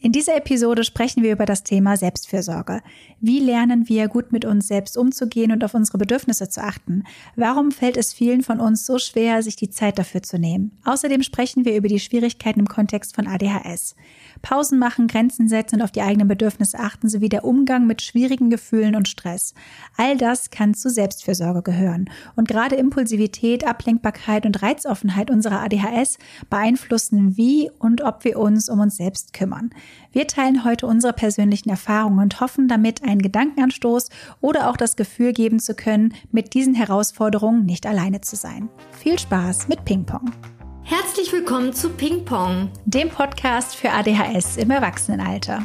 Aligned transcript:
In 0.00 0.12
dieser 0.12 0.36
Episode 0.36 0.84
sprechen 0.84 1.22
wir 1.22 1.32
über 1.32 1.46
das 1.46 1.62
Thema 1.62 1.96
Selbstfürsorge. 1.96 2.82
Wie 3.20 3.40
lernen 3.40 3.88
wir 3.88 4.08
gut 4.08 4.32
mit 4.32 4.44
uns 4.44 4.68
selbst 4.68 4.98
umzugehen 4.98 5.50
und 5.50 5.64
auf 5.64 5.72
unsere 5.72 5.96
Bedürfnisse 5.96 6.48
zu 6.50 6.62
achten? 6.62 7.04
Warum 7.36 7.70
fällt 7.70 7.96
es 7.96 8.12
vielen 8.12 8.42
von 8.42 8.60
uns 8.60 8.84
so 8.84 8.98
schwer, 8.98 9.42
sich 9.42 9.56
die 9.56 9.70
Zeit 9.70 9.98
dafür 9.98 10.22
zu 10.22 10.38
nehmen? 10.38 10.78
Außerdem 10.84 11.22
sprechen 11.22 11.64
wir 11.64 11.74
über 11.74 11.88
die 11.88 12.00
Schwierigkeiten 12.00 12.60
im 12.60 12.68
Kontext 12.68 13.14
von 13.14 13.26
ADHS. 13.26 13.96
Pausen 14.44 14.78
machen, 14.78 15.08
Grenzen 15.08 15.48
setzen 15.48 15.76
und 15.76 15.82
auf 15.82 15.90
die 15.90 16.02
eigenen 16.02 16.28
Bedürfnisse 16.28 16.78
achten, 16.78 17.08
sowie 17.08 17.30
der 17.30 17.44
Umgang 17.44 17.86
mit 17.86 18.02
schwierigen 18.02 18.50
Gefühlen 18.50 18.94
und 18.94 19.08
Stress. 19.08 19.54
All 19.96 20.18
das 20.18 20.50
kann 20.50 20.74
zu 20.74 20.90
Selbstfürsorge 20.90 21.62
gehören. 21.62 22.10
Und 22.36 22.46
gerade 22.46 22.76
Impulsivität, 22.76 23.66
Ablenkbarkeit 23.66 24.44
und 24.44 24.62
Reizoffenheit 24.62 25.30
unserer 25.30 25.62
ADHS 25.62 26.18
beeinflussen, 26.50 27.38
wie 27.38 27.70
und 27.78 28.02
ob 28.02 28.24
wir 28.24 28.38
uns 28.38 28.68
um 28.68 28.80
uns 28.80 28.96
selbst 28.96 29.32
kümmern. 29.32 29.70
Wir 30.12 30.26
teilen 30.26 30.62
heute 30.64 30.86
unsere 30.86 31.14
persönlichen 31.14 31.70
Erfahrungen 31.70 32.18
und 32.18 32.40
hoffen 32.40 32.68
damit 32.68 33.02
einen 33.02 33.22
Gedankenanstoß 33.22 34.10
oder 34.42 34.68
auch 34.68 34.76
das 34.76 34.96
Gefühl 34.96 35.32
geben 35.32 35.58
zu 35.58 35.74
können, 35.74 36.12
mit 36.30 36.52
diesen 36.52 36.74
Herausforderungen 36.74 37.64
nicht 37.64 37.86
alleine 37.86 38.20
zu 38.20 38.36
sein. 38.36 38.68
Viel 38.92 39.18
Spaß 39.18 39.68
mit 39.68 39.86
Ping 39.86 40.04
Pong! 40.04 40.30
Herzlich 40.86 41.32
willkommen 41.32 41.72
zu 41.72 41.88
Ping 41.88 42.26
Pong, 42.26 42.68
dem 42.84 43.08
Podcast 43.08 43.74
für 43.74 43.90
ADHS 43.90 44.58
im 44.58 44.70
Erwachsenenalter. 44.70 45.64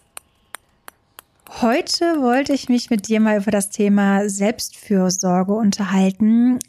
Heute 1.59 2.21
wollte 2.21 2.53
ich 2.53 2.69
mich 2.69 2.89
mit 2.89 3.07
dir 3.07 3.19
mal 3.19 3.41
über 3.41 3.51
das 3.51 3.69
Thema 3.69 4.29
Selbstfürsorge 4.29 5.53
unterhalten. 5.53 6.59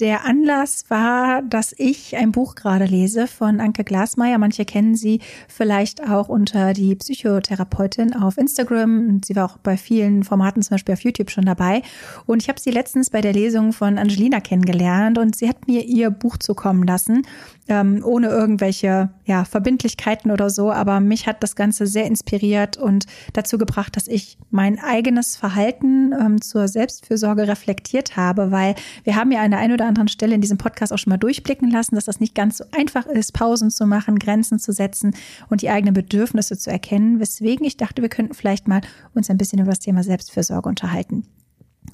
Der 0.00 0.24
Anlass 0.24 0.84
war, 0.90 1.42
dass 1.42 1.74
ich 1.76 2.16
ein 2.16 2.30
Buch 2.30 2.54
gerade 2.54 2.84
lese 2.84 3.26
von 3.26 3.58
Anke 3.58 3.82
Glasmeier. 3.82 4.38
Manche 4.38 4.64
kennen 4.64 4.94
sie 4.94 5.18
vielleicht 5.48 6.08
auch 6.08 6.28
unter 6.28 6.72
die 6.72 6.94
Psychotherapeutin 6.94 8.14
auf 8.14 8.38
Instagram. 8.38 9.20
Sie 9.24 9.34
war 9.34 9.46
auch 9.46 9.58
bei 9.58 9.76
vielen 9.76 10.22
Formaten, 10.22 10.62
zum 10.62 10.76
Beispiel 10.76 10.92
auf 10.92 11.00
YouTube, 11.00 11.32
schon 11.32 11.46
dabei. 11.46 11.82
Und 12.26 12.40
ich 12.40 12.48
habe 12.48 12.60
sie 12.60 12.70
letztens 12.70 13.10
bei 13.10 13.20
der 13.20 13.32
Lesung 13.32 13.72
von 13.72 13.98
Angelina 13.98 14.38
kennengelernt 14.38 15.18
und 15.18 15.34
sie 15.34 15.48
hat 15.48 15.66
mir 15.66 15.84
ihr 15.84 16.10
Buch 16.10 16.36
zukommen 16.36 16.86
lassen, 16.86 17.26
ähm, 17.66 18.00
ohne 18.04 18.28
irgendwelche 18.28 19.10
ja, 19.24 19.44
Verbindlichkeiten 19.44 20.30
oder 20.30 20.48
so. 20.48 20.70
Aber 20.70 21.00
mich 21.00 21.26
hat 21.26 21.42
das 21.42 21.56
Ganze 21.56 21.88
sehr 21.88 22.06
inspiriert 22.06 22.76
und 22.76 23.06
dazu 23.32 23.58
gebracht, 23.58 23.96
dass 23.96 24.06
ich 24.06 24.38
mein 24.52 24.78
eigenes 24.78 25.34
Verhalten 25.34 26.12
ähm, 26.12 26.40
zur 26.40 26.68
Selbstfürsorge 26.68 27.48
reflektiert 27.48 28.16
habe, 28.16 28.52
weil 28.52 28.76
wir 29.02 29.16
haben 29.16 29.32
ja 29.32 29.40
eine 29.40 29.58
ein 29.58 29.72
oder 29.72 29.87
anderen 29.88 30.08
Stelle 30.08 30.34
in 30.34 30.40
diesem 30.40 30.58
Podcast 30.58 30.92
auch 30.92 30.98
schon 30.98 31.10
mal 31.10 31.16
durchblicken 31.16 31.70
lassen, 31.70 31.94
dass 31.94 32.04
das 32.04 32.20
nicht 32.20 32.34
ganz 32.34 32.58
so 32.58 32.64
einfach 32.72 33.06
ist, 33.06 33.32
Pausen 33.32 33.70
zu 33.70 33.86
machen, 33.86 34.18
Grenzen 34.18 34.58
zu 34.58 34.72
setzen 34.72 35.14
und 35.50 35.62
die 35.62 35.70
eigenen 35.70 35.94
Bedürfnisse 35.94 36.56
zu 36.58 36.70
erkennen, 36.70 37.20
weswegen 37.20 37.66
ich 37.66 37.76
dachte, 37.76 38.02
wir 38.02 38.08
könnten 38.08 38.34
vielleicht 38.34 38.68
mal 38.68 38.80
uns 39.14 39.30
ein 39.30 39.38
bisschen 39.38 39.58
über 39.58 39.70
das 39.70 39.80
Thema 39.80 40.02
Selbstfürsorge 40.02 40.68
unterhalten. 40.68 41.24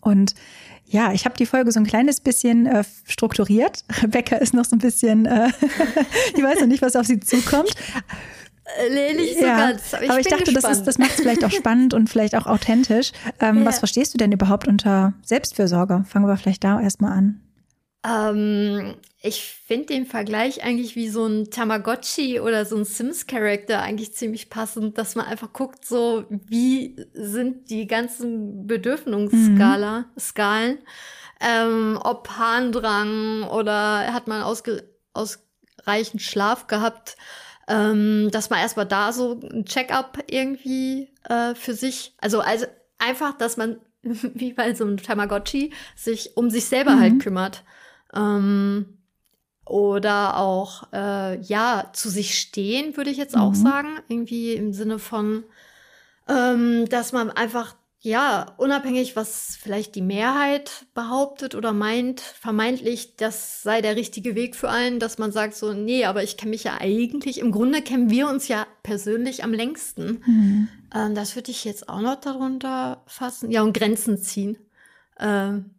Und 0.01 0.35
ja, 0.87 1.13
ich 1.13 1.25
habe 1.25 1.37
die 1.37 1.47
Folge 1.47 1.73
so 1.73 1.81
ein 1.81 1.87
kleines 1.87 2.21
bisschen 2.21 2.67
äh, 2.67 2.85
strukturiert. 3.05 3.85
Rebecca 4.03 4.37
ist 4.37 4.55
noch 4.55 4.65
so 4.65 4.77
ein 4.77 4.81
bisschen, 4.81 5.27
äh, 5.27 5.49
ich 6.37 6.43
weiß 6.43 6.61
noch 6.61 6.67
nicht, 6.67 6.83
was 6.83 6.97
auf 6.97 7.07
sie 7.07 7.21
zukommt. 7.21 7.75
Nee, 8.91 9.15
nicht 9.15 9.39
so 9.39 9.45
ja, 9.45 9.59
ganz. 9.59 9.93
Aber 9.93 10.05
ich, 10.05 10.11
aber 10.11 10.21
ich 10.21 10.27
dachte, 10.27 10.45
gespannt. 10.45 10.65
das, 10.65 10.79
ist, 10.79 10.85
das 10.87 10.99
macht 10.99 11.11
es 11.11 11.17
vielleicht 11.17 11.45
auch 11.45 11.51
spannend 11.53 11.95
und 11.95 12.09
vielleicht 12.09 12.35
auch 12.35 12.47
authentisch. 12.47 13.13
Ähm, 13.41 13.59
ja. 13.59 13.65
Was 13.67 13.79
verstehst 13.79 14.15
du 14.15 14.19
denn 14.19 14.33
überhaupt 14.33 14.67
unter 14.67 15.13
Selbstfürsorge? 15.23 16.05
Fangen 16.09 16.27
wir 16.27 16.37
vielleicht 16.37 16.65
da 16.65 16.81
erstmal 16.81 17.13
an. 17.13 17.41
Ähm, 18.05 18.97
ich 19.23 19.43
finde 19.67 19.87
den 19.87 20.05
Vergleich 20.05 20.63
eigentlich 20.63 20.95
wie 20.95 21.09
so 21.09 21.25
ein 21.25 21.51
Tamagotchi 21.51 22.41
oder 22.41 22.67
so 22.67 22.77
ein 22.77 22.85
Sims-Charakter 22.85 23.81
eigentlich 23.81 24.15
ziemlich 24.15 24.51
passend, 24.51 24.99
dass 24.99 25.15
man 25.15 25.25
einfach 25.25 25.53
guckt, 25.55 25.87
so 25.87 26.27
wie 26.29 26.97
sind 27.15 27.71
die 27.71 27.87
ganzen 27.87 28.67
Bedürfnisskala, 28.67 30.01
mhm. 30.01 30.21
Skalen, 30.21 30.79
ähm, 31.41 31.99
ob 32.03 32.29
Harndrang 32.37 33.45
oder 33.45 34.13
hat 34.13 34.29
man 34.29 34.43
ausreichend 34.43 36.21
Schlaf 36.21 36.67
gehabt, 36.67 37.17
ähm, 37.67 38.29
dass 38.31 38.51
man 38.51 38.59
erstmal 38.59 38.87
da 38.87 39.13
so 39.13 39.41
ein 39.51 39.65
Check-up 39.65 40.19
irgendwie 40.27 41.09
äh, 41.31 41.55
für 41.55 41.73
sich, 41.73 42.15
also 42.19 42.41
also 42.41 42.67
einfach, 42.99 43.39
dass 43.39 43.57
man 43.57 43.79
wie 44.03 44.53
bei 44.53 44.75
so 44.75 44.85
einem 44.85 44.99
Tamagotchi 44.99 45.73
sich 45.97 46.37
um 46.37 46.51
sich 46.51 46.67
selber 46.67 46.91
halt 46.93 47.01
mhm. 47.01 47.13
halt 47.13 47.23
kümmert. 47.23 47.65
Ähm, 48.15 48.87
oder 49.67 50.37
auch, 50.37 50.93
äh, 50.93 51.41
ja, 51.41 51.91
zu 51.93 52.11
sich 52.11 52.39
stehen, 52.39 52.97
würde 52.97 53.11
ich 53.11 53.17
jetzt 53.17 53.37
auch 53.37 53.51
mhm. 53.51 53.55
sagen. 53.55 53.89
Irgendwie 54.09 54.53
im 54.53 54.73
Sinne 54.73 54.99
von, 54.99 55.45
ähm, 56.29 56.87
dass 56.89 57.13
man 57.13 57.31
einfach, 57.31 57.75
ja, 58.01 58.53
unabhängig, 58.59 59.17
was 59.17 59.57
vielleicht 59.59 59.95
die 59.95 60.03
Mehrheit 60.03 60.85
behauptet 60.93 61.55
oder 61.55 61.73
meint, 61.73 62.21
vermeintlich, 62.21 63.17
das 63.17 63.63
sei 63.63 63.81
der 63.81 63.97
richtige 63.97 64.35
Weg 64.35 64.55
für 64.55 64.69
einen, 64.69 64.99
dass 64.99 65.17
man 65.17 65.33
sagt 65.33 65.55
so, 65.55 65.73
nee, 65.73 66.05
aber 66.05 66.23
ich 66.23 66.37
kenne 66.37 66.51
mich 66.51 66.65
ja 66.65 66.77
eigentlich, 66.79 67.39
im 67.41 67.51
Grunde 67.51 67.81
kennen 67.81 68.11
wir 68.11 68.29
uns 68.29 68.49
ja 68.49 68.67
persönlich 68.83 69.43
am 69.43 69.55
längsten. 69.55 70.23
Mhm. 70.27 70.69
Ähm, 70.95 71.15
das 71.15 71.35
würde 71.37 71.51
ich 71.51 71.65
jetzt 71.65 71.89
auch 71.89 72.03
noch 72.03 72.21
darunter 72.21 73.03
fassen. 73.07 73.51
Ja, 73.51 73.63
und 73.63 73.73
Grenzen 73.73 74.19
ziehen. 74.19 74.59
Ähm, 75.19 75.71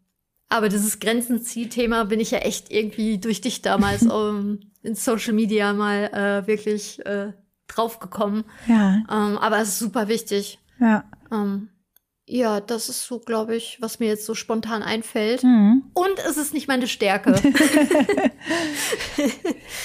aber 0.50 0.70
dieses 0.70 1.00
Grenzenzieh-Thema 1.00 2.06
bin 2.06 2.20
ich 2.20 2.32
ja 2.32 2.40
echt 2.40 2.72
irgendwie 2.72 3.18
durch 3.18 3.42
dich 3.42 3.62
damals 3.62 4.04
um, 4.04 4.60
in 4.84 4.96
Social 4.96 5.34
Media 5.34 5.74
mal 5.74 6.06
äh, 6.14 6.48
wirklich 6.48 7.06
äh, 7.06 7.34
draufgekommen. 7.68 8.44
Ja. 8.68 9.04
Ähm, 9.10 9.38
aber 9.38 9.60
es 9.60 9.70
ist 9.70 9.80
super 9.80 10.08
wichtig. 10.08 10.60
Ja. 10.80 11.04
Ähm, 11.32 11.70
ja, 12.28 12.60
das 12.60 12.90
ist 12.90 13.06
so, 13.06 13.20
glaube 13.20 13.56
ich, 13.56 13.78
was 13.82 14.00
mir 14.00 14.08
jetzt 14.08 14.26
so 14.26 14.34
spontan 14.34 14.82
einfällt. 14.82 15.44
Mhm. 15.44 15.84
Und 15.94 16.18
es 16.28 16.38
ist 16.38 16.56
nicht 16.56 16.68
meine 16.68 16.88
Stärke. 16.88 17.36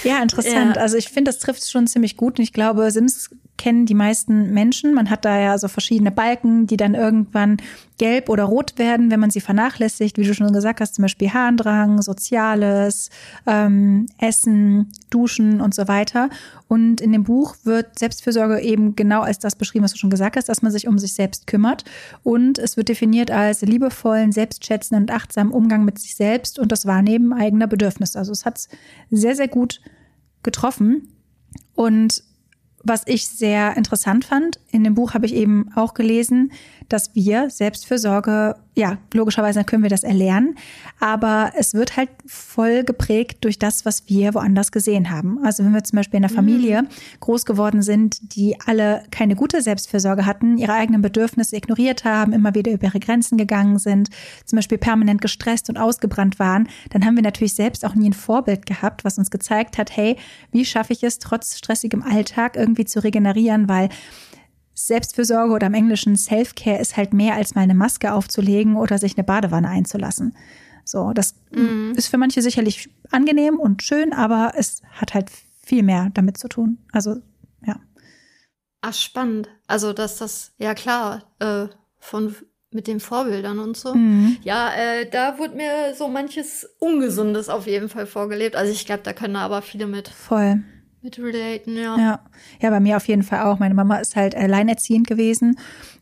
ja, 0.05 0.23
interessant. 0.23 0.77
Ja. 0.77 0.83
Also 0.83 0.97
ich 0.97 1.09
finde, 1.11 1.31
das 1.31 1.39
trifft 1.39 1.61
es 1.63 1.71
schon 1.71 1.87
ziemlich 1.87 2.17
gut. 2.17 2.39
Und 2.39 2.43
ich 2.43 2.55
glaube, 2.55 2.91
Sims 2.91 3.31
kennen 3.61 3.85
die 3.85 3.95
meisten 3.95 4.55
Menschen. 4.55 4.95
Man 4.95 5.11
hat 5.11 5.27
da 5.27 5.39
ja 5.39 5.59
so 5.59 5.69
verschiedene 5.69 6.11
Balken, 6.11 6.67
die 6.67 6.79
dann 6.79 6.95
irgendwann 6.95 7.59
gelb 7.99 8.31
oder 8.31 8.45
rot 8.45 8.79
werden, 8.79 9.11
wenn 9.11 9.21
man 9.21 9.29
sie 9.29 9.43
vernachlässigt, 9.43 10.17
wie 10.17 10.25
du 10.25 10.33
schon 10.33 10.51
gesagt 10.55 10.81
hast, 10.81 10.95
zum 10.95 11.03
Beispiel 11.03 11.35
Harndrang, 11.35 12.01
Soziales, 12.01 13.11
ähm, 13.47 14.07
Essen, 14.17 14.91
Duschen 15.11 15.61
und 15.61 15.75
so 15.75 15.89
weiter. 15.89 16.31
Und 16.69 17.03
in 17.03 17.13
dem 17.13 17.25
Buch 17.25 17.55
wird 17.65 17.99
Selbstfürsorge 17.99 18.61
eben 18.61 18.97
genau 18.97 19.21
als 19.21 19.39
das 19.39 19.57
beschrieben, 19.57 19.85
was 19.85 19.93
du 19.93 19.99
schon 19.99 20.09
gesagt 20.09 20.37
hast, 20.37 20.49
dass 20.49 20.63
man 20.63 20.73
sich 20.73 20.89
um 20.89 20.99
sich 20.99 21.13
selbst 21.13 21.47
kümmert. 21.47 21.85
Und 22.23 22.59
es 22.59 22.79
wird 22.79 22.89
definiert 22.89 23.31
als 23.31 23.61
liebevollen, 23.61 24.33
selbstschätzenden 24.33 25.05
und 25.05 25.11
achtsamen 25.11 25.53
Umgang 25.53 25.85
mit 25.85 25.99
sich 25.99 26.17
selbst 26.17 26.59
und 26.59 26.73
das 26.73 26.87
Wahrnehmen 26.87 27.35
eigener 27.35 27.67
Bedürfnisse. 27.67 28.19
Also 28.19 28.33
es 28.33 28.47
hat 28.47 28.57
es 28.57 28.69
sehr, 29.11 29.37
sehr 29.37 29.49
gut 29.49 29.83
getroffen. 30.43 31.09
Und 31.75 32.23
was 32.83 33.03
ich 33.07 33.27
sehr 33.27 33.77
interessant 33.77 34.25
fand, 34.25 34.59
in 34.71 34.85
dem 34.85 34.95
Buch 34.95 35.15
habe 35.15 35.27
ich 35.27 35.35
eben 35.35 35.71
auch 35.75 35.95
gelesen, 35.95 36.53
dass 36.93 37.15
wir 37.15 37.51
Selbstfürsorge, 37.51 38.57
ja, 38.75 38.99
logischerweise 39.15 39.65
können 39.65 39.83
wir 39.83 39.91
das 39.91 40.03
erlernen, 40.03 40.57
aber 40.99 41.53
es 41.57 41.75
wird 41.75 41.97
halt 41.97 42.11
voll 42.27 42.85
geprägt 42.85 43.39
durch 43.43 43.59
das, 43.59 43.85
was 43.85 44.09
wir 44.09 44.35
woanders 44.35 44.73
gesehen 44.73 45.11
haben. 45.11 45.39
Also 45.45 45.65
wenn 45.65 45.73
wir 45.73 45.85
zum 45.85 45.97
Beispiel 45.97 46.19
in 46.19 46.25
einer 46.25 46.35
Familie 46.35 46.83
mhm. 46.83 46.89
groß 47.21 47.47
geworden 47.47 47.83
sind, 47.83 48.35
die 48.35 48.57
alle 48.67 49.03
keine 49.11 49.35
gute 49.35 49.63
Selbstfürsorge 49.63 50.27
hatten, 50.27 50.59
ihre 50.59 50.73
eigenen 50.73 51.03
Bedürfnisse 51.03 51.57
ignoriert 51.57 52.05
haben, 52.05 52.33
immer 52.33 52.55
wieder 52.55 52.73
über 52.73 52.87
ihre 52.87 53.01
Grenzen 53.01 53.39
gegangen 53.39 53.79
sind, 53.79 54.09
zum 54.45 54.57
Beispiel 54.57 54.79
permanent 54.79 55.21
gestresst 55.21 55.69
und 55.69 55.79
ausgebrannt 55.79 56.39
waren, 56.39 56.69
dann 56.91 57.05
haben 57.05 57.17
wir 57.17 57.23
natürlich 57.23 57.55
selbst 57.55 57.85
auch 57.85 57.95
nie 57.95 58.11
ein 58.11 58.15
Vorbild 58.15 58.67
gehabt, 58.67 59.05
was 59.05 59.19
uns 59.19 59.31
gezeigt 59.31 59.79
hat, 59.79 59.97
hey, 59.97 60.17
wie 60.53 60.65
schaffe 60.65 60.93
ich 60.93 61.03
es 61.03 61.19
trotz 61.19 61.59
stressigem 61.59 62.03
Alltag 62.03 62.57
irgendwie 62.57 62.85
zu 62.85 63.03
regenerieren, 63.03 63.69
weil 63.69 63.89
Selbstfürsorge 64.87 65.53
oder 65.53 65.67
im 65.67 65.75
Englischen 65.75 66.17
Self-Care 66.17 66.81
ist 66.81 66.97
halt 66.97 67.13
mehr 67.13 67.35
als 67.35 67.55
mal 67.55 67.63
eine 67.63 67.75
Maske 67.75 68.13
aufzulegen 68.13 68.77
oder 68.77 68.99
sich 68.99 69.17
eine 69.17 69.25
Badewanne 69.25 69.69
einzulassen. 69.69 70.37
So, 70.85 71.13
das 71.13 71.35
mhm. 71.53 71.93
ist 71.97 72.09
für 72.09 72.19
manche 72.19 72.43
sicherlich 72.43 72.91
angenehm 73.11 73.59
und 73.59 73.83
schön, 73.83 74.13
aber 74.13 74.53
es 74.57 74.83
hat 74.93 75.15
halt 75.15 75.31
viel 75.63 75.83
mehr 75.83 76.11
damit 76.15 76.39
zu 76.39 76.49
tun. 76.49 76.79
Also, 76.93 77.17
ja. 77.65 77.77
Ach, 78.81 78.95
spannend. 78.95 79.49
Also, 79.67 79.93
dass 79.93 80.19
das, 80.19 80.53
ja 80.59 80.75
klar, 80.75 81.25
äh, 81.39 81.67
von 81.99 82.35
mit 82.73 82.87
den 82.87 83.01
Vorbildern 83.01 83.59
und 83.59 83.77
so. 83.77 83.95
Mhm. 83.95 84.37
Ja, 84.43 84.73
äh, 84.73 85.09
da 85.09 85.39
wurde 85.39 85.57
mir 85.57 85.95
so 85.97 86.09
manches 86.09 86.69
Ungesundes 86.79 87.49
auf 87.49 87.67
jeden 87.67 87.89
Fall 87.89 88.07
vorgelebt. 88.07 88.55
Also 88.55 88.73
ich 88.73 88.87
glaube, 88.87 89.03
da 89.03 89.13
können 89.13 89.37
aber 89.37 89.61
viele 89.61 89.87
mit, 89.87 90.09
Voll. 90.09 90.63
Mit 91.03 91.19
relaten, 91.19 91.77
ja. 91.77 91.97
Ja. 91.99 92.21
ja, 92.61 92.71
bei 92.71 92.81
mir 92.81 92.97
auf 92.97 93.09
jeden 93.09 93.23
Fall 93.23 93.43
auch. 93.47 93.59
Meine 93.59 93.75
Mama 93.75 93.97
ist 93.97 94.17
halt 94.17 94.35
alleinerziehend 94.35 95.07
gewesen 95.07 95.59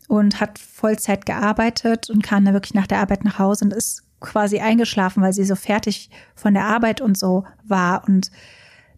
und 0.07 0.39
hat 0.41 0.59
Vollzeit 0.59 1.25
gearbeitet 1.25 2.09
und 2.09 2.23
kam 2.23 2.43
dann 2.45 2.53
wirklich 2.53 2.73
nach 2.73 2.87
der 2.87 2.99
Arbeit 2.99 3.23
nach 3.23 3.39
Hause 3.39 3.65
und 3.65 3.73
ist 3.73 4.03
quasi 4.19 4.59
eingeschlafen, 4.59 5.23
weil 5.23 5.31
sie 5.33 5.45
so 5.45 5.55
fertig 5.55 6.09
von 6.35 6.53
der 6.53 6.65
Arbeit 6.65 6.99
und 6.99 7.17
so 7.17 7.45
war. 7.63 8.03
Und 8.07 8.29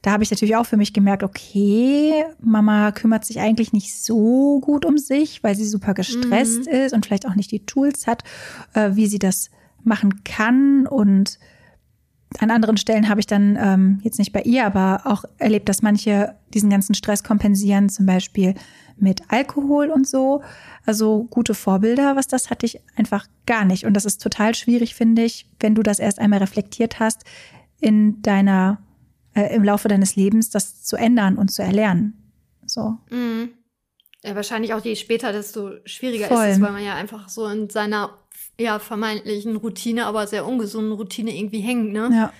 da 0.01 0.13
habe 0.13 0.23
ich 0.23 0.31
natürlich 0.31 0.55
auch 0.55 0.65
für 0.65 0.77
mich 0.77 0.93
gemerkt, 0.93 1.21
okay, 1.21 2.23
Mama 2.39 2.91
kümmert 2.91 3.23
sich 3.23 3.39
eigentlich 3.39 3.71
nicht 3.71 3.95
so 4.03 4.59
gut 4.59 4.83
um 4.85 4.97
sich, 4.97 5.43
weil 5.43 5.53
sie 5.53 5.65
super 5.67 5.93
gestresst 5.93 6.65
Mhm. 6.65 6.71
ist 6.73 6.93
und 6.93 7.05
vielleicht 7.05 7.27
auch 7.27 7.35
nicht 7.35 7.51
die 7.51 7.65
Tools 7.67 8.07
hat, 8.07 8.23
äh, 8.73 8.91
wie 8.93 9.05
sie 9.05 9.19
das 9.19 9.51
machen 9.83 10.23
kann. 10.23 10.87
Und 10.87 11.37
an 12.39 12.51
anderen 12.51 12.77
Stellen 12.77 13.09
habe 13.09 13.19
ich 13.19 13.27
dann, 13.27 13.57
ähm, 13.59 13.99
jetzt 14.03 14.19
nicht 14.19 14.31
bei 14.31 14.41
ihr, 14.41 14.65
aber 14.65 15.01
auch 15.05 15.25
erlebt, 15.37 15.67
dass 15.69 15.81
manche 15.81 16.35
diesen 16.53 16.69
ganzen 16.69 16.95
Stress 16.95 17.23
kompensieren, 17.23 17.89
zum 17.89 18.05
Beispiel 18.05 18.55
mit 18.97 19.23
Alkohol 19.29 19.89
und 19.89 20.07
so. 20.07 20.41
Also 20.85 21.25
gute 21.29 21.53
Vorbilder, 21.53 22.15
was 22.15 22.27
das 22.27 22.49
hatte 22.49 22.65
ich 22.65 22.79
einfach 22.95 23.27
gar 23.45 23.65
nicht. 23.65 23.85
Und 23.85 23.93
das 23.93 24.05
ist 24.05 24.21
total 24.21 24.55
schwierig, 24.55 24.95
finde 24.95 25.23
ich, 25.23 25.45
wenn 25.59 25.75
du 25.75 25.83
das 25.83 25.99
erst 25.99 26.19
einmal 26.19 26.39
reflektiert 26.39 26.99
hast, 26.99 27.23
in 27.79 28.21
deiner, 28.21 28.81
äh, 29.33 29.53
im 29.55 29.63
Laufe 29.63 29.87
deines 29.87 30.15
Lebens, 30.15 30.49
das 30.49 30.83
zu 30.83 30.95
ändern 30.95 31.37
und 31.37 31.51
zu 31.51 31.61
erlernen. 31.63 32.31
So. 32.65 32.97
Mhm. 33.09 33.49
Ja, 34.23 34.35
wahrscheinlich 34.35 34.73
auch 34.73 34.83
je 34.83 34.95
später, 34.95 35.33
desto 35.33 35.71
schwieriger 35.85 36.27
Voll. 36.27 36.45
ist 36.45 36.55
es, 36.55 36.61
weil 36.61 36.71
man 36.71 36.83
ja 36.83 36.93
einfach 36.93 37.27
so 37.27 37.47
in 37.47 37.69
seiner 37.69 38.11
ja 38.61 38.79
vermeintlichen 38.79 39.55
Routine, 39.57 40.05
aber 40.05 40.27
sehr 40.27 40.45
ungesunden 40.45 40.93
Routine 40.93 41.35
irgendwie 41.35 41.59
hängt, 41.61 41.91
ne? 41.91 42.09
Ja. 42.11 42.33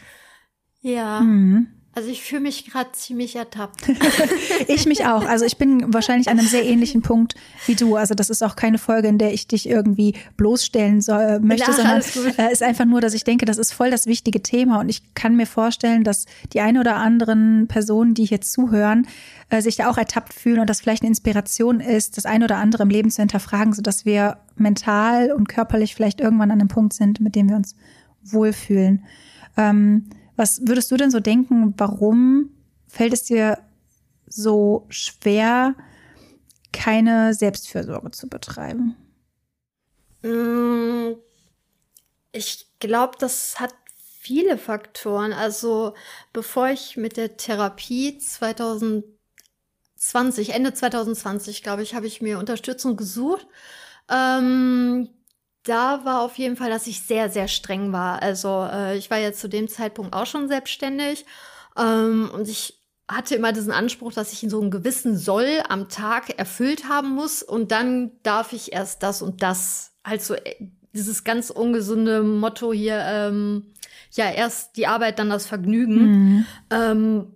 Ja. 0.82 1.22
Mhm. 1.22 1.68
Also 1.94 2.10
ich 2.10 2.24
fühle 2.24 2.42
mich 2.42 2.72
gerade 2.72 2.92
ziemlich 2.94 3.36
ertappt. 3.36 3.82
Ich 4.68 4.86
mich 4.86 5.06
auch. 5.06 5.26
Also 5.26 5.44
ich 5.44 5.58
bin 5.58 5.94
wahrscheinlich 5.94 6.30
an 6.30 6.40
einem 6.40 6.48
sehr 6.48 6.64
ähnlichen 6.64 7.02
Punkt 7.02 7.36
wie 7.66 7.76
du. 7.76 7.96
Also 7.96 8.14
das 8.14 8.30
ist 8.30 8.44
auch 8.44 8.56
keine 8.56 8.78
Folge, 8.78 9.08
in 9.08 9.18
der 9.18 9.34
ich 9.34 9.48
dich 9.48 9.68
irgendwie 9.68 10.14
bloßstellen 10.38 11.02
soll, 11.02 11.40
möchte, 11.40 11.72
Ja, 11.72 11.76
sondern 11.76 12.02
äh, 12.38 12.52
ist 12.52 12.64
einfach 12.64 12.86
nur, 12.86 13.02
dass 13.02 13.14
ich 13.14 13.24
denke, 13.24 13.46
das 13.46 13.58
ist 13.58 13.74
voll 13.74 13.92
das 13.92 14.06
wichtige 14.06 14.42
Thema. 14.42 14.80
Und 14.80 14.90
ich 14.90 15.14
kann 15.16 15.36
mir 15.36 15.48
vorstellen, 15.48 16.04
dass 16.04 16.26
die 16.54 16.62
eine 16.62 16.80
oder 16.80 16.96
anderen 16.96 17.68
Personen, 17.68 18.14
die 18.14 18.26
hier 18.26 18.40
zuhören, 18.40 19.08
äh, 19.50 19.62
sich 19.62 19.76
da 19.76 19.90
auch 19.90 19.98
ertappt 19.98 20.34
fühlen 20.34 20.60
und 20.60 20.70
das 20.70 20.80
vielleicht 20.80 21.04
eine 21.04 21.10
Inspiration 21.10 21.82
ist, 21.82 22.18
das 22.18 22.26
eine 22.26 22.46
oder 22.46 22.58
andere 22.58 22.84
im 22.84 22.90
Leben 22.90 23.10
zu 23.10 23.22
hinterfragen, 23.22 23.74
sodass 23.74 24.06
wir 24.06 24.38
mental 24.56 25.32
und 25.32 25.50
körperlich 25.50 25.96
vielleicht 25.96 26.22
irgendwann 26.22 26.52
an 26.52 26.60
einem 26.62 26.70
Punkt 26.70 26.94
sind, 26.94 27.20
mit 27.20 27.36
dem 27.36 27.50
wir 27.50 27.58
uns 27.58 27.76
wohlfühlen. 28.24 29.04
Ähm, 29.58 30.06
was 30.42 30.68
würdest 30.68 30.90
du 30.92 30.98
denn 30.98 31.12
so 31.12 31.20
denken, 31.20 31.76
warum 31.78 32.50
fällt 32.88 33.14
es 33.14 33.24
dir 33.24 33.60
so 34.26 34.88
schwer, 34.90 35.76
keine 36.74 37.36
Selbstfürsorge 37.36 38.10
zu 38.10 38.28
betreiben? 38.28 38.96
Mm, 40.24 41.16
Ich 42.34 42.68
glaube, 42.80 43.18
das 43.20 43.60
hat 43.60 43.74
viele 44.20 44.58
Faktoren. 44.58 45.34
Also 45.34 45.94
bevor 46.34 46.70
ich 46.70 46.98
mit 46.98 47.18
der 47.18 47.38
Therapie 47.38 48.18
2020, 48.18 50.54
Ende 50.54 50.74
2020, 50.74 51.64
glaube 51.64 51.84
ich, 51.84 51.96
habe 51.96 52.08
ich 52.08 52.22
mir 52.22 52.40
Unterstützung 52.40 52.98
gesucht. 52.98 53.48
Ähm, 54.10 55.10
da 55.64 56.06
war 56.06 56.22
auf 56.22 56.38
jeden 56.38 56.56
Fall, 56.56 56.70
dass 56.70 56.88
ich 56.88 57.02
sehr, 57.02 57.30
sehr 57.30 57.48
streng 57.48 57.92
war. 57.92 58.22
Also 58.22 58.68
äh, 58.72 58.98
ich 58.98 59.12
war 59.12 59.18
ja 59.18 59.32
zu 59.34 59.48
dem 59.48 59.68
Zeitpunkt 59.68 60.14
auch 60.14 60.26
schon 60.26 60.48
selbstständig 60.48 61.26
ähm, 61.78 62.30
und 62.34 62.48
ich 62.48 62.80
hatte 63.08 63.36
immer 63.36 63.52
diesen 63.52 63.74
Anspruch, 63.74 64.14
dass 64.14 64.32
ich 64.32 64.42
in 64.44 64.50
so 64.50 64.62
einem 64.62 64.72
gewissen 64.72 65.18
Soll 65.18 65.62
am 65.68 65.90
Tag 65.90 66.38
erfüllt 66.40 66.88
haben 66.88 67.10
muss 67.10 67.44
und 67.44 67.72
dann 67.72 68.12
darf 68.24 68.54
ich 68.54 68.72
erst 68.72 69.04
das 69.04 69.22
und 69.22 69.44
das. 69.44 69.92
Halt 70.04 70.24
so 70.24 70.34
äh, 70.36 70.56
dieses 70.94 71.24
ganz 71.24 71.50
ungesunde 71.50 72.24
Motto 72.24 72.74
hier, 72.74 73.00
ähm, 73.06 73.74
ja, 74.12 74.30
erst 74.30 74.78
die 74.78 74.88
Arbeit, 74.88 75.20
dann 75.20 75.30
das 75.30 75.46
Vergnügen. 75.46 75.96
Mhm. 75.96 76.46
Ähm, 76.70 77.34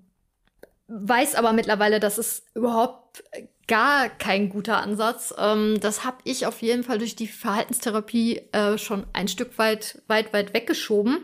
weiß 0.88 1.36
aber 1.36 1.54
mittlerweile, 1.54 2.00
das 2.00 2.18
ist 2.18 2.46
überhaupt 2.54 3.24
gar 3.68 4.10
kein 4.10 4.50
guter 4.50 4.78
Ansatz. 4.78 5.34
Ähm, 5.38 5.80
das 5.82 6.04
habe 6.04 6.18
ich 6.24 6.46
auf 6.46 6.62
jeden 6.62 6.84
Fall 6.84 6.98
durch 7.00 7.16
die 7.16 7.28
Verhaltenstherapie 7.28 8.42
äh, 8.52 8.78
schon 8.78 9.06
ein 9.14 9.28
Stück 9.28 9.58
weit, 9.58 10.02
weit, 10.08 10.34
weit 10.34 10.54
weggeschoben. 10.54 11.20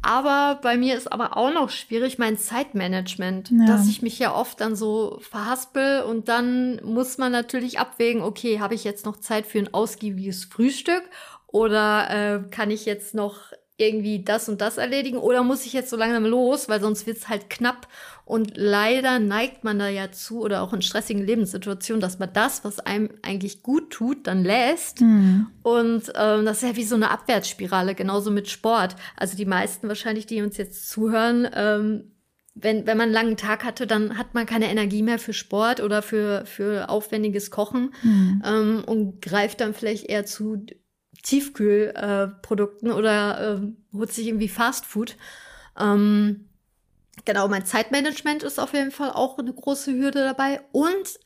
Aber 0.00 0.60
bei 0.62 0.76
mir 0.76 0.96
ist 0.96 1.10
aber 1.10 1.36
auch 1.36 1.52
noch 1.52 1.70
schwierig 1.70 2.18
mein 2.18 2.38
Zeitmanagement, 2.38 3.50
Ja. 3.50 3.66
dass 3.66 3.88
ich 3.88 4.00
mich 4.00 4.18
ja 4.20 4.32
oft 4.32 4.60
dann 4.60 4.76
so 4.76 5.18
verhaspel 5.28 6.02
und 6.02 6.28
dann 6.28 6.80
muss 6.84 7.18
man 7.18 7.32
natürlich 7.32 7.80
abwägen, 7.80 8.22
okay, 8.22 8.60
habe 8.60 8.74
ich 8.76 8.84
jetzt 8.84 9.04
noch 9.06 9.16
Zeit 9.16 9.44
für 9.46 9.58
ein 9.58 9.74
ausgiebiges 9.74 10.44
Frühstück 10.44 11.02
oder 11.48 12.10
äh, 12.44 12.48
kann 12.50 12.70
ich 12.70 12.86
jetzt 12.86 13.14
noch 13.14 13.50
irgendwie 13.78 14.22
das 14.24 14.48
und 14.48 14.60
das 14.60 14.76
erledigen 14.76 15.18
oder 15.18 15.42
muss 15.44 15.64
ich 15.64 15.72
jetzt 15.72 15.88
so 15.88 15.96
langsam 15.96 16.26
los, 16.26 16.68
weil 16.68 16.80
sonst 16.80 17.06
wird's 17.06 17.28
halt 17.28 17.48
knapp 17.48 17.86
und 18.24 18.52
leider 18.56 19.20
neigt 19.20 19.62
man 19.62 19.78
da 19.78 19.88
ja 19.88 20.10
zu 20.10 20.40
oder 20.42 20.62
auch 20.62 20.72
in 20.72 20.82
stressigen 20.82 21.24
Lebenssituationen, 21.24 22.00
dass 22.00 22.18
man 22.18 22.32
das, 22.32 22.64
was 22.64 22.80
einem 22.80 23.08
eigentlich 23.22 23.62
gut 23.62 23.90
tut, 23.90 24.26
dann 24.26 24.42
lässt 24.42 25.00
Mhm. 25.00 25.46
und 25.62 26.12
ähm, 26.16 26.44
das 26.44 26.62
ist 26.62 26.68
ja 26.68 26.76
wie 26.76 26.84
so 26.84 26.96
eine 26.96 27.10
Abwärtsspirale, 27.10 27.94
genauso 27.94 28.32
mit 28.32 28.48
Sport. 28.48 28.96
Also 29.16 29.36
die 29.36 29.46
meisten 29.46 29.86
wahrscheinlich, 29.86 30.26
die 30.26 30.42
uns 30.42 30.56
jetzt 30.56 30.90
zuhören, 30.90 31.48
ähm, 31.54 32.10
wenn, 32.60 32.84
wenn 32.88 32.96
man 32.98 33.04
einen 33.04 33.12
langen 33.12 33.36
Tag 33.36 33.62
hatte, 33.64 33.86
dann 33.86 34.18
hat 34.18 34.34
man 34.34 34.44
keine 34.44 34.68
Energie 34.68 35.04
mehr 35.04 35.20
für 35.20 35.32
Sport 35.32 35.78
oder 35.80 36.02
für, 36.02 36.44
für 36.46 36.88
aufwendiges 36.88 37.52
Kochen 37.52 37.94
Mhm. 38.02 38.42
ähm, 38.44 38.84
und 38.84 39.22
greift 39.22 39.60
dann 39.60 39.72
vielleicht 39.72 40.06
eher 40.06 40.26
zu 40.26 40.66
Tiefkühlprodukten 41.28 42.88
äh, 42.88 42.92
oder 42.92 43.58
ähm, 43.58 43.76
holt 43.92 44.12
sich 44.12 44.26
irgendwie 44.26 44.48
Fast 44.48 44.86
Food. 44.86 45.16
Ähm, 45.78 46.48
genau, 47.26 47.48
mein 47.48 47.66
Zeitmanagement 47.66 48.42
ist 48.42 48.58
auf 48.58 48.72
jeden 48.72 48.90
Fall 48.90 49.10
auch 49.10 49.38
eine 49.38 49.52
große 49.52 49.92
Hürde 49.92 50.20
dabei. 50.20 50.62
Und 50.72 51.18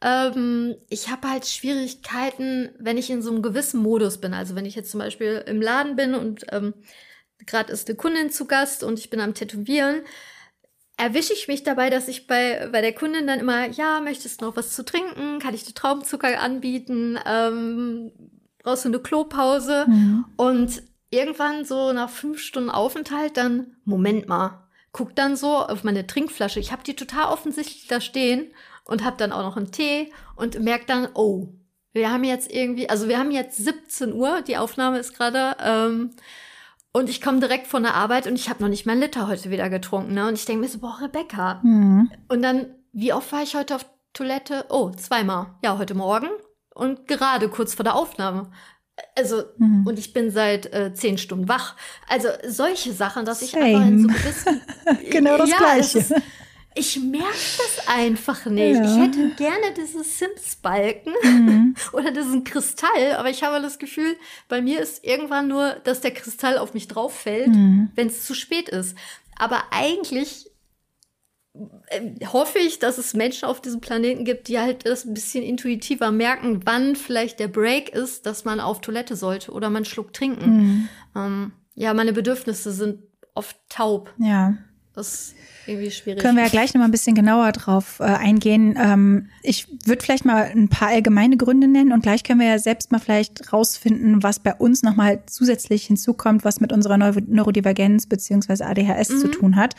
ähm, 0.00 0.76
ich 0.88 1.10
habe 1.10 1.28
halt 1.28 1.46
Schwierigkeiten, 1.46 2.70
wenn 2.78 2.96
ich 2.96 3.10
in 3.10 3.20
so 3.20 3.30
einem 3.30 3.42
gewissen 3.42 3.82
Modus 3.82 4.18
bin. 4.18 4.32
Also 4.32 4.54
wenn 4.54 4.64
ich 4.64 4.74
jetzt 4.74 4.90
zum 4.90 5.00
Beispiel 5.00 5.44
im 5.46 5.60
Laden 5.60 5.96
bin 5.96 6.14
und 6.14 6.46
ähm, 6.50 6.72
gerade 7.44 7.72
ist 7.72 7.88
eine 7.88 7.96
Kundin 7.96 8.30
zu 8.30 8.46
Gast 8.46 8.82
und 8.82 8.98
ich 8.98 9.10
bin 9.10 9.20
am 9.20 9.34
Tätowieren, 9.34 10.00
erwische 10.96 11.34
ich 11.34 11.46
mich 11.46 11.62
dabei, 11.62 11.90
dass 11.90 12.08
ich 12.08 12.26
bei, 12.26 12.70
bei 12.72 12.80
der 12.80 12.94
Kundin 12.94 13.26
dann 13.26 13.40
immer, 13.40 13.68
ja, 13.68 14.00
möchtest 14.00 14.40
du 14.40 14.46
noch 14.46 14.56
was 14.56 14.70
zu 14.70 14.82
trinken? 14.82 15.40
Kann 15.40 15.54
ich 15.54 15.64
dir 15.64 15.74
Traubenzucker 15.74 16.40
anbieten? 16.40 17.18
Ähm, 17.26 18.12
brauchst 18.62 18.84
du 18.84 18.88
eine 18.88 18.98
Klopause? 18.98 19.86
Mhm. 19.88 20.24
Und 20.36 20.82
irgendwann 21.10 21.64
so 21.64 21.92
nach 21.92 22.10
fünf 22.10 22.40
Stunden 22.40 22.70
Aufenthalt 22.70 23.36
dann, 23.36 23.76
Moment 23.84 24.28
mal, 24.28 24.62
guck 24.92 25.14
dann 25.14 25.36
so 25.36 25.56
auf 25.58 25.84
meine 25.84 26.06
Trinkflasche. 26.06 26.60
Ich 26.60 26.72
habe 26.72 26.82
die 26.82 26.96
total 26.96 27.32
offensichtlich 27.32 27.86
da 27.86 28.00
stehen 28.00 28.50
und 28.84 29.04
habe 29.04 29.16
dann 29.16 29.32
auch 29.32 29.42
noch 29.42 29.56
einen 29.56 29.72
Tee 29.72 30.12
und 30.36 30.60
merk 30.60 30.86
dann, 30.86 31.08
oh, 31.14 31.48
wir 31.92 32.10
haben 32.10 32.24
jetzt 32.24 32.50
irgendwie, 32.50 32.88
also 32.88 33.08
wir 33.08 33.18
haben 33.18 33.30
jetzt 33.30 33.56
17 33.58 34.12
Uhr, 34.12 34.42
die 34.42 34.56
Aufnahme 34.56 34.98
ist 34.98 35.14
gerade, 35.16 35.56
ähm, 35.62 36.10
und 36.94 37.08
ich 37.08 37.22
komme 37.22 37.40
direkt 37.40 37.68
von 37.68 37.82
der 37.82 37.94
Arbeit 37.94 38.26
und 38.26 38.34
ich 38.34 38.50
habe 38.50 38.62
noch 38.62 38.68
nicht 38.68 38.84
mal 38.84 38.92
einen 38.92 39.00
Liter 39.00 39.26
heute 39.26 39.50
wieder 39.50 39.70
getrunken. 39.70 40.12
Ne? 40.12 40.28
Und 40.28 40.34
ich 40.34 40.44
denke 40.44 40.60
mir 40.60 40.68
so, 40.68 40.78
boah, 40.78 40.98
Rebecca. 41.00 41.60
Mhm. 41.62 42.10
Und 42.28 42.42
dann, 42.42 42.66
wie 42.92 43.14
oft 43.14 43.32
war 43.32 43.42
ich 43.42 43.54
heute 43.54 43.76
auf 43.76 43.86
Toilette? 44.12 44.66
Oh, 44.68 44.90
zweimal. 44.90 45.54
Ja, 45.64 45.78
heute 45.78 45.94
Morgen 45.94 46.28
und 46.74 47.06
gerade 47.08 47.48
kurz 47.48 47.74
vor 47.74 47.84
der 47.84 47.94
Aufnahme. 47.94 48.50
Also, 49.16 49.42
Mhm. 49.56 49.86
und 49.86 49.98
ich 49.98 50.12
bin 50.12 50.30
seit 50.30 50.66
äh, 50.72 50.92
zehn 50.94 51.16
Stunden 51.18 51.48
wach. 51.48 51.76
Also 52.08 52.28
solche 52.46 52.92
Sachen, 52.92 53.24
dass 53.24 53.42
ich 53.42 53.50
Same. 53.52 53.64
einfach 53.64 53.86
in 53.88 53.98
so 54.02 54.08
gewissen. 54.08 54.60
Genau 55.10 55.38
das 55.38 55.50
Ja, 55.50 55.56
Gleiche. 55.56 55.98
es 55.98 56.10
Ist, 56.10 56.22
ich 56.74 57.00
merke 57.00 57.26
das 57.26 57.88
einfach 57.88 58.44
nicht. 58.46 58.76
Ja. 58.76 58.84
Ich 58.84 58.96
hätte 59.02 59.30
gerne 59.36 59.72
dieses 59.76 60.18
Sims-Balken 60.18 61.12
Mhm. 61.22 61.74
oder 61.92 62.10
diesen 62.10 62.44
Kristall, 62.44 63.14
aber 63.16 63.30
ich 63.30 63.42
habe 63.42 63.60
das 63.62 63.78
Gefühl, 63.78 64.16
bei 64.48 64.60
mir 64.62 64.80
ist 64.80 65.04
irgendwann 65.04 65.48
nur, 65.48 65.72
dass 65.84 66.00
der 66.00 66.12
Kristall 66.12 66.58
auf 66.58 66.74
mich 66.74 66.86
drauf 66.88 67.14
fällt, 67.14 67.48
Mhm. 67.48 67.90
wenn 67.94 68.06
es 68.08 68.24
zu 68.26 68.34
spät 68.34 68.68
ist. 68.68 68.96
Aber 69.38 69.62
eigentlich 69.70 70.50
hoffe 72.24 72.58
ich, 72.58 72.78
dass 72.78 72.96
es 72.96 73.12
Menschen 73.12 73.44
auf 73.46 73.60
diesem 73.60 73.80
Planeten 73.80 74.24
gibt, 74.24 74.48
die 74.48 74.58
halt 74.58 74.86
das 74.86 75.04
ein 75.04 75.12
bisschen 75.12 75.44
intuitiver 75.44 76.10
merken, 76.10 76.62
wann 76.64 76.96
vielleicht 76.96 77.40
der 77.40 77.48
Break 77.48 77.90
ist, 77.90 78.24
dass 78.24 78.44
man 78.44 78.58
auf 78.58 78.80
Toilette 78.80 79.16
sollte 79.16 79.52
oder 79.52 79.68
man 79.68 79.78
einen 79.78 79.84
Schluck 79.84 80.12
trinken. 80.14 80.50
Mhm. 80.50 80.88
Ähm, 81.14 81.52
ja, 81.74 81.92
meine 81.92 82.12
Bedürfnisse 82.14 82.72
sind 82.72 83.02
oft 83.34 83.56
taub. 83.68 84.14
Ja. 84.18 84.54
Das 84.94 85.34
irgendwie 85.66 85.90
schwierig. 85.90 86.20
Können 86.20 86.36
wir 86.36 86.44
ja 86.44 86.50
gleich 86.50 86.74
noch 86.74 86.80
mal 86.80 86.86
ein 86.86 86.90
bisschen 86.90 87.14
genauer 87.14 87.52
drauf 87.52 88.00
äh, 88.00 88.04
eingehen. 88.04 88.76
Ähm, 88.78 89.28
ich 89.42 89.68
würde 89.86 90.02
vielleicht 90.02 90.24
mal 90.24 90.44
ein 90.44 90.68
paar 90.68 90.88
allgemeine 90.88 91.36
Gründe 91.36 91.68
nennen 91.68 91.92
und 91.92 92.02
gleich 92.02 92.24
können 92.24 92.40
wir 92.40 92.48
ja 92.48 92.58
selbst 92.58 92.90
mal 92.90 92.98
vielleicht 92.98 93.52
rausfinden, 93.52 94.22
was 94.22 94.40
bei 94.40 94.54
uns 94.54 94.82
noch 94.82 94.96
mal 94.96 95.22
zusätzlich 95.26 95.86
hinzukommt, 95.86 96.44
was 96.44 96.60
mit 96.60 96.72
unserer 96.72 96.98
Neu 96.98 97.12
Neurodivergenz 97.26 98.06
beziehungsweise 98.06 98.66
ADHS 98.66 99.10
mhm. 99.10 99.18
zu 99.18 99.28
tun 99.28 99.56
hat. 99.56 99.74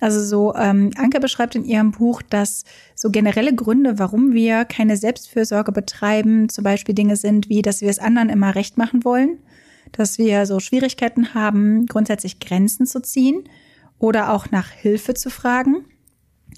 Also 0.00 0.24
so, 0.24 0.54
ähm, 0.54 0.90
Anke 0.96 1.20
beschreibt 1.20 1.54
in 1.54 1.64
ihrem 1.64 1.90
Buch, 1.90 2.22
dass 2.22 2.64
so 2.94 3.10
generelle 3.10 3.54
Gründe, 3.54 3.98
warum 3.98 4.32
wir 4.32 4.64
keine 4.64 4.96
Selbstfürsorge 4.96 5.72
betreiben, 5.72 6.48
zum 6.48 6.64
Beispiel 6.64 6.94
Dinge 6.94 7.16
sind, 7.16 7.48
wie, 7.48 7.62
dass 7.62 7.82
wir 7.82 7.90
es 7.90 7.98
anderen 7.98 8.30
immer 8.30 8.54
recht 8.54 8.78
machen 8.78 9.04
wollen, 9.04 9.38
dass 9.92 10.18
wir 10.18 10.46
so 10.46 10.60
Schwierigkeiten 10.60 11.34
haben, 11.34 11.86
grundsätzlich 11.86 12.40
Grenzen 12.40 12.86
zu 12.86 13.00
ziehen 13.00 13.44
oder 13.98 14.32
auch 14.32 14.50
nach 14.50 14.70
Hilfe 14.70 15.14
zu 15.14 15.30
fragen. 15.30 15.84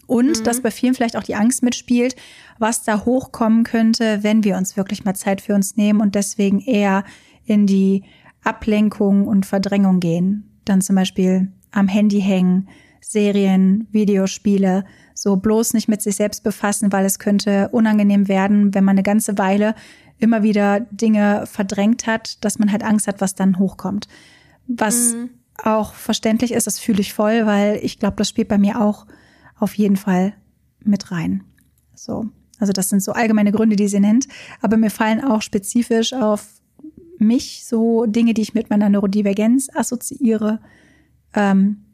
Und 0.07 0.41
mhm. 0.41 0.45
dass 0.45 0.63
bei 0.63 0.71
vielen 0.71 0.95
vielleicht 0.95 1.17
auch 1.17 1.23
die 1.23 1.35
Angst 1.35 1.63
mitspielt, 1.63 2.17
was 2.59 2.83
da 2.83 3.05
hochkommen 3.05 3.65
könnte, 3.65 4.23
wenn 4.23 4.45
wir 4.45 4.57
uns 4.57 4.77
wirklich 4.77 5.05
mal 5.05 5.15
Zeit 5.15 5.41
für 5.41 5.55
uns 5.55 5.77
nehmen 5.77 6.01
und 6.01 6.15
deswegen 6.15 6.61
eher 6.61 7.05
in 7.45 7.67
die 7.67 8.05
Ablenkung 8.43 9.27
und 9.27 9.47
Verdrängung 9.47 10.01
gehen. 10.01 10.61
Dann 10.65 10.81
zum 10.81 10.97
Beispiel 10.97 11.53
am 11.71 11.89
Handy 11.89 12.21
hängen, 12.21 12.69
Serien, 13.01 13.87
Videospiele, 13.91 14.85
so 15.15 15.37
bloß 15.37 15.75
nicht 15.75 15.89
mit 15.89 16.03
sich 16.03 16.17
selbst 16.17 16.43
befassen, 16.43 16.93
weil 16.93 17.05
es 17.05 17.19
könnte 17.19 17.69
unangenehm 17.73 18.29
werden, 18.29 18.75
wenn 18.75 18.85
man 18.85 18.95
eine 18.95 19.03
ganze 19.03 19.37
Weile 19.39 19.75
immer 20.19 20.43
wieder 20.43 20.81
Dinge 20.81 21.45
verdrängt 21.47 22.07
hat, 22.07 22.43
dass 22.45 22.59
man 22.59 22.73
halt 22.73 22.83
Angst 22.83 23.07
hat, 23.07 23.21
was 23.21 23.35
dann 23.35 23.59
hochkommt. 23.59 24.09
Was 24.67 25.15
mhm 25.15 25.31
auch 25.63 25.95
verständlich 25.95 26.53
ist, 26.53 26.67
das 26.67 26.79
fühle 26.79 27.01
ich 27.01 27.13
voll, 27.13 27.47
weil 27.47 27.81
ich 27.83 27.99
glaube, 27.99 28.17
das 28.17 28.29
spielt 28.29 28.49
bei 28.49 28.59
mir 28.59 28.81
auch 28.81 29.07
auf 29.59 29.75
jeden 29.75 29.97
Fall 29.97 30.35
mit 30.85 31.11
rein. 31.11 31.45
So. 31.95 32.27
Also 32.59 32.73
das 32.73 32.89
sind 32.89 33.03
so 33.03 33.13
allgemeine 33.13 33.53
Gründe, 33.53 33.77
die 33.77 33.89
sie 33.89 34.01
nennt. 34.01 34.27
Aber 34.61 34.77
mir 34.77 34.91
fallen 34.91 35.23
auch 35.23 35.43
spezifisch 35.43 36.13
auf 36.13 36.47
mich 37.19 37.65
so 37.67 38.07
Dinge, 38.07 38.35
die 38.35 38.43
ich 38.43 38.55
mit 38.55 38.71
meiner 38.71 38.89
Neurodivergenz 38.89 39.69
assoziiere. 39.75 40.61
Ähm, 41.35 41.85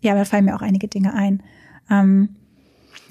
ja, 0.00 0.14
da 0.14 0.24
fallen 0.24 0.44
mir 0.44 0.56
auch 0.56 0.62
einige 0.62 0.88
Dinge 0.88 1.14
ein. 1.14 1.42
Ähm, 1.90 2.36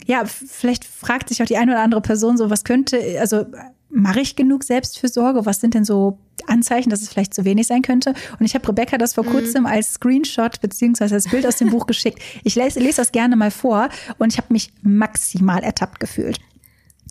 ja, 0.06 0.26
vielleicht 0.26 0.84
fragt 0.84 1.30
sich 1.30 1.42
auch 1.42 1.48
die 1.48 1.58
eine 1.58 1.72
oder 1.72 1.82
andere 1.82 2.02
Person 2.02 2.38
so, 2.38 2.50
was 2.50 2.64
könnte, 2.64 3.20
also 3.20 3.46
mache 3.92 4.22
ich 4.22 4.36
genug 4.36 4.64
Selbstfürsorge? 4.64 5.46
Was 5.46 5.60
sind 5.60 5.74
denn 5.74 5.86
so 5.86 6.18
Anzeichen, 6.48 6.90
dass 6.90 7.02
es 7.02 7.10
vielleicht 7.10 7.34
zu 7.34 7.46
wenig 7.46 7.68
sein 7.68 7.82
könnte? 7.82 8.14
Und 8.40 8.46
ich 8.46 8.56
habe 8.56 8.68
Rebecca 8.68 8.98
das 8.98 9.14
vor 9.14 9.26
mhm. 9.26 9.30
kurzem 9.30 9.66
als 9.66 9.94
Screenshot 9.94 10.62
beziehungsweise 10.62 11.16
als 11.16 11.30
Bild 11.30 11.46
aus 11.46 11.58
dem 11.58 11.70
Buch 11.70 11.86
geschickt. 11.86 12.20
Ich 12.44 12.56
lese, 12.56 12.80
lese 12.80 12.98
das 12.98 13.12
gerne 13.12 13.36
mal 13.36 13.52
vor 13.52 13.90
und 14.18 14.34
ich 14.34 14.38
habe 14.38 14.52
mich 14.54 14.74
maximal 14.82 15.64
ertappt 15.64 16.00
gefühlt. 16.00 16.40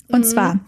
Und 0.08 0.20
mhm. 0.20 0.24
zwar, 0.24 0.60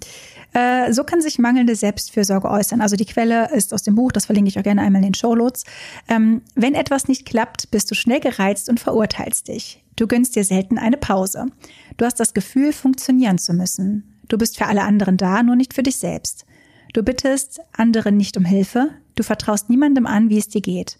äh, 0.53 0.93
so 0.93 1.05
kann 1.05 1.21
sich 1.21 1.39
mangelnde 1.39 1.75
Selbstfürsorge 1.75 2.49
äußern. 2.49 2.81
Also 2.81 2.97
die 2.97 3.07
Quelle 3.07 3.51
ist 3.53 3.73
aus 3.73 3.83
dem 3.83 3.95
Buch, 3.95 4.13
das 4.13 4.27
verlinke 4.27 4.49
ich 4.49 4.59
auch 4.59 4.63
gerne 4.63 4.83
einmal 4.83 5.01
in 5.03 5.09
den 5.09 5.15
Shownotes. 5.15 5.65
Ähm, 6.09 6.43
wenn 6.55 6.75
etwas 6.75 7.09
nicht 7.09 7.27
klappt, 7.27 7.71
bist 7.71 7.91
du 7.91 7.95
schnell 7.95 8.21
gereizt 8.21 8.69
und 8.69 8.79
verurteilst 8.79 9.49
dich. 9.49 9.83
Du 9.97 10.07
gönnst 10.07 10.37
dir 10.37 10.45
selten 10.45 10.79
eine 10.79 10.97
Pause. 10.97 11.47
Du 11.97 12.05
hast 12.05 12.19
das 12.19 12.35
Gefühl, 12.35 12.73
funktionieren 12.73 13.39
zu 13.39 13.53
müssen. 13.53 14.12
Du 14.33 14.39
bist 14.39 14.57
für 14.57 14.65
alle 14.65 14.85
anderen 14.85 15.19
da, 15.19 15.43
nur 15.43 15.57
nicht 15.57 15.75
für 15.75 15.83
dich 15.83 15.97
selbst. 15.97 16.47
Du 16.95 17.03
bittest 17.03 17.61
andere 17.77 18.13
nicht 18.13 18.35
um 18.39 18.47
Hilfe. 18.47 18.89
Du 19.15 19.23
vertraust 19.23 19.69
niemandem 19.69 20.07
an, 20.07 20.31
wie 20.31 20.39
es 20.39 20.49
dir 20.49 20.63
geht. 20.63 20.99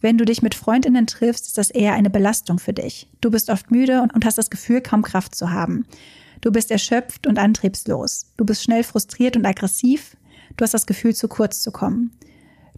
Wenn 0.00 0.18
du 0.18 0.24
dich 0.24 0.42
mit 0.42 0.56
Freundinnen 0.56 1.06
triffst, 1.06 1.46
ist 1.46 1.58
das 1.58 1.70
eher 1.70 1.92
eine 1.92 2.10
Belastung 2.10 2.58
für 2.58 2.72
dich. 2.72 3.08
Du 3.20 3.30
bist 3.30 3.50
oft 3.50 3.70
müde 3.70 4.02
und 4.12 4.24
hast 4.24 4.36
das 4.36 4.50
Gefühl, 4.50 4.80
kaum 4.80 5.02
Kraft 5.02 5.36
zu 5.36 5.52
haben. 5.52 5.86
Du 6.40 6.50
bist 6.50 6.72
erschöpft 6.72 7.28
und 7.28 7.38
antriebslos. 7.38 8.26
Du 8.36 8.44
bist 8.44 8.64
schnell 8.64 8.82
frustriert 8.82 9.36
und 9.36 9.46
aggressiv. 9.46 10.16
Du 10.56 10.64
hast 10.64 10.74
das 10.74 10.86
Gefühl, 10.86 11.14
zu 11.14 11.28
kurz 11.28 11.62
zu 11.62 11.70
kommen. 11.70 12.10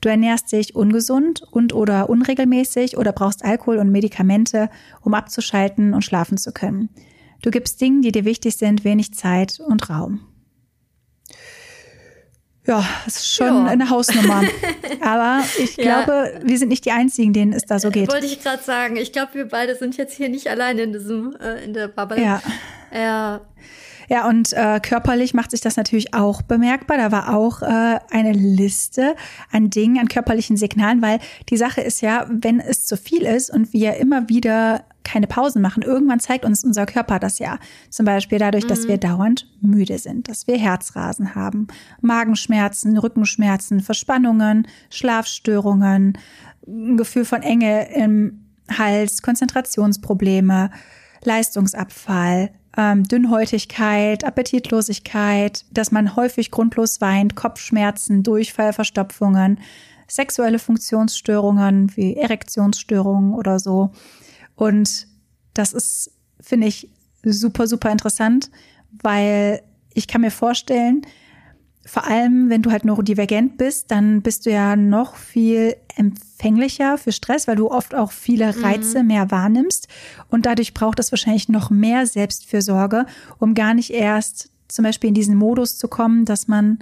Du 0.02 0.10
ernährst 0.10 0.52
dich 0.52 0.74
ungesund 0.74 1.42
und 1.50 1.72
oder 1.72 2.10
unregelmäßig 2.10 2.98
oder 2.98 3.12
brauchst 3.12 3.42
Alkohol 3.42 3.78
und 3.78 3.90
Medikamente, 3.90 4.68
um 5.00 5.14
abzuschalten 5.14 5.94
und 5.94 6.04
schlafen 6.04 6.36
zu 6.36 6.52
können. 6.52 6.90
Du 7.44 7.50
gibst 7.50 7.78
Dingen, 7.82 8.00
die 8.00 8.10
dir 8.10 8.24
wichtig 8.24 8.56
sind, 8.56 8.84
wenig 8.84 9.12
Zeit 9.12 9.60
und 9.60 9.90
Raum. 9.90 10.20
Ja, 12.66 12.82
das 13.04 13.16
ist 13.16 13.34
schon 13.34 13.48
ja. 13.48 13.66
eine 13.66 13.90
Hausnummer. 13.90 14.44
Aber 15.02 15.44
ich 15.58 15.76
glaube, 15.76 16.32
ja. 16.36 16.48
wir 16.48 16.58
sind 16.58 16.68
nicht 16.70 16.86
die 16.86 16.92
Einzigen, 16.92 17.34
denen 17.34 17.52
es 17.52 17.66
da 17.66 17.78
so 17.78 17.90
geht. 17.90 18.10
Wollte 18.10 18.24
ich 18.24 18.42
gerade 18.42 18.62
sagen. 18.62 18.96
Ich 18.96 19.12
glaube, 19.12 19.34
wir 19.34 19.46
beide 19.46 19.76
sind 19.76 19.98
jetzt 19.98 20.16
hier 20.16 20.30
nicht 20.30 20.48
allein 20.48 20.78
in 20.78 20.94
diesem, 20.94 21.36
äh, 21.36 21.62
in 21.62 21.74
der 21.74 21.88
Bubble. 21.88 22.18
Ja. 22.18 22.42
Ja. 22.90 23.42
Ja, 24.08 24.28
und 24.28 24.52
äh, 24.52 24.80
körperlich 24.80 25.34
macht 25.34 25.50
sich 25.50 25.60
das 25.60 25.76
natürlich 25.76 26.14
auch 26.14 26.42
bemerkbar. 26.42 26.98
Da 26.98 27.12
war 27.12 27.34
auch 27.34 27.62
äh, 27.62 27.98
eine 28.10 28.32
Liste 28.32 29.14
an 29.50 29.70
Dingen, 29.70 29.98
an 29.98 30.08
körperlichen 30.08 30.56
Signalen, 30.56 31.02
weil 31.02 31.18
die 31.48 31.56
Sache 31.56 31.80
ist 31.80 32.00
ja, 32.00 32.26
wenn 32.28 32.60
es 32.60 32.86
zu 32.86 32.96
viel 32.96 33.22
ist 33.22 33.50
und 33.50 33.72
wir 33.72 33.96
immer 33.96 34.28
wieder 34.28 34.84
keine 35.04 35.26
Pausen 35.26 35.62
machen. 35.62 35.82
Irgendwann 35.82 36.18
zeigt 36.18 36.44
uns 36.44 36.64
unser 36.64 36.86
Körper 36.86 37.18
das 37.18 37.38
ja. 37.38 37.58
Zum 37.90 38.06
Beispiel 38.06 38.38
dadurch, 38.38 38.66
dass 38.66 38.88
wir 38.88 38.96
mhm. 38.96 39.00
dauernd 39.00 39.46
müde 39.60 39.98
sind, 39.98 40.28
dass 40.28 40.46
wir 40.46 40.58
Herzrasen 40.58 41.34
haben, 41.34 41.68
Magenschmerzen, 42.00 42.96
Rückenschmerzen, 42.98 43.80
Verspannungen, 43.80 44.66
Schlafstörungen, 44.90 46.18
ein 46.66 46.96
Gefühl 46.96 47.26
von 47.26 47.42
Enge 47.42 47.94
im 47.94 48.46
Hals, 48.70 49.20
Konzentrationsprobleme, 49.22 50.70
Leistungsabfall, 51.22 52.50
ähm, 52.76 53.04
Dünnhäutigkeit, 53.04 54.24
Appetitlosigkeit, 54.24 55.64
dass 55.70 55.92
man 55.92 56.16
häufig 56.16 56.50
grundlos 56.50 57.00
weint, 57.00 57.36
Kopfschmerzen, 57.36 58.22
Durchfall, 58.22 58.72
Verstopfungen, 58.72 59.60
sexuelle 60.08 60.58
Funktionsstörungen 60.58 61.96
wie 61.96 62.16
Erektionsstörungen 62.16 63.34
oder 63.34 63.58
so. 63.58 63.90
Und 64.54 65.06
das 65.54 65.72
ist, 65.72 66.10
finde 66.40 66.66
ich, 66.66 66.90
super, 67.24 67.66
super 67.66 67.90
interessant, 67.90 68.50
weil 69.02 69.62
ich 69.94 70.08
kann 70.08 70.20
mir 70.20 70.30
vorstellen, 70.30 71.02
vor 71.86 72.04
allem, 72.04 72.48
wenn 72.48 72.62
du 72.62 72.70
halt 72.70 72.84
neurodivergent 72.84 73.58
bist, 73.58 73.90
dann 73.90 74.22
bist 74.22 74.46
du 74.46 74.50
ja 74.50 74.76
noch 74.76 75.16
viel 75.16 75.76
empfänglicher 75.96 76.98
für 76.98 77.12
Stress, 77.12 77.46
weil 77.46 77.56
du 77.56 77.70
oft 77.70 77.94
auch 77.94 78.12
viele 78.12 78.52
mhm. 78.52 78.64
Reize 78.64 79.02
mhm. 79.02 79.08
mehr 79.08 79.30
wahrnimmst. 79.30 79.88
Und 80.28 80.46
dadurch 80.46 80.74
braucht 80.74 80.98
es 80.98 81.12
wahrscheinlich 81.12 81.48
noch 81.48 81.70
mehr 81.70 82.06
Selbstfürsorge, 82.06 83.06
um 83.38 83.54
gar 83.54 83.74
nicht 83.74 83.90
erst 83.90 84.50
zum 84.68 84.84
Beispiel 84.84 85.08
in 85.08 85.14
diesen 85.14 85.36
Modus 85.36 85.78
zu 85.78 85.88
kommen, 85.88 86.24
dass 86.24 86.48
man 86.48 86.78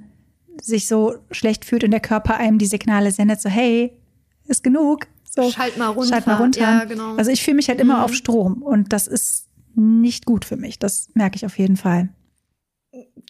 sich 0.61 0.87
so 0.87 1.17
schlecht 1.31 1.65
fühlt 1.65 1.85
und 1.85 1.91
der 1.91 2.01
Körper 2.01 2.37
einem 2.37 2.59
die 2.59 2.67
Signale 2.67 3.11
sendet, 3.11 3.41
so 3.41 3.49
hey, 3.49 3.99
ist 4.47 4.63
genug, 4.63 5.07
so, 5.35 5.51
schalt 5.51 5.79
mal 5.79 5.89
runter. 5.89 6.09
Schalt 6.11 6.27
mal 6.27 6.37
runter. 6.37 6.61
Ja, 6.61 6.85
genau. 6.85 7.17
Also 7.17 7.31
ich 7.31 7.43
fühle 7.43 7.57
mich 7.57 7.69
halt 7.69 7.81
immer 7.81 7.97
mhm. 7.97 8.03
auf 8.03 8.15
Strom 8.15 8.63
und 8.63 8.93
das 8.93 9.07
ist 9.07 9.49
nicht 9.75 10.27
gut 10.27 10.45
für 10.45 10.57
mich. 10.57 10.79
Das 10.79 11.09
merke 11.15 11.37
ich 11.37 11.47
auf 11.47 11.59
jeden 11.59 11.77
Fall. 11.77 12.11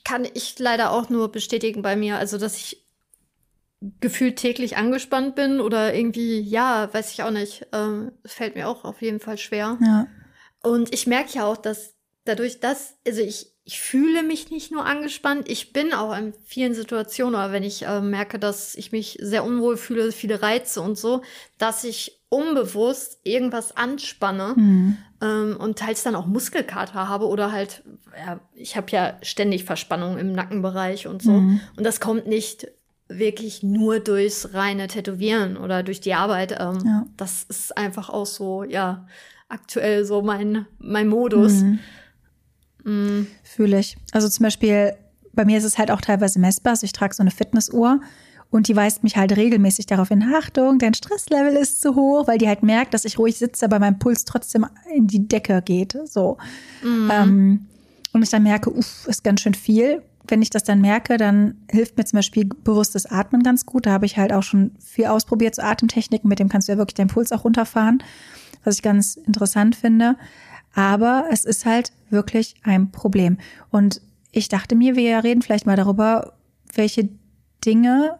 Kann 0.05 0.27
ich 0.33 0.59
leider 0.59 0.91
auch 0.91 1.09
nur 1.09 1.31
bestätigen 1.31 1.83
bei 1.83 1.97
mir. 1.97 2.19
Also, 2.19 2.39
dass 2.39 2.57
ich 2.57 2.85
gefühlt 4.01 4.37
täglich 4.37 4.77
angespannt 4.77 5.35
bin 5.35 5.61
oder 5.61 5.95
irgendwie, 5.95 6.41
ja, 6.41 6.93
weiß 6.93 7.13
ich 7.13 7.23
auch 7.23 7.31
nicht. 7.31 7.67
Ähm, 7.73 8.13
fällt 8.25 8.55
mir 8.55 8.69
auch 8.69 8.85
auf 8.85 9.03
jeden 9.03 9.21
Fall 9.21 9.39
schwer. 9.39 9.79
Ja. 9.81 10.07
Und 10.63 10.93
ich 10.95 11.07
merke 11.07 11.33
ja 11.33 11.47
auch, 11.47 11.57
dass 11.57 11.95
dadurch, 12.25 12.61
dass, 12.61 12.97
also 13.07 13.21
ich 13.23 13.53
ich 13.65 13.81
fühle 13.81 14.23
mich 14.23 14.51
nicht 14.51 14.73
nur 14.73 14.85
angespannt, 14.85 15.49
ich 15.49 15.73
bin 15.73 15.93
auch 15.93 16.17
in 16.17 16.35
vielen 16.45 16.75
Situationen, 16.75 17.35
oder 17.35 17.53
wenn 17.53 17.63
ich 17.63 17.83
äh, 17.83 18.01
merke, 18.01 18.39
dass 18.39 18.75
ich 18.75 18.91
mich 18.91 19.19
sehr 19.21 19.45
unwohl 19.45 19.77
fühle, 19.77 20.11
viele 20.11 20.43
Reize 20.43 20.81
und 20.81 20.99
so, 20.99 21.23
dass 21.59 21.85
ich 21.85 22.22
unbewusst 22.33 23.19
irgendwas 23.25 23.77
anspanne 23.77 24.55
mhm. 24.57 24.97
ähm, 25.21 25.57
und 25.59 25.79
teils 25.79 26.03
dann 26.03 26.15
auch 26.15 26.25
Muskelkater 26.25 27.07
habe 27.07 27.29
oder 27.29 27.53
halt, 27.53 27.85
ja, 28.17 28.41
ich 28.55 28.75
habe 28.75 28.87
ja 28.91 29.19
ständig 29.21 29.65
Verspannung 29.65 30.17
im 30.17 30.33
Nackenbereich 30.33 31.07
und 31.07 31.23
so. 31.23 31.33
Mhm. 31.33 31.61
Und 31.77 31.85
das 31.85 32.01
kommt 32.01 32.27
nicht 32.27 32.69
wirklich 33.09 33.63
nur 33.63 34.01
durchs 34.01 34.55
reine 34.55 34.87
Tätowieren 34.87 35.59
oder 35.59 35.83
durch 35.83 36.01
die 36.01 36.15
Arbeit. 36.15 36.53
Ähm, 36.59 36.79
ja. 36.87 37.07
Das 37.19 37.43
ist 37.43 37.77
einfach 37.77 38.09
auch 38.09 38.25
so, 38.25 38.65
ja, 38.65 39.07
aktuell 39.51 40.07
so 40.07 40.23
mein, 40.23 40.65
mein 40.79 41.09
Modus. 41.09 41.65
Mhm. 42.85 43.27
Fühle 43.45 43.79
ich. 43.79 43.99
Also 44.13 44.31
zum 44.31 44.45
Beispiel, 44.45 44.95
bei 45.35 45.45
mir 45.45 45.59
ist 45.59 45.65
es 45.65 45.77
halt 45.77 45.91
auch 45.91 46.01
teilweise 46.01 46.39
messbar. 46.39 46.73
Also 46.73 46.87
ich 46.87 46.93
trage 46.93 47.15
so 47.15 47.23
eine 47.23 47.31
Fitnessuhr 47.31 48.01
und 48.53 48.69
die 48.69 48.77
weist 48.77 49.03
mich 49.03 49.17
halt 49.17 49.37
regelmäßig 49.37 49.87
darauf 49.87 50.13
in 50.13 50.23
Achtung, 50.23 50.79
dein 50.79 50.95
Stresslevel 50.95 51.55
ist 51.55 51.81
zu 51.81 51.97
hoch, 51.97 52.29
weil 52.29 52.39
die 52.39 52.47
halt 52.47 52.63
merkt, 52.63 52.95
dass 52.95 53.05
ich 53.05 53.19
ruhig 53.19 53.37
sitze, 53.37 53.65
aber 53.65 53.81
mein 53.81 53.99
Puls 53.99 54.25
trotzdem 54.25 54.67
in 54.95 55.09
die 55.09 55.27
Decke 55.27 55.61
geht. 55.63 55.99
So. 56.05 56.39
Mhm. 56.85 57.11
Ähm, 57.13 57.67
und 58.13 58.23
ich 58.23 58.31
dann 58.31 58.45
merke, 58.45 58.71
uff, 58.71 59.09
ist 59.09 59.25
ganz 59.25 59.41
schön 59.41 59.55
viel. 59.55 60.03
Wenn 60.29 60.43
ich 60.43 60.51
das 60.51 60.63
dann 60.63 60.81
merke, 60.81 61.17
dann 61.17 61.57
hilft 61.69 61.97
mir 61.97 62.05
zum 62.05 62.19
Beispiel 62.19 62.45
bewusstes 62.45 63.07
Atmen 63.07 63.43
ganz 63.43 63.67
gut. 63.67 63.87
Da 63.87 63.91
habe 63.91 64.07
ich 64.07 64.19
halt 64.19 64.33
auch 64.33 64.45
schon 64.45 64.71
viel 64.79 65.07
ausprobiert, 65.07 65.57
so 65.57 65.63
Atemtechniken, 65.63 66.29
mit 66.29 66.39
dem 66.39 66.49
kannst 66.49 66.69
du 66.69 66.73
ja 66.73 66.79
wirklich 66.79 66.95
deinen 66.95 67.09
Puls 67.09 67.33
auch 67.33 67.45
runterfahren 67.45 68.03
was 68.65 68.77
ich 68.77 68.83
ganz 68.83 69.17
interessant 69.17 69.77
finde. 69.77 70.17
Aber 70.75 71.27
es 71.31 71.45
ist 71.45 71.67
halt 71.67 71.93
wirklich 72.11 72.55
ein 72.63 72.91
Problem. 72.91 73.39
Und 73.71 74.01
ich 74.31 74.49
dachte 74.49 74.75
mir, 74.75 74.97
wir 74.97 75.23
reden 75.23 75.43
vielleicht 75.43 75.67
mal 75.67 75.77
darüber, 75.77 76.35
welche 76.75 77.11
Dinge 77.65 78.19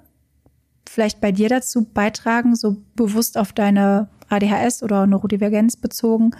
vielleicht 0.93 1.21
bei 1.23 1.33
dir 1.33 1.49
dazu 1.49 1.85
beitragen, 1.85 2.55
so 2.55 2.77
bewusst 2.95 3.39
auf 3.39 3.55
deine 3.55 4.11
ADHS 4.29 4.83
oder 4.83 5.07
Neurodivergenz 5.07 5.79
bezogen, 5.79 6.33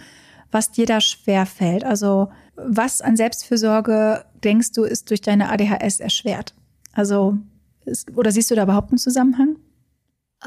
was 0.51 0.69
dir 0.69 0.85
da 0.85 1.01
schwer 1.01 1.47
fällt. 1.47 1.83
Also 1.83 2.31
was 2.55 3.01
an 3.01 3.17
Selbstfürsorge 3.17 4.23
denkst 4.43 4.73
du, 4.73 4.83
ist 4.83 5.09
durch 5.09 5.21
deine 5.21 5.49
ADHS 5.49 5.99
erschwert? 5.99 6.53
Also 6.91 7.39
ist, 7.85 8.15
oder 8.15 8.31
siehst 8.31 8.51
du 8.51 8.55
da 8.55 8.61
überhaupt 8.63 8.91
einen 8.91 8.99
Zusammenhang? 8.99 9.57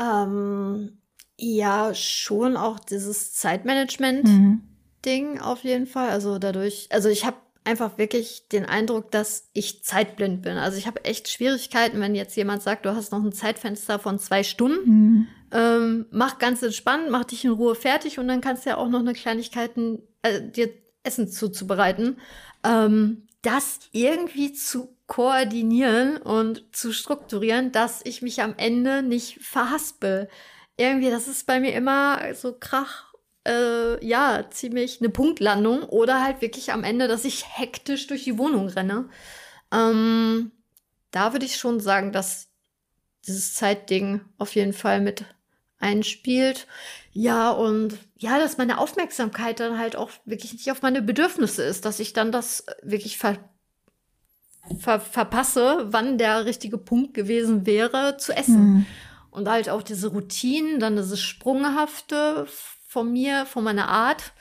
Ähm, 0.00 0.98
ja, 1.36 1.92
schon 1.92 2.56
auch 2.56 2.78
dieses 2.78 3.34
Zeitmanagement-Ding 3.34 5.32
mhm. 5.32 5.40
auf 5.40 5.64
jeden 5.64 5.86
Fall. 5.86 6.10
Also 6.10 6.38
dadurch, 6.38 6.86
also 6.92 7.08
ich 7.08 7.26
habe 7.26 7.38
einfach 7.66 7.98
wirklich 7.98 8.48
den 8.48 8.64
Eindruck, 8.64 9.10
dass 9.10 9.50
ich 9.52 9.82
zeitblind 9.84 10.42
bin. 10.42 10.56
Also 10.56 10.78
ich 10.78 10.86
habe 10.86 11.04
echt 11.04 11.28
Schwierigkeiten, 11.28 12.00
wenn 12.00 12.14
jetzt 12.14 12.36
jemand 12.36 12.62
sagt, 12.62 12.86
du 12.86 12.94
hast 12.94 13.12
noch 13.12 13.22
ein 13.22 13.32
Zeitfenster 13.32 13.98
von 13.98 14.18
zwei 14.18 14.42
Stunden. 14.42 14.88
Mhm. 14.88 15.28
Ähm, 15.52 16.06
mach 16.10 16.38
ganz 16.38 16.62
entspannt, 16.62 17.10
mach 17.10 17.24
dich 17.24 17.44
in 17.44 17.50
Ruhe 17.52 17.74
fertig 17.74 18.18
und 18.18 18.28
dann 18.28 18.40
kannst 18.40 18.64
du 18.64 18.70
ja 18.70 18.76
auch 18.76 18.88
noch 18.88 19.00
eine 19.00 19.12
Kleinigkeiten 19.12 20.02
äh, 20.22 20.42
dir 20.42 20.70
Essen 21.02 21.28
zuzubereiten. 21.28 22.18
Ähm, 22.64 23.26
das 23.42 23.80
irgendwie 23.92 24.52
zu 24.52 24.96
koordinieren 25.06 26.16
und 26.16 26.64
zu 26.72 26.92
strukturieren, 26.92 27.70
dass 27.70 28.00
ich 28.04 28.22
mich 28.22 28.42
am 28.42 28.54
Ende 28.56 29.02
nicht 29.02 29.38
verhaspel. 29.40 30.28
Irgendwie, 30.76 31.10
das 31.10 31.28
ist 31.28 31.46
bei 31.46 31.60
mir 31.60 31.72
immer 31.74 32.34
so 32.34 32.52
krach 32.52 33.05
äh, 33.46 34.04
ja, 34.04 34.44
ziemlich 34.50 35.00
eine 35.00 35.10
Punktlandung 35.10 35.82
oder 35.84 36.22
halt 36.22 36.40
wirklich 36.40 36.72
am 36.72 36.84
Ende, 36.84 37.08
dass 37.08 37.24
ich 37.24 37.46
hektisch 37.58 38.06
durch 38.06 38.24
die 38.24 38.38
Wohnung 38.38 38.68
renne. 38.68 39.08
Ähm, 39.72 40.52
da 41.10 41.32
würde 41.32 41.46
ich 41.46 41.56
schon 41.56 41.80
sagen, 41.80 42.12
dass 42.12 42.48
dieses 43.26 43.54
Zeitding 43.54 44.20
auf 44.38 44.54
jeden 44.54 44.72
Fall 44.72 45.00
mit 45.00 45.24
einspielt. 45.78 46.66
Ja, 47.12 47.50
und 47.50 47.98
ja, 48.18 48.38
dass 48.38 48.58
meine 48.58 48.78
Aufmerksamkeit 48.78 49.60
dann 49.60 49.78
halt 49.78 49.96
auch 49.96 50.10
wirklich 50.24 50.52
nicht 50.52 50.70
auf 50.70 50.82
meine 50.82 51.02
Bedürfnisse 51.02 51.62
ist, 51.62 51.84
dass 51.84 52.00
ich 52.00 52.12
dann 52.12 52.32
das 52.32 52.66
wirklich 52.82 53.18
ver 53.18 53.38
ver 54.80 55.00
verpasse, 55.00 55.86
wann 55.90 56.18
der 56.18 56.44
richtige 56.44 56.78
Punkt 56.78 57.14
gewesen 57.14 57.66
wäre 57.66 58.16
zu 58.16 58.36
essen. 58.36 58.64
Mhm. 58.64 58.86
Und 59.30 59.48
halt 59.48 59.68
auch 59.68 59.82
diese 59.82 60.08
Routinen, 60.08 60.80
dann 60.80 60.96
dieses 60.96 61.22
Sprunghafte 61.22 62.46
von 62.96 63.12
mir, 63.12 63.44
von 63.44 63.62
meiner 63.62 63.88
Art, 63.88 64.32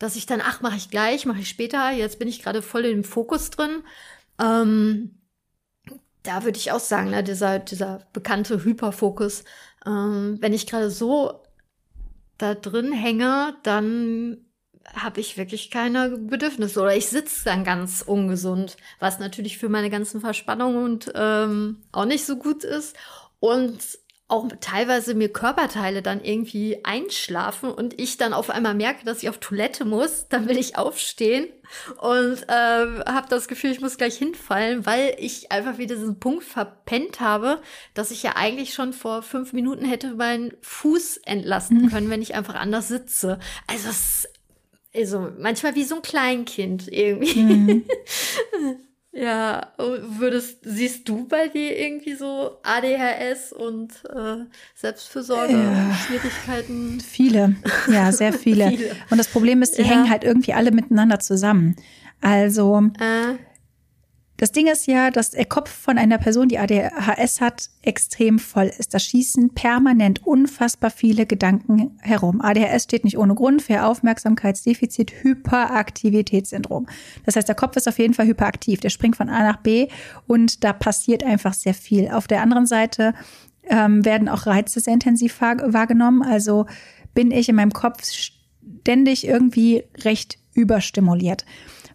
dass 0.00 0.16
ich 0.16 0.26
dann, 0.26 0.40
ach, 0.40 0.60
mache 0.60 0.74
ich 0.74 0.90
gleich, 0.90 1.24
mache 1.24 1.38
ich 1.38 1.48
später, 1.48 1.92
jetzt 1.92 2.18
bin 2.18 2.26
ich 2.26 2.42
gerade 2.42 2.60
voll 2.60 2.84
im 2.84 3.04
Fokus 3.04 3.50
drin. 3.50 3.84
Ähm, 4.40 5.20
da 6.24 6.42
würde 6.42 6.58
ich 6.58 6.72
auch 6.72 6.80
sagen, 6.80 7.10
ne, 7.10 7.22
dieser, 7.22 7.60
dieser 7.60 8.00
bekannte 8.12 8.64
Hyperfokus, 8.64 9.44
ähm, 9.86 10.36
wenn 10.40 10.52
ich 10.52 10.66
gerade 10.66 10.90
so 10.90 11.44
da 12.38 12.56
drin 12.56 12.92
hänge, 12.92 13.56
dann 13.62 14.46
habe 14.94 15.20
ich 15.20 15.36
wirklich 15.36 15.70
keine 15.70 16.08
Bedürfnisse 16.18 16.80
oder 16.80 16.96
ich 16.96 17.06
sitze 17.06 17.44
dann 17.44 17.62
ganz 17.62 18.02
ungesund, 18.04 18.76
was 18.98 19.20
natürlich 19.20 19.58
für 19.58 19.68
meine 19.68 19.90
ganzen 19.90 20.20
Verspannungen 20.20 20.82
und 20.82 21.12
ähm, 21.14 21.84
auch 21.92 22.06
nicht 22.06 22.24
so 22.24 22.34
gut 22.34 22.64
ist. 22.64 22.96
Und 23.38 23.78
auch 24.32 24.48
teilweise 24.60 25.14
mir 25.14 25.28
Körperteile 25.28 26.00
dann 26.00 26.24
irgendwie 26.24 26.82
einschlafen 26.84 27.70
und 27.70 28.00
ich 28.00 28.16
dann 28.16 28.32
auf 28.32 28.48
einmal 28.48 28.74
merke, 28.74 29.04
dass 29.04 29.22
ich 29.22 29.28
auf 29.28 29.36
Toilette 29.38 29.84
muss, 29.84 30.26
dann 30.28 30.48
will 30.48 30.56
ich 30.56 30.78
aufstehen 30.78 31.48
und 32.00 32.42
äh, 32.48 33.04
habe 33.04 33.26
das 33.28 33.46
Gefühl, 33.46 33.72
ich 33.72 33.82
muss 33.82 33.98
gleich 33.98 34.16
hinfallen, 34.16 34.86
weil 34.86 35.14
ich 35.18 35.52
einfach 35.52 35.76
wieder 35.76 35.96
diesen 35.96 36.18
Punkt 36.18 36.44
verpennt 36.44 37.20
habe, 37.20 37.60
dass 37.92 38.10
ich 38.10 38.22
ja 38.22 38.32
eigentlich 38.34 38.72
schon 38.72 38.94
vor 38.94 39.22
fünf 39.22 39.52
Minuten 39.52 39.84
hätte 39.84 40.14
meinen 40.14 40.54
Fuß 40.62 41.18
entlassen 41.18 41.82
mhm. 41.82 41.90
können, 41.90 42.10
wenn 42.10 42.22
ich 42.22 42.34
einfach 42.34 42.54
anders 42.54 42.88
sitze. 42.88 43.38
Also, 43.66 43.90
es, 43.90 44.28
also 44.94 45.30
manchmal 45.38 45.74
wie 45.74 45.84
so 45.84 45.96
ein 45.96 46.02
Kleinkind 46.02 46.88
irgendwie. 46.90 47.42
Mhm. 47.42 47.84
Ja, 49.14 49.72
würdest, 49.76 50.60
siehst 50.62 51.06
du 51.06 51.28
bei 51.28 51.48
dir 51.48 51.78
irgendwie 51.78 52.14
so 52.14 52.56
ADHS 52.62 53.52
und 53.52 53.92
äh, 54.08 54.46
Selbstfürsorge, 54.74 55.52
ja. 55.52 55.94
Schwierigkeiten? 55.94 56.98
Viele, 56.98 57.56
ja, 57.90 58.10
sehr 58.10 58.32
viele. 58.32 58.70
viele. 58.70 58.96
Und 59.10 59.18
das 59.18 59.28
Problem 59.28 59.60
ist, 59.60 59.76
die 59.76 59.82
ja. 59.82 59.88
hängen 59.88 60.08
halt 60.08 60.24
irgendwie 60.24 60.54
alle 60.54 60.70
miteinander 60.70 61.20
zusammen. 61.20 61.76
Also, 62.22 62.90
äh. 62.98 63.34
Das 64.42 64.50
Ding 64.50 64.66
ist 64.66 64.88
ja, 64.88 65.12
dass 65.12 65.30
der 65.30 65.44
Kopf 65.44 65.70
von 65.70 65.98
einer 65.98 66.18
Person, 66.18 66.48
die 66.48 66.58
ADHS 66.58 67.40
hat, 67.40 67.70
extrem 67.80 68.40
voll 68.40 68.72
ist. 68.76 68.92
Da 68.92 68.98
schießen 68.98 69.54
permanent 69.54 70.26
unfassbar 70.26 70.90
viele 70.90 71.26
Gedanken 71.26 71.96
herum. 72.00 72.40
ADHS 72.40 72.82
steht 72.82 73.04
nicht 73.04 73.16
ohne 73.16 73.36
Grund 73.36 73.62
für 73.62 73.84
Aufmerksamkeitsdefizit 73.84 75.12
Hyperaktivitätssyndrom. 75.22 76.88
Das 77.24 77.36
heißt, 77.36 77.46
der 77.46 77.54
Kopf 77.54 77.76
ist 77.76 77.86
auf 77.86 78.00
jeden 78.00 78.14
Fall 78.14 78.26
hyperaktiv. 78.26 78.80
Der 78.80 78.90
springt 78.90 79.14
von 79.14 79.28
A 79.28 79.44
nach 79.44 79.58
B 79.58 79.86
und 80.26 80.64
da 80.64 80.72
passiert 80.72 81.22
einfach 81.22 81.54
sehr 81.54 81.74
viel. 81.74 82.10
Auf 82.10 82.26
der 82.26 82.42
anderen 82.42 82.66
Seite 82.66 83.14
ähm, 83.68 84.04
werden 84.04 84.28
auch 84.28 84.46
Reize 84.46 84.80
sehr 84.80 84.94
intensiv 84.94 85.40
wahrgenommen. 85.40 86.20
Also 86.20 86.66
bin 87.14 87.30
ich 87.30 87.48
in 87.48 87.54
meinem 87.54 87.72
Kopf 87.72 88.02
ständig 88.10 89.24
irgendwie 89.24 89.84
recht 90.02 90.38
überstimuliert 90.52 91.44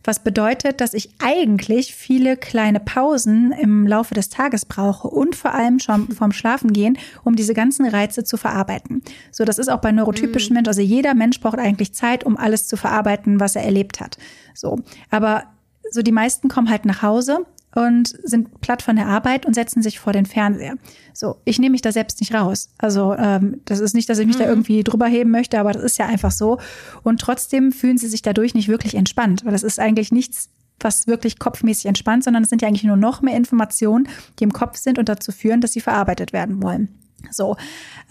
was 0.03 0.23
bedeutet, 0.23 0.81
dass 0.81 0.93
ich 0.93 1.09
eigentlich 1.19 1.93
viele 1.93 2.37
kleine 2.37 2.79
Pausen 2.79 3.51
im 3.51 3.87
Laufe 3.87 4.13
des 4.13 4.29
Tages 4.29 4.65
brauche 4.65 5.07
und 5.07 5.35
vor 5.35 5.53
allem 5.53 5.79
schon 5.79 6.11
vorm 6.11 6.31
Schlafengehen, 6.31 6.97
um 7.23 7.35
diese 7.35 7.53
ganzen 7.53 7.85
Reize 7.85 8.23
zu 8.23 8.37
verarbeiten. 8.37 9.01
So, 9.31 9.45
das 9.45 9.57
ist 9.57 9.69
auch 9.69 9.81
bei 9.81 9.91
neurotypischen 9.91 10.53
mhm. 10.53 10.55
Menschen, 10.55 10.67
also 10.69 10.81
jeder 10.81 11.13
Mensch 11.13 11.39
braucht 11.39 11.59
eigentlich 11.59 11.93
Zeit, 11.93 12.23
um 12.23 12.37
alles 12.37 12.67
zu 12.67 12.77
verarbeiten, 12.77 13.39
was 13.39 13.55
er 13.55 13.63
erlebt 13.63 13.99
hat. 13.99 14.17
So, 14.53 14.79
aber 15.09 15.43
so 15.91 16.01
die 16.01 16.11
meisten 16.11 16.49
kommen 16.49 16.69
halt 16.69 16.85
nach 16.85 17.01
Hause 17.01 17.45
und 17.75 18.07
sind 18.23 18.61
platt 18.61 18.81
von 18.81 18.95
der 18.95 19.07
Arbeit 19.07 19.45
und 19.45 19.53
setzen 19.53 19.81
sich 19.81 19.99
vor 19.99 20.13
den 20.13 20.25
Fernseher. 20.25 20.75
So, 21.13 21.37
ich 21.45 21.59
nehme 21.59 21.71
mich 21.71 21.81
da 21.81 21.91
selbst 21.91 22.19
nicht 22.19 22.33
raus. 22.33 22.69
Also 22.77 23.13
ähm, 23.13 23.61
das 23.65 23.79
ist 23.79 23.93
nicht, 23.93 24.09
dass 24.09 24.19
ich 24.19 24.27
mich 24.27 24.37
mhm. 24.37 24.41
da 24.41 24.49
irgendwie 24.49 24.83
drüber 24.83 25.05
heben 25.07 25.31
möchte, 25.31 25.59
aber 25.59 25.73
das 25.73 25.83
ist 25.83 25.97
ja 25.97 26.05
einfach 26.05 26.31
so. 26.31 26.59
Und 27.03 27.21
trotzdem 27.21 27.71
fühlen 27.71 27.97
sie 27.97 28.07
sich 28.07 28.21
dadurch 28.21 28.53
nicht 28.53 28.67
wirklich 28.67 28.95
entspannt, 28.95 29.45
weil 29.45 29.51
das 29.51 29.63
ist 29.63 29.79
eigentlich 29.79 30.11
nichts, 30.11 30.49
was 30.79 31.07
wirklich 31.07 31.39
kopfmäßig 31.39 31.87
entspannt, 31.87 32.23
sondern 32.23 32.43
es 32.43 32.49
sind 32.49 32.61
ja 32.61 32.67
eigentlich 32.67 32.83
nur 32.83 32.97
noch 32.97 33.21
mehr 33.21 33.35
Informationen, 33.35 34.07
die 34.39 34.43
im 34.43 34.53
Kopf 34.53 34.77
sind 34.77 34.99
und 34.99 35.09
dazu 35.09 35.31
führen, 35.31 35.61
dass 35.61 35.73
sie 35.73 35.81
verarbeitet 35.81 36.33
werden 36.33 36.61
wollen. 36.61 36.89
So, 37.31 37.57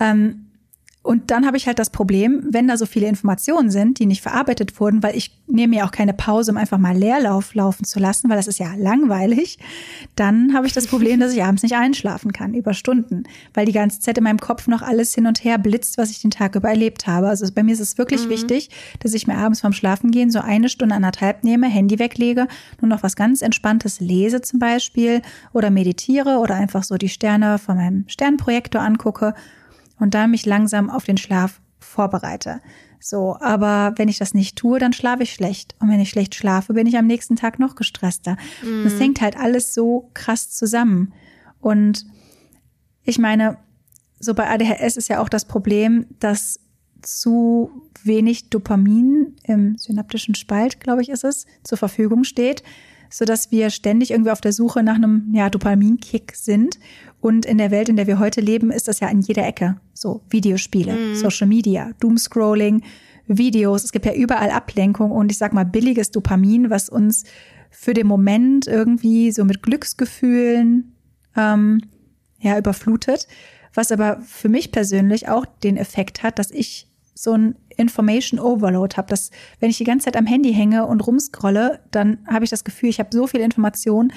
ähm, 0.01 0.47
und 1.07 1.31
dann 1.31 1.47
habe 1.47 1.57
ich 1.57 1.69
halt 1.69 1.79
das 1.79 1.91
Problem, 1.91 2.43
wenn 2.51 2.67
da 2.67 2.77
so 2.77 2.85
viele 2.85 3.07
Informationen 3.07 3.71
sind, 3.71 4.01
die 4.01 4.07
nicht 4.07 4.23
verarbeitet 4.23 4.81
wurden, 4.81 5.05
weil 5.05 5.17
ich 5.17 5.31
nehme 5.47 5.77
ja 5.77 5.87
auch 5.87 5.93
keine 5.93 6.13
Pause, 6.13 6.51
um 6.51 6.57
einfach 6.57 6.79
mal 6.79 6.97
Leerlauf 6.97 7.55
laufen 7.55 7.85
zu 7.85 8.01
lassen, 8.01 8.29
weil 8.29 8.37
das 8.37 8.49
ist 8.49 8.59
ja 8.59 8.75
langweilig, 8.77 9.61
dann 10.17 10.53
habe 10.53 10.67
ich 10.67 10.73
das 10.73 10.89
Problem, 10.89 11.21
dass 11.21 11.33
ich 11.33 11.45
abends 11.45 11.63
nicht 11.63 11.77
einschlafen 11.77 12.33
kann 12.33 12.55
über 12.55 12.75
Stunden, 12.75 13.23
weil 13.55 13.67
die 13.67 13.73
ganze 13.73 14.01
Zeit 14.01 14.19
in 14.19 14.25
meinem 14.25 14.41
Kopf 14.41 14.67
noch 14.67 14.83
alles 14.83 15.15
hin 15.15 15.29
und 15.29 15.45
her 15.45 15.59
blitzt, 15.59 15.97
was 15.97 16.11
ich 16.11 16.21
den 16.21 16.33
Tag 16.33 16.57
über 16.57 16.71
erlebt 16.71 17.07
habe. 17.07 17.29
Also 17.29 17.47
bei 17.55 17.63
mir 17.63 17.73
ist 17.73 17.81
es 17.81 17.99
wirklich 17.99 18.25
mhm. 18.25 18.31
wichtig, 18.31 18.71
dass 18.99 19.15
ich 19.15 19.29
mir 19.29 19.37
abends 19.37 19.61
vorm 19.61 19.73
Schlafengehen 19.73 20.33
so 20.33 20.41
eine 20.41 20.69
Stunde, 20.69 20.97
anderthalb 20.97 21.45
nehme, 21.45 21.69
Handy 21.69 22.01
weglege, 22.01 22.49
nur 22.81 22.89
noch 22.89 23.05
was 23.05 23.15
ganz 23.15 23.43
Entspanntes 23.43 24.01
lese 24.01 24.41
zum 24.41 24.59
Beispiel 24.59 25.23
oder 25.53 25.71
meditiere 25.71 26.39
oder 26.39 26.57
einfach 26.57 26.83
so 26.83 26.97
die 26.97 27.09
Sterne 27.09 27.59
von 27.59 27.77
meinem 27.77 28.09
Sternprojektor 28.09 28.81
angucke 28.83 29.35
und 29.99 30.15
dann 30.15 30.31
mich 30.31 30.47
langsam 30.47 30.91
auf 30.91 31.05
den 31.05 31.17
Schlaf 31.17 31.61
vorbereite. 31.79 32.61
So, 32.99 33.37
aber 33.41 33.95
wenn 33.97 34.09
ich 34.09 34.19
das 34.19 34.35
nicht 34.35 34.57
tue, 34.57 34.79
dann 34.79 34.93
schlafe 34.93 35.23
ich 35.23 35.33
schlecht. 35.33 35.77
Und 35.81 35.91
wenn 35.91 36.01
ich 36.01 36.11
schlecht 36.11 36.35
schlafe, 36.35 36.75
bin 36.75 36.87
ich 36.87 36.97
am 36.97 37.07
nächsten 37.07 37.37
Tag 37.37 37.59
noch 37.59 37.75
gestresster. 37.75 38.37
Mhm. 38.65 38.85
Das 38.85 38.99
hängt 38.99 39.21
halt 39.21 39.37
alles 39.37 39.75
so 39.75 40.11
krass 40.15 40.51
zusammen. 40.51 41.13
Und 41.61 42.07
ich 43.05 43.19
meine, 43.19 43.59
so 44.19 44.35
bei 44.35 44.49
ADHS 44.49 44.97
ist 44.97 45.09
ja 45.09 45.21
auch 45.21 45.29
das 45.29 45.45
Problem, 45.45 46.07
dass 46.19 46.61
zu 47.03 47.71
wenig 48.03 48.51
Dopamin 48.51 49.37
im 49.45 49.77
synaptischen 49.79 50.35
Spalt, 50.35 50.81
glaube 50.81 51.03
ich, 51.03 51.09
ist 51.09 51.25
es, 51.25 51.47
zur 51.63 51.79
Verfügung 51.79 52.25
steht, 52.25 52.63
so 53.11 53.25
dass 53.25 53.51
wir 53.53 53.71
ständig 53.71 54.11
irgendwie 54.11 54.31
auf 54.31 54.41
der 54.41 54.53
Suche 54.53 54.83
nach 54.83 54.97
einem 54.97 55.33
ja, 55.33 55.49
Dopaminkick 55.51 56.35
sind 56.35 56.79
und 57.21 57.47
in 57.47 57.59
der 57.59 57.71
Welt, 57.71 57.89
in 57.89 57.97
der 57.97 58.07
wir 58.07 58.19
heute 58.19 58.41
leben, 58.41 58.71
ist 58.71 58.89
das 58.89 59.01
ja 59.01 59.09
an 59.09 59.21
jeder 59.21 59.47
Ecke. 59.47 59.77
So 59.95 60.23
Videospiele, 60.31 60.93
mhm. 60.93 61.15
Social 61.17 61.47
Media, 61.47 61.91
Doomscrolling, 62.01 62.83
Videos. 63.27 63.85
Es 63.85 63.93
gibt 63.93 64.07
ja 64.07 64.15
überall 64.15 64.51
Ablenkung 64.51 65.11
und 65.11 65.33
ich 65.33 65.39
sag 65.39 65.53
mal 65.53 65.65
billiges 65.65 66.11
Dopamin, 66.11 66.71
was 66.71 66.89
uns 66.89 67.25
für 67.71 67.95
den 67.95 68.07
Moment 68.07 68.67
irgendwie 68.67 69.33
so 69.33 69.45
mit 69.45 69.63
Glücksgefühlen 69.63 70.95
ähm, 71.37 71.81
ja 72.41 72.59
überflutet. 72.59 73.27
Was 73.75 73.93
aber 73.93 74.21
für 74.23 74.49
mich 74.49 74.73
persönlich 74.73 75.29
auch 75.29 75.45
den 75.45 75.77
Effekt 75.77 76.23
hat, 76.23 76.39
dass 76.39 76.51
ich 76.51 76.89
so 77.15 77.33
ein 77.33 77.57
Information 77.77 78.39
Overload 78.39 78.97
habe, 78.97 79.09
dass 79.09 79.31
wenn 79.61 79.71
ich 79.71 79.79
die 79.79 79.85
ganze 79.85 80.05
Zeit 80.07 80.17
am 80.17 80.27
Handy 80.27 80.53
hänge 80.53 80.87
und 80.87 81.07
rumscrolle, 81.07 81.81
dann 81.91 82.19
habe 82.27 82.45
ich 82.45 82.51
das 82.51 82.65
Gefühl, 82.65 82.91
ich 82.91 83.01
habe 83.01 83.11
so 83.13 83.27
viel 83.27 83.41
Information 83.41 84.13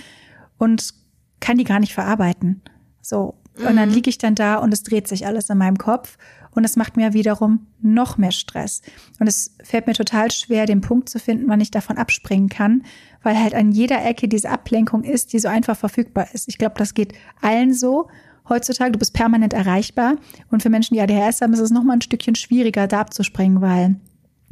und 0.58 0.94
kann 1.40 1.58
die 1.58 1.64
gar 1.64 1.80
nicht 1.80 1.94
verarbeiten. 1.94 2.62
So. 3.10 3.36
Und 3.58 3.76
dann 3.76 3.90
mhm. 3.90 3.96
liege 3.96 4.10
ich 4.10 4.18
dann 4.18 4.36
da 4.36 4.56
und 4.56 4.74
es 4.74 4.84
dreht 4.84 5.08
sich 5.08 5.26
alles 5.26 5.50
in 5.50 5.58
meinem 5.58 5.78
Kopf 5.78 6.18
und 6.52 6.64
es 6.64 6.76
macht 6.76 6.96
mir 6.96 7.14
wiederum 7.14 7.68
noch 7.82 8.18
mehr 8.18 8.32
Stress. 8.32 8.82
Und 9.20 9.28
es 9.28 9.56
fällt 9.64 9.88
mir 9.88 9.94
total 9.94 10.32
schwer, 10.32 10.66
den 10.66 10.82
Punkt 10.82 11.10
zu 11.10 11.20
finden, 11.20 11.48
wann 11.48 11.60
ich 11.60 11.72
davon 11.72 11.98
abspringen 11.98 12.48
kann, 12.48 12.84
weil 13.22 13.38
halt 13.38 13.54
an 13.54 13.72
jeder 13.72 14.06
Ecke 14.06 14.28
diese 14.28 14.50
Ablenkung 14.50 15.04
ist, 15.04 15.34
die 15.34 15.40
so 15.40 15.50
einfach 15.50 15.76
verfügbar 15.76 16.28
ist. 16.34 16.48
Ich 16.48 16.58
glaube, 16.58 16.76
das 16.78 16.94
geht 16.94 17.14
allen 17.42 17.74
so 17.74 18.08
heutzutage. 18.48 18.94
Du 18.94 19.00
bist 19.00 19.14
permanent 19.14 19.54
erreichbar. 19.54 20.16
Und 20.52 20.64
für 20.64 20.70
Menschen, 20.70 20.94
die 20.94 21.02
ADHS 21.02 21.42
haben, 21.42 21.54
ist 21.54 21.60
es 21.60 21.72
nochmal 21.72 21.98
ein 21.98 22.02
Stückchen 22.02 22.36
schwieriger, 22.36 22.88
da 22.88 23.02
abzuspringen, 23.02 23.62
weil 23.62 23.98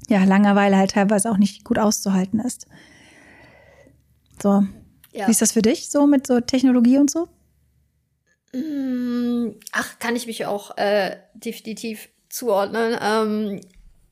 ja, 0.10 0.24
Langeweile 0.24 0.78
halt 0.78 0.92
teilweise 0.92 1.32
auch 1.32 1.38
nicht 1.38 1.64
gut 1.64 1.80
auszuhalten 1.80 2.40
ist. 2.40 2.68
So. 4.42 4.64
Ja. 5.14 5.28
Wie 5.28 5.32
ist 5.32 5.42
das 5.42 5.54
für 5.54 5.62
dich 5.62 5.90
so 5.90 6.06
mit 6.06 6.28
so 6.28 6.42
Technologie 6.42 6.98
und 6.98 7.10
so? 7.10 7.28
Mm, 8.54 9.52
ach, 9.72 10.00
kann 10.00 10.16
ich 10.16 10.28
mich 10.28 10.46
auch 10.46 10.78
äh, 10.78 11.18
definitiv 11.34 12.10
zuordnen. 12.30 12.98
Ähm, 13.02 13.62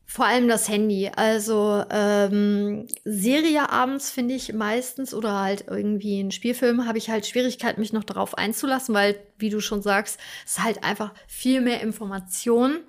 vor 0.08 0.26
allem 0.26 0.48
das 0.48 0.69
Handy. 0.69 1.12
Also 1.15 1.84
ähm, 1.89 2.88
Serie 3.04 3.69
abends 3.69 4.12
finde 4.12 4.36
ich 4.36 4.54
meistens 4.54 5.13
oder 5.13 5.39
halt 5.41 5.65
irgendwie 5.67 6.21
ein 6.21 6.32
Spielfilm 6.32 6.88
habe 6.88 6.98
ich 6.98 7.10
halt 7.10 7.26
Schwierigkeiten, 7.26 7.82
mich 7.82 7.91
noch 7.91 8.04
darauf 8.04 8.38
einzulassen, 8.38 8.93
weil, 8.95 9.19
wie 9.38 9.50
du 9.50 9.60
schon 9.60 9.82
sagst, 9.82 10.19
es 10.45 10.54
ist 10.54 10.63
halt 10.63 10.84
einfach 10.84 11.13
viel 11.28 11.60
mehr 11.60 11.82
Information. 11.82 12.80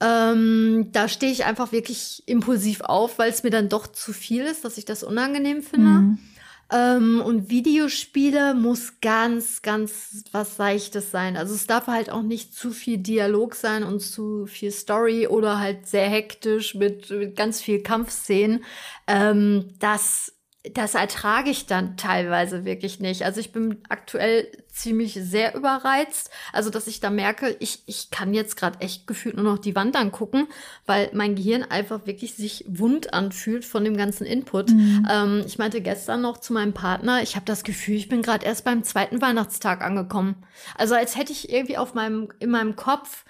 Ähm, 0.00 0.88
da 0.92 1.08
stehe 1.08 1.32
ich 1.32 1.44
einfach 1.44 1.72
wirklich 1.72 2.22
impulsiv 2.26 2.80
auf, 2.82 3.18
weil 3.18 3.30
es 3.30 3.42
mir 3.42 3.50
dann 3.50 3.68
doch 3.68 3.86
zu 3.86 4.12
viel 4.12 4.42
ist, 4.42 4.64
dass 4.64 4.76
ich 4.76 4.84
das 4.84 5.02
unangenehm 5.02 5.62
finde. 5.62 5.90
Mhm. 5.90 6.18
Ähm, 6.72 7.22
und 7.24 7.48
Videospiele 7.50 8.54
muss 8.54 9.00
ganz, 9.00 9.62
ganz 9.62 10.24
was 10.32 10.56
Seichtes 10.56 11.10
sein. 11.12 11.36
Also 11.36 11.54
es 11.54 11.66
darf 11.66 11.86
halt 11.86 12.10
auch 12.10 12.22
nicht 12.22 12.54
zu 12.54 12.72
viel 12.72 12.98
Dialog 12.98 13.54
sein 13.54 13.84
und 13.84 14.00
zu 14.00 14.46
viel 14.46 14.72
Story 14.72 15.28
oder 15.28 15.60
halt 15.60 15.86
sehr 15.86 16.08
hektisch 16.08 16.74
mit, 16.74 17.10
mit 17.10 17.36
ganz 17.36 17.60
viel 17.60 17.82
Kampfszenen. 17.82 18.64
Ähm, 19.06 19.74
das 19.78 20.35
das 20.74 20.94
ertrage 20.94 21.50
ich 21.50 21.66
dann 21.66 21.96
teilweise 21.96 22.64
wirklich 22.64 23.00
nicht. 23.00 23.24
Also 23.24 23.40
ich 23.40 23.52
bin 23.52 23.82
aktuell 23.88 24.50
ziemlich 24.68 25.14
sehr 25.14 25.54
überreizt. 25.54 26.30
Also 26.52 26.70
dass 26.70 26.86
ich 26.86 27.00
da 27.00 27.10
merke, 27.10 27.56
ich, 27.60 27.82
ich 27.86 28.10
kann 28.10 28.34
jetzt 28.34 28.56
gerade 28.56 28.80
echt 28.80 29.06
gefühlt 29.06 29.36
nur 29.36 29.44
noch 29.44 29.58
die 29.58 29.74
Wand 29.74 29.96
angucken, 29.96 30.48
weil 30.84 31.10
mein 31.12 31.34
Gehirn 31.34 31.62
einfach 31.62 32.06
wirklich 32.06 32.34
sich 32.34 32.64
wund 32.68 33.14
anfühlt 33.14 33.64
von 33.64 33.84
dem 33.84 33.96
ganzen 33.96 34.26
Input. 34.26 34.70
Mhm. 34.70 35.06
Ähm, 35.10 35.44
ich 35.46 35.58
meinte 35.58 35.80
gestern 35.80 36.20
noch 36.20 36.38
zu 36.38 36.52
meinem 36.52 36.72
Partner, 36.72 37.22
ich 37.22 37.36
habe 37.36 37.46
das 37.46 37.64
Gefühl, 37.64 37.96
ich 37.96 38.08
bin 38.08 38.22
gerade 38.22 38.44
erst 38.44 38.64
beim 38.64 38.82
zweiten 38.84 39.20
Weihnachtstag 39.20 39.82
angekommen. 39.82 40.36
Also 40.76 40.94
als 40.94 41.16
hätte 41.16 41.32
ich 41.32 41.50
irgendwie 41.50 41.78
auf 41.78 41.94
meinem, 41.94 42.28
in 42.38 42.50
meinem 42.50 42.76
Kopf 42.76 43.24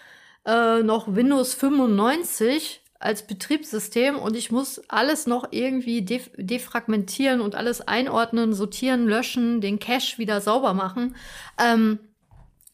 äh, 0.45 0.83
noch 0.83 1.15
Windows 1.15 1.55
95 1.55 2.83
als 3.07 3.27
Betriebssystem 3.27 4.19
und 4.19 4.37
ich 4.37 4.51
muss 4.51 4.83
alles 4.89 5.27
noch 5.27 5.49
irgendwie 5.53 6.03
def 6.03 6.31
defragmentieren 6.37 7.41
und 7.41 7.55
alles 7.55 7.81
einordnen, 7.81 8.53
sortieren, 8.53 9.07
löschen, 9.07 9.61
den 9.61 9.79
Cache 9.79 10.19
wieder 10.19 10.41
sauber 10.41 10.75
machen. 10.75 11.17
Ähm, 11.59 12.01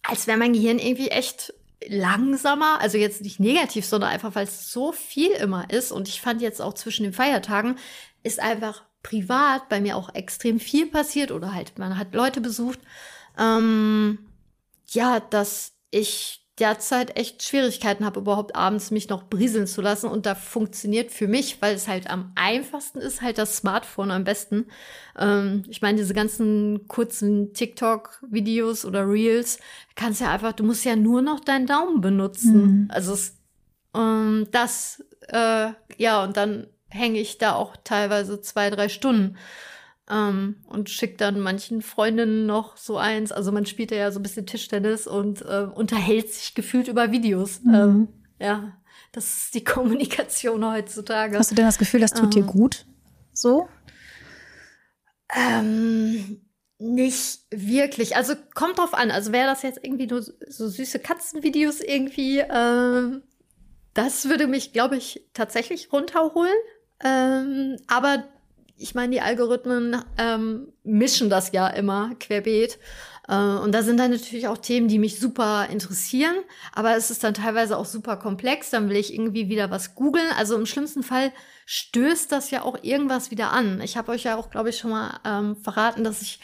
als 0.02 0.26
wäre 0.26 0.38
mein 0.38 0.52
Gehirn 0.52 0.78
irgendwie 0.78 1.08
echt 1.08 1.54
langsamer, 1.86 2.80
also 2.80 2.98
jetzt 2.98 3.22
nicht 3.22 3.40
negativ, 3.40 3.84
sondern 3.84 4.10
einfach, 4.10 4.34
weil 4.34 4.44
es 4.44 4.70
so 4.70 4.92
viel 4.92 5.30
immer 5.32 5.70
ist. 5.70 5.92
Und 5.92 6.08
ich 6.08 6.20
fand 6.20 6.42
jetzt 6.42 6.60
auch 6.60 6.74
zwischen 6.74 7.04
den 7.04 7.12
Feiertagen 7.12 7.76
ist 8.22 8.40
einfach 8.40 8.84
privat 9.02 9.68
bei 9.68 9.80
mir 9.80 9.96
auch 9.96 10.14
extrem 10.14 10.60
viel 10.60 10.86
passiert 10.86 11.32
oder 11.32 11.52
halt 11.52 11.78
man 11.78 11.98
hat 11.98 12.14
Leute 12.14 12.40
besucht. 12.40 12.78
Ähm, 13.38 14.18
ja, 14.88 15.20
dass 15.20 15.72
ich 15.90 16.41
derzeit 16.62 17.16
echt 17.16 17.42
Schwierigkeiten 17.42 18.04
habe, 18.04 18.20
überhaupt 18.20 18.54
abends 18.54 18.92
mich 18.92 19.08
noch 19.08 19.24
brieseln 19.24 19.66
zu 19.66 19.82
lassen. 19.82 20.06
Und 20.06 20.26
da 20.26 20.36
funktioniert 20.36 21.10
für 21.10 21.26
mich, 21.26 21.60
weil 21.60 21.74
es 21.74 21.88
halt 21.88 22.08
am 22.08 22.30
einfachsten 22.36 22.98
ist, 22.98 23.20
halt 23.20 23.36
das 23.38 23.56
Smartphone 23.56 24.12
am 24.12 24.22
besten. 24.22 24.66
Ähm, 25.18 25.64
ich 25.68 25.82
meine, 25.82 25.98
diese 25.98 26.14
ganzen 26.14 26.86
kurzen 26.86 27.52
TikTok-Videos 27.52 28.84
oder 28.84 29.08
Reels, 29.08 29.58
kannst 29.96 30.20
ja 30.20 30.30
einfach, 30.30 30.52
du 30.52 30.62
musst 30.62 30.84
ja 30.84 30.94
nur 30.94 31.20
noch 31.20 31.40
deinen 31.40 31.66
Daumen 31.66 32.00
benutzen. 32.00 32.62
Mhm. 32.62 32.88
Also 32.90 33.14
es, 33.14 33.36
ähm, 33.96 34.46
das, 34.52 35.04
äh, 35.28 35.70
ja, 35.96 36.22
und 36.22 36.36
dann 36.36 36.68
hänge 36.90 37.18
ich 37.18 37.38
da 37.38 37.54
auch 37.54 37.76
teilweise 37.82 38.40
zwei, 38.40 38.70
drei 38.70 38.88
Stunden. 38.88 39.36
Ähm, 40.10 40.56
und 40.66 40.90
schickt 40.90 41.20
dann 41.20 41.40
manchen 41.40 41.80
Freundinnen 41.80 42.46
noch 42.46 42.76
so 42.76 42.96
eins. 42.96 43.30
Also 43.32 43.52
man 43.52 43.66
spielt 43.66 43.92
ja 43.92 44.10
so 44.10 44.18
ein 44.18 44.22
bisschen 44.22 44.46
Tischtennis 44.46 45.06
und 45.06 45.42
äh, 45.42 45.66
unterhält 45.72 46.32
sich 46.32 46.54
gefühlt 46.54 46.88
über 46.88 47.12
Videos. 47.12 47.62
Mhm. 47.62 47.74
Ähm, 47.74 48.08
ja, 48.40 48.72
das 49.12 49.44
ist 49.44 49.54
die 49.54 49.64
Kommunikation 49.64 50.64
heutzutage. 50.64 51.38
Hast 51.38 51.50
du 51.50 51.54
denn 51.54 51.66
das 51.66 51.78
Gefühl, 51.78 52.00
das 52.00 52.12
tut 52.12 52.24
ähm, 52.24 52.30
dir 52.30 52.42
gut? 52.42 52.86
So? 53.32 53.68
Ähm, 55.34 56.42
nicht 56.78 57.40
wirklich. 57.50 58.16
Also 58.16 58.34
kommt 58.54 58.78
drauf 58.78 58.94
an. 58.94 59.10
Also 59.10 59.32
wäre 59.32 59.46
das 59.46 59.62
jetzt 59.62 59.78
irgendwie 59.82 60.06
nur 60.06 60.22
so 60.22 60.68
süße 60.68 60.98
Katzenvideos 60.98 61.80
irgendwie, 61.80 62.40
äh, 62.40 63.20
das 63.94 64.28
würde 64.28 64.46
mich, 64.46 64.72
glaube 64.72 64.96
ich, 64.96 65.28
tatsächlich 65.34 65.92
runterholen. 65.92 66.52
Ähm, 67.04 67.76
aber 67.86 68.24
ich 68.76 68.94
meine, 68.94 69.12
die 69.12 69.20
Algorithmen 69.20 69.96
ähm, 70.18 70.68
mischen 70.84 71.30
das 71.30 71.52
ja 71.52 71.68
immer 71.68 72.14
querbeet. 72.18 72.78
Äh, 73.28 73.34
und 73.34 73.72
da 73.72 73.82
sind 73.82 73.98
dann 73.98 74.10
natürlich 74.10 74.48
auch 74.48 74.58
Themen, 74.58 74.88
die 74.88 74.98
mich 74.98 75.20
super 75.20 75.68
interessieren, 75.70 76.34
aber 76.72 76.96
es 76.96 77.10
ist 77.10 77.22
dann 77.24 77.34
teilweise 77.34 77.76
auch 77.76 77.84
super 77.84 78.16
komplex. 78.16 78.70
Dann 78.70 78.88
will 78.88 78.96
ich 78.96 79.14
irgendwie 79.14 79.48
wieder 79.48 79.70
was 79.70 79.94
googeln. 79.94 80.28
Also 80.36 80.56
im 80.56 80.66
schlimmsten 80.66 81.02
Fall 81.02 81.32
stößt 81.66 82.32
das 82.32 82.50
ja 82.50 82.62
auch 82.62 82.82
irgendwas 82.82 83.30
wieder 83.30 83.52
an. 83.52 83.80
Ich 83.80 83.96
habe 83.96 84.12
euch 84.12 84.24
ja 84.24 84.36
auch, 84.36 84.50
glaube 84.50 84.70
ich, 84.70 84.78
schon 84.78 84.90
mal 84.90 85.20
ähm, 85.24 85.56
verraten, 85.56 86.04
dass 86.04 86.22
ich 86.22 86.40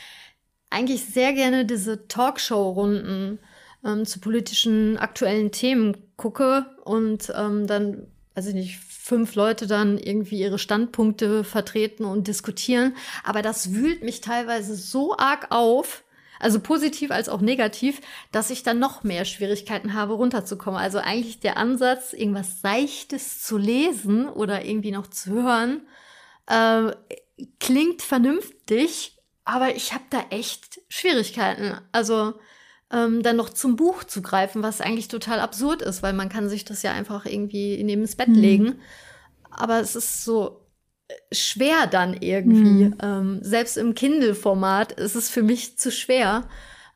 eigentlich 0.71 1.05
sehr 1.07 1.33
gerne 1.33 1.65
diese 1.65 2.09
Talkshow-Runden 2.09 3.39
ähm, 3.85 4.05
zu 4.05 4.21
politischen 4.21 4.99
aktuellen 4.99 5.51
Themen 5.51 5.97
gucke 6.17 6.67
und 6.85 7.33
ähm, 7.35 7.67
dann, 7.67 8.07
weiß 8.35 8.47
ich 8.49 8.55
nicht, 8.55 8.81
fünf 9.09 9.37
Leute 9.37 9.67
dann 9.67 9.97
irgendwie 9.97 10.39
ihre 10.39 10.59
Standpunkte 10.59 11.43
vertreten 11.43 12.05
und 12.05 12.29
diskutieren. 12.29 12.95
Aber 13.25 13.41
das 13.41 13.73
wühlt 13.73 14.03
mich 14.05 14.21
teilweise 14.21 14.77
so 14.77 15.17
arg 15.17 15.47
auf, 15.49 16.05
also 16.39 16.61
positiv 16.61 17.11
als 17.11 17.31
auch 17.31 17.41
negativ, 17.41 18.03
dass 18.33 18.51
ich 18.51 18.65
dann 18.65 18.79
noch 18.79 19.05
mehr 19.05 19.25
Schwierigkeiten 19.25 19.95
habe, 19.95 20.13
runterzukommen. 20.13 20.79
Also 20.79 20.99
eigentlich 20.99 21.41
der 21.41 21.57
Ansatz, 21.57 22.13
irgendwas 22.13 22.61
Seichtes 22.61 23.43
zu 23.43 23.57
lesen 23.57 24.29
oder 24.29 24.67
irgendwie 24.67 24.93
noch 24.93 25.07
zu 25.07 25.33
hören, 25.33 25.81
äh, 26.47 26.93
klingt 27.61 28.03
vernünftig, 28.03 29.17
aber 29.47 29.75
ich 29.75 29.95
habe 29.95 30.05
da 30.11 30.21
echt 30.29 30.83
Schwierigkeiten. 30.91 31.81
Also 31.93 32.35
ähm, 32.93 33.23
dann 33.23 33.37
noch 33.37 33.51
zum 33.51 33.77
Buch 33.77 34.05
zu 34.05 34.23
greifen, 34.23 34.63
was 34.63 34.81
eigentlich 34.81 35.09
total 35.09 35.41
absurd 35.41 35.83
ist, 35.83 36.03
weil 36.03 36.15
man 36.15 36.29
kann 36.29 36.49
sich 36.49 36.65
das 36.65 36.83
ja 36.83 36.93
einfach 36.93 37.27
irgendwie 37.27 37.83
neben 37.85 38.03
das 38.03 38.17
Bett 38.17 38.29
mhm. 38.29 38.35
legen. 38.35 38.75
Aber 39.51 39.81
es 39.81 39.95
ist 39.95 40.25
so 40.25 40.63
äh, 41.09 41.35
schwer 41.35 41.87
dann 41.87 42.15
irgendwie. 42.15 42.87
Mhm. 42.87 42.97
Ähm, 43.03 43.39
selbst 43.43 43.77
im 43.77 43.95
Kindle-Format 43.95 44.93
ist 44.93 45.17
es 45.17 45.29
für 45.29 45.43
mich 45.43 45.79
zu 45.79 45.93
schwer, 45.93 46.49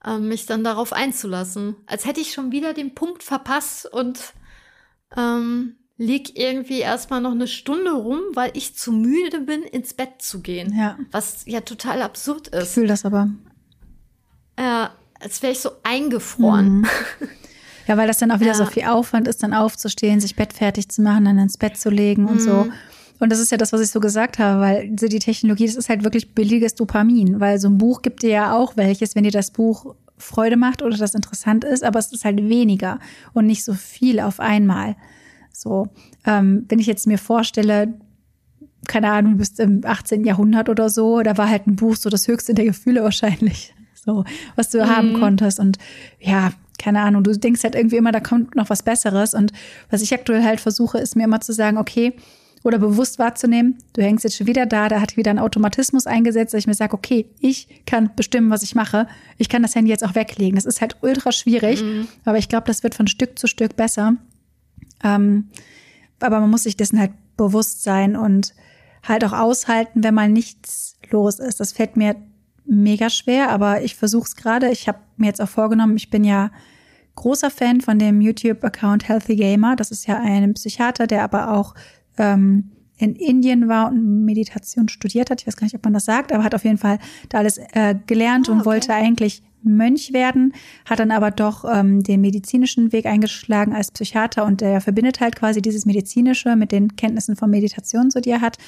ähm, 0.07 0.29
mich 0.29 0.47
dann 0.47 0.65
darauf 0.65 0.93
einzulassen. 0.93 1.77
Als 1.87 2.07
hätte 2.07 2.21
ich 2.21 2.33
schon 2.33 2.53
wieder 2.53 2.73
den 2.73 2.95
Punkt 2.95 3.23
verpasst 3.23 3.93
und 3.93 4.33
ähm, 5.15 5.77
lieg 5.99 6.39
irgendwie 6.39 6.81
erstmal 6.81 7.21
noch 7.21 7.33
eine 7.33 7.47
Stunde 7.47 7.93
rum, 7.93 8.21
weil 8.33 8.51
ich 8.55 8.75
zu 8.75 8.93
müde 8.93 9.41
bin, 9.41 9.63
ins 9.63 9.93
Bett 9.93 10.23
zu 10.23 10.41
gehen. 10.41 10.75
Ja. 10.75 10.99
Was 11.11 11.45
ja 11.47 11.61
total 11.61 12.01
absurd 12.01 12.49
ist. 12.49 12.69
Ich 12.69 12.69
fühle 12.71 12.89
das 12.89 13.05
aber. 13.05 13.29
Ja, 14.59 14.95
als 15.23 15.43
wäre 15.43 15.53
ich 15.53 15.61
so 15.61 15.71
eingefroren. 15.83 16.81
Mhm. 16.81 16.87
Ja, 17.89 17.97
weil 17.97 18.07
das 18.07 18.19
dann 18.19 18.31
auch 18.31 18.39
wieder 18.39 18.53
ja. 18.53 18.57
so 18.57 18.65
viel 18.65 18.85
Aufwand 18.85 19.27
ist, 19.27 19.43
dann 19.43 19.53
aufzustehen, 19.53 20.21
sich 20.21 20.37
bettfertig 20.37 20.89
zu 20.89 21.03
machen, 21.03 21.25
dann 21.25 21.37
ins 21.39 21.59
Bett 21.59 21.77
zu 21.77 21.91
legen 21.91 22.27
und 22.27 22.37
mhm. 22.37 22.41
so. 22.41 22.67
Und 23.19 23.33
das 23.33 23.41
ist 23.41 23.51
ja 23.51 23.59
das, 23.59 23.73
was 23.73 23.81
ich 23.81 23.91
so 23.91 23.99
gesagt 23.99 24.39
habe, 24.39 24.61
weil 24.61 24.91
die 24.91 25.19
Technologie, 25.19 25.67
das 25.67 25.75
ist 25.75 25.89
halt 25.89 26.05
wirklich 26.05 26.33
billiges 26.33 26.77
Dopamin, 26.77 27.41
weil 27.41 27.59
so 27.59 27.69
ein 27.69 27.79
Buch 27.79 28.01
gibt 28.01 28.23
dir 28.23 28.31
ja 28.31 28.55
auch 28.55 28.77
welches, 28.77 29.17
wenn 29.17 29.25
dir 29.25 29.33
das 29.33 29.51
Buch 29.51 29.97
Freude 30.17 30.57
macht 30.57 30.81
oder 30.81 30.97
das 30.97 31.17
interessant 31.17 31.65
ist, 31.65 31.83
aber 31.83 31.99
es 31.99 32.13
ist 32.13 32.25
halt 32.25 32.49
weniger 32.49 33.01
und 33.33 33.47
nicht 33.47 33.65
so 33.65 33.75
viel 33.75 34.21
auf 34.21 34.39
einmal. 34.39 34.95
So, 35.53 35.89
ähm, 36.25 36.67
wenn 36.69 36.79
ich 36.79 36.87
jetzt 36.87 37.09
mir 37.09 37.19
vorstelle, 37.19 37.95
keine 38.87 39.11
Ahnung, 39.11 39.33
du 39.33 39.39
bist 39.39 39.59
im 39.59 39.81
18. 39.85 40.25
Jahrhundert 40.25 40.69
oder 40.69 40.89
so, 40.89 41.21
da 41.23 41.37
war 41.37 41.49
halt 41.49 41.67
ein 41.67 41.75
Buch 41.75 41.97
so 41.97 42.11
das 42.11 42.29
höchste 42.29 42.55
der 42.55 42.65
Gefühle 42.65 43.03
wahrscheinlich 43.03 43.75
so, 44.05 44.25
was 44.57 44.71
du 44.71 44.79
mhm. 44.79 44.89
haben 44.89 45.21
konntest. 45.21 45.61
Und 45.61 45.79
ja, 46.21 46.53
keine 46.79 47.01
Ahnung, 47.01 47.23
du 47.23 47.33
denkst 47.37 47.63
halt 47.63 47.75
irgendwie 47.75 47.97
immer, 47.97 48.13
da 48.13 48.21
kommt 48.21 48.55
noch 48.55 48.71
was 48.71 48.83
Besseres. 48.83 49.35
Und 49.35 49.53
was 49.91 50.03
ich 50.03 50.13
aktuell 50.13 50.43
halt 50.43 50.61
versuche, 50.61 50.99
ist 50.99 51.17
mir 51.17 51.25
immer 51.25 51.41
zu 51.41 51.53
sagen, 51.53 51.79
okay, 51.79 52.15
oder 52.65 52.79
bewusst 52.79 53.19
wahrzunehmen, 53.19 53.79
du 53.93 54.03
hängst 54.03 54.25
jetzt 54.25 54.37
schon 54.37 54.47
wieder 54.47 54.67
da, 54.67 54.89
da 54.89 55.01
hat 55.01 55.17
wieder 55.17 55.31
ein 55.33 55.41
Automatismus 55.41 56.07
eingesetzt, 56.07 56.55
dass 56.55 56.61
ich 56.61 56.67
mir 56.67 56.75
sage, 56.75 56.95
okay, 56.95 57.27
ich 57.41 57.85
kann 57.87 58.11
bestimmen, 58.15 58.51
was 58.51 58.63
ich 58.63 58.75
mache. 58.75 59.09
Ich 59.37 59.49
kann 59.49 59.63
das 59.63 59.75
Handy 59.75 59.91
jetzt 59.91 60.05
auch 60.05 60.15
weglegen. 60.15 60.55
Das 60.55 60.65
ist 60.65 60.81
halt 60.81 60.97
ultra 61.03 61.33
schwierig, 61.33 61.83
mhm. 61.83 62.07
aber 62.25 62.39
ich 62.39 62.49
glaube, 62.49 62.67
das 62.67 62.85
wird 62.85 62.95
von 62.95 63.09
Stück 63.09 63.39
zu 63.39 63.49
Stück 63.49 63.75
besser. 63.75 64.17
Ähm, 65.03 65.49
aber 66.21 66.39
man 66.39 66.51
muss 66.51 66.63
sich 66.63 66.77
dessen 66.77 67.01
halt 67.01 67.13
bewusst 67.37 67.83
sein 67.83 68.15
und 68.17 68.55
halt 69.03 69.25
auch 69.25 69.33
aushalten, 69.33 70.05
wenn 70.05 70.15
mal 70.15 70.29
nichts 70.29 70.97
los 71.11 71.41
ist. 71.41 71.59
Das 71.59 71.73
fällt 71.73 71.97
mir 71.97 72.15
mega 72.73 73.11
schwer, 73.11 73.51
aber 73.51 73.83
ich 73.83 73.97
versuche 73.97 74.27
es 74.27 74.37
gerade. 74.37 74.71
Ich 74.71 74.89
habe 74.89 74.99
mir 75.17 75.27
jetzt 75.27 75.41
auch 75.41 75.49
vorgenommen, 75.49 75.97
ich 75.97 76.11
bin 76.11 76.25
ja 76.25 76.51
großer 77.15 77.51
Fan 77.51 77.81
von 77.81 77.99
dem 77.99 78.21
YouTube-Account 78.21 79.09
Healthy 79.09 79.37
Gamer. 79.37 79.77
Das 79.77 79.91
ist 79.91 80.07
ja 80.07 80.19
ein 80.19 80.55
Psychiater, 80.55 81.07
der 81.07 81.23
aber 81.23 81.53
auch 81.53 81.75
ähm, 82.19 82.71
in 82.97 83.17
Indien 83.17 83.69
war 83.69 83.89
und 83.89 84.25
Meditation 84.25 84.89
studiert 84.89 85.31
hat. 85.31 85.41
Ich 85.41 85.47
weiß 85.47 85.57
gar 85.57 85.67
nicht, 85.67 85.75
ob 85.75 85.85
man 85.85 85.93
das 85.93 86.05
sagt, 86.05 86.33
aber 86.33 86.45
hat 86.45 86.55
auf 86.55 86.65
jeden 86.65 86.79
Fall 86.79 86.99
da 87.29 87.39
alles 87.39 87.59
äh, 87.59 87.95
gelernt 88.07 88.49
oh, 88.49 88.53
und 88.53 88.65
wollte 88.65 88.95
eigentlich 88.95 89.43
Mönch 89.65 90.13
werden, 90.13 90.53
hat 90.85 90.99
dann 90.99 91.11
aber 91.11 91.31
doch 91.31 91.65
ähm, 91.65 92.03
den 92.03 92.21
medizinischen 92.21 92.93
Weg 92.93 93.07
eingeschlagen 93.07 93.75
als 93.75 93.93
Psychiater 93.93 94.45
und 94.45 94.61
der 94.61 94.81
verbindet 94.81 95.21
halt 95.21 95.37
quasi 95.37 95.63
dieses 95.63 95.87
medizinische 95.87 96.57
mit 96.57 96.73
den 96.73 96.97
Kenntnissen 96.97 97.37
von 97.37 97.51
Meditation, 97.51 98.11
so 98.11 98.21
die 98.21 98.31
er 98.31 98.41
hat. 98.41 98.59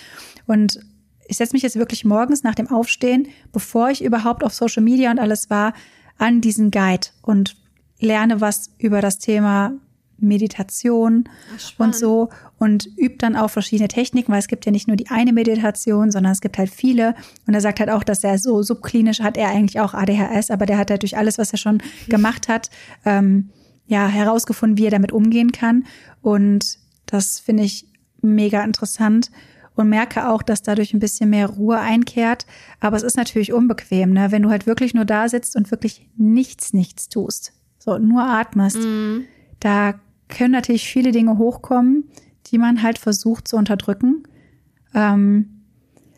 Und 0.47 0.81
ich 1.27 1.37
setze 1.37 1.55
mich 1.55 1.63
jetzt 1.63 1.77
wirklich 1.77 2.05
morgens 2.05 2.43
nach 2.43 2.55
dem 2.55 2.69
Aufstehen, 2.71 3.29
bevor 3.53 3.91
ich 3.91 4.03
überhaupt 4.05 4.45
auf 4.45 4.55
Social 4.55 4.83
Media 4.83 5.11
und 5.11 5.19
alles 5.19 5.51
war, 5.51 5.75
an 6.19 6.41
diesen 6.41 6.71
Guide 6.71 7.09
und 7.23 7.57
lerne 7.99 8.41
was 8.41 8.71
über 8.79 9.01
das 9.01 9.19
Thema 9.19 9.73
Meditation 10.19 11.29
Ach, 11.57 11.73
und 11.79 11.95
so 11.95 12.29
und 12.59 12.87
übt 12.97 13.19
dann 13.19 13.37
auch 13.37 13.51
verschiedene 13.51 13.89
Techniken, 13.89 14.33
weil 14.33 14.39
es 14.39 14.47
gibt 14.49 14.65
ja 14.65 14.73
nicht 14.73 14.87
nur 14.87 14.97
die 14.97 15.09
eine 15.09 15.33
Meditation, 15.33 16.11
sondern 16.11 16.33
es 16.33 16.41
gibt 16.41 16.57
halt 16.57 16.71
viele. 16.71 17.15
Und 17.47 17.55
er 17.55 17.61
sagt 17.61 17.81
halt 17.81 17.91
auch, 17.91 18.05
dass 18.05 18.23
er 18.23 18.39
so 18.39 18.63
subklinisch 18.63 19.21
hat 19.21 19.37
er 19.37 19.49
eigentlich 19.49 19.81
auch 19.81 19.93
ADHS, 19.93 20.51
aber 20.51 20.67
der 20.67 20.79
hat 20.79 20.91
halt 20.91 21.03
durch 21.03 21.17
alles, 21.17 21.39
was 21.39 21.53
er 21.53 21.59
schon 21.59 21.83
gemacht 22.09 22.49
hat, 22.49 22.71
ähm, 23.05 23.51
ja, 23.87 24.07
herausgefunden, 24.07 24.79
wie 24.79 24.87
er 24.87 24.91
damit 24.91 25.13
umgehen 25.13 25.53
kann. 25.53 25.85
Und 26.23 26.79
das 27.07 27.41
finde 27.41 27.65
ich 27.65 27.87
mega 28.23 28.63
interessant 28.63 29.31
und 29.75 29.89
merke 29.89 30.29
auch, 30.29 30.43
dass 30.43 30.63
dadurch 30.63 30.95
ein 30.95 31.01
bisschen 31.01 31.31
mehr 31.31 31.49
Ruhe 31.49 31.79
einkehrt. 31.79 32.47
Aber 32.81 32.97
es 32.97 33.03
ist 33.03 33.17
natürlich 33.17 33.53
unbequem, 33.53 34.13
ne? 34.13 34.31
wenn 34.31 34.43
du 34.43 34.51
halt 34.51 34.67
wirklich 34.67 34.95
nur 34.95 35.05
da 35.05 35.29
sitzt 35.29 35.57
und 35.57 35.71
wirklich 35.71 36.09
nichts, 36.17 36.73
nichts 36.73 37.09
tust. 37.09 37.53
So, 37.79 37.99
nur 37.99 38.23
atmest. 38.23 38.79
Mm. 38.79 39.23
Da 39.61 39.95
können 40.29 40.53
natürlich 40.53 40.89
viele 40.89 41.13
Dinge 41.13 41.39
hochkommen, 41.39 42.05
die 42.47 42.59
man 42.59 42.83
halt 42.83 42.99
versucht 42.99 43.49
zu 43.49 43.57
unterdrücken. 43.57 44.23
Ähm, 44.95 45.55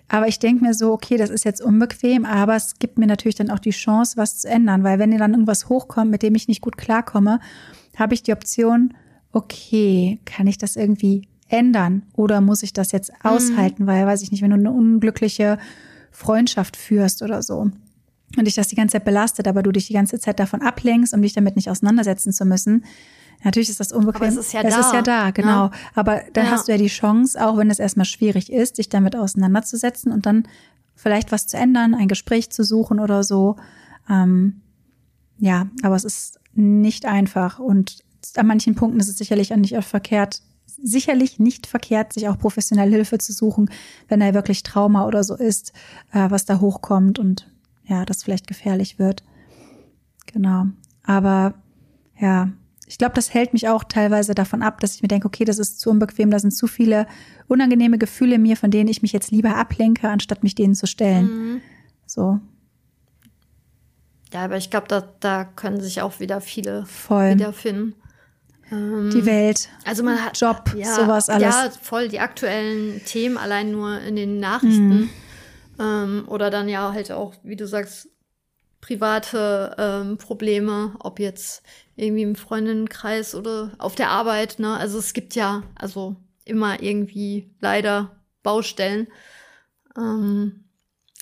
aber 0.08 0.28
ich 0.28 0.38
denke 0.38 0.64
mir 0.64 0.74
so, 0.74 0.92
okay, 0.92 1.16
das 1.16 1.30
ist 1.30 1.44
jetzt 1.44 1.60
unbequem, 1.60 2.24
aber 2.24 2.54
es 2.54 2.78
gibt 2.78 2.98
mir 2.98 3.06
natürlich 3.06 3.34
dann 3.34 3.50
auch 3.50 3.58
die 3.58 3.70
Chance, 3.70 4.16
was 4.16 4.38
zu 4.38 4.48
ändern, 4.48 4.84
weil 4.84 4.98
wenn 4.98 5.10
dir 5.10 5.18
dann 5.18 5.32
irgendwas 5.32 5.68
hochkommt, 5.68 6.10
mit 6.10 6.22
dem 6.22 6.34
ich 6.36 6.46
nicht 6.46 6.60
gut 6.60 6.76
klarkomme, 6.76 7.40
habe 7.96 8.14
ich 8.14 8.22
die 8.22 8.32
Option, 8.32 8.94
okay, 9.32 10.20
kann 10.24 10.46
ich 10.46 10.58
das 10.58 10.76
irgendwie 10.76 11.28
ändern 11.48 12.02
oder 12.14 12.40
muss 12.40 12.62
ich 12.62 12.72
das 12.72 12.92
jetzt 12.92 13.10
mhm. 13.10 13.30
aushalten, 13.30 13.84
mhm. 13.84 13.86
weil, 13.86 14.06
weiß 14.06 14.22
ich 14.22 14.32
nicht, 14.32 14.42
wenn 14.42 14.50
du 14.50 14.56
eine 14.56 14.70
unglückliche 14.70 15.58
Freundschaft 16.10 16.76
führst 16.76 17.22
oder 17.22 17.42
so 17.42 17.70
und 18.36 18.44
dich 18.46 18.54
das 18.54 18.68
die 18.68 18.76
ganze 18.76 18.94
Zeit 18.94 19.04
belastet, 19.04 19.46
aber 19.46 19.62
du 19.62 19.70
dich 19.70 19.86
die 19.86 19.92
ganze 19.92 20.18
Zeit 20.18 20.40
davon 20.40 20.62
ablenkst, 20.62 21.14
um 21.14 21.22
dich 21.22 21.34
damit 21.34 21.56
nicht 21.56 21.70
auseinandersetzen 21.70 22.32
zu 22.32 22.44
müssen, 22.44 22.84
Natürlich 23.44 23.68
ist 23.68 23.80
das 23.80 23.92
unbequem. 23.92 24.22
Aber 24.22 24.28
es 24.28 24.36
ist 24.36 24.52
ja 24.52 24.62
es 24.62 24.74
da. 24.74 24.80
ist 24.80 24.92
ja 24.92 25.02
da, 25.02 25.30
genau. 25.30 25.66
Ja. 25.66 25.70
Aber 25.94 26.22
dann 26.32 26.46
ja. 26.46 26.50
hast 26.52 26.68
du 26.68 26.72
ja 26.72 26.78
die 26.78 26.86
Chance, 26.86 27.44
auch 27.44 27.56
wenn 27.56 27.70
es 27.70 27.78
erstmal 27.78 28.06
schwierig 28.06 28.50
ist, 28.50 28.78
dich 28.78 28.88
damit 28.88 29.14
auseinanderzusetzen 29.14 30.12
und 30.12 30.26
dann 30.26 30.48
vielleicht 30.94 31.32
was 31.32 31.46
zu 31.46 31.56
ändern, 31.56 31.94
ein 31.94 32.08
Gespräch 32.08 32.50
zu 32.50 32.64
suchen 32.64 32.98
oder 32.98 33.22
so. 33.22 33.56
Ähm, 34.08 34.62
ja, 35.38 35.68
aber 35.82 35.96
es 35.96 36.04
ist 36.04 36.40
nicht 36.54 37.04
einfach 37.04 37.58
und 37.58 37.98
an 38.36 38.46
manchen 38.46 38.74
Punkten 38.74 38.98
ist 38.98 39.08
es 39.08 39.18
sicherlich 39.18 39.52
auch 39.52 39.58
nicht 39.58 39.76
verkehrt, 39.84 40.40
sicherlich 40.66 41.38
nicht 41.38 41.66
verkehrt, 41.66 42.12
sich 42.12 42.28
auch 42.28 42.38
professionelle 42.38 42.90
Hilfe 42.90 43.18
zu 43.18 43.32
suchen, 43.32 43.70
wenn 44.08 44.20
er 44.20 44.34
wirklich 44.34 44.62
Trauma 44.62 45.06
oder 45.06 45.24
so 45.24 45.34
ist, 45.34 45.72
äh, 46.12 46.30
was 46.30 46.44
da 46.44 46.60
hochkommt 46.60 47.18
und 47.18 47.50
ja, 47.84 48.04
das 48.04 48.22
vielleicht 48.22 48.46
gefährlich 48.46 48.98
wird. 48.98 49.22
Genau. 50.26 50.66
Aber 51.04 51.54
ja, 52.18 52.50
ich 52.86 52.98
glaube, 52.98 53.14
das 53.14 53.34
hält 53.34 53.52
mich 53.52 53.68
auch 53.68 53.84
teilweise 53.84 54.34
davon 54.34 54.62
ab, 54.62 54.80
dass 54.80 54.94
ich 54.94 55.02
mir 55.02 55.08
denke, 55.08 55.26
okay, 55.26 55.44
das 55.44 55.58
ist 55.58 55.80
zu 55.80 55.90
unbequem, 55.90 56.30
da 56.30 56.38
sind 56.38 56.52
zu 56.52 56.66
viele 56.66 57.06
unangenehme 57.48 57.98
Gefühle 57.98 58.36
in 58.36 58.42
mir, 58.42 58.56
von 58.56 58.70
denen 58.70 58.88
ich 58.88 59.02
mich 59.02 59.12
jetzt 59.12 59.30
lieber 59.30 59.56
ablenke, 59.56 60.08
anstatt 60.08 60.42
mich 60.42 60.54
denen 60.54 60.74
zu 60.74 60.86
stellen. 60.86 61.26
Mhm. 61.26 61.60
So. 62.06 62.40
Ja, 64.32 64.44
aber 64.44 64.56
ich 64.56 64.70
glaube, 64.70 64.86
da, 64.88 65.08
da 65.20 65.44
können 65.44 65.80
sich 65.80 66.02
auch 66.02 66.20
wieder 66.20 66.40
viele 66.40 66.86
voll. 66.86 67.34
wiederfinden. 67.34 67.94
Ähm, 68.70 69.10
die 69.12 69.24
Welt, 69.26 69.68
also 69.84 70.02
man 70.02 70.24
hat 70.24 70.38
Job, 70.40 70.74
ja, 70.76 70.94
sowas 70.94 71.28
alles. 71.28 71.42
Ja, 71.42 71.70
voll 71.82 72.08
die 72.08 72.20
aktuellen 72.20 73.04
Themen 73.04 73.36
allein 73.36 73.70
nur 73.70 74.00
in 74.00 74.16
den 74.16 74.40
Nachrichten. 74.40 74.88
Mhm. 74.88 75.10
Ähm, 75.78 76.24
oder 76.26 76.50
dann 76.50 76.68
ja 76.68 76.92
halt 76.92 77.12
auch, 77.12 77.34
wie 77.42 77.56
du 77.56 77.66
sagst, 77.66 78.08
private 78.80 79.74
ähm, 79.78 80.18
Probleme, 80.18 80.94
ob 81.00 81.18
jetzt 81.18 81.62
irgendwie 81.96 82.22
im 82.22 82.36
Freundinnenkreis 82.36 83.34
oder 83.34 83.72
auf 83.78 83.94
der 83.94 84.10
Arbeit, 84.10 84.58
ne? 84.58 84.76
Also 84.76 84.98
es 84.98 85.12
gibt 85.12 85.34
ja 85.34 85.62
also 85.74 86.16
immer 86.44 86.82
irgendwie 86.82 87.50
leider 87.60 88.16
Baustellen. 88.42 89.08
Ähm, 89.96 90.64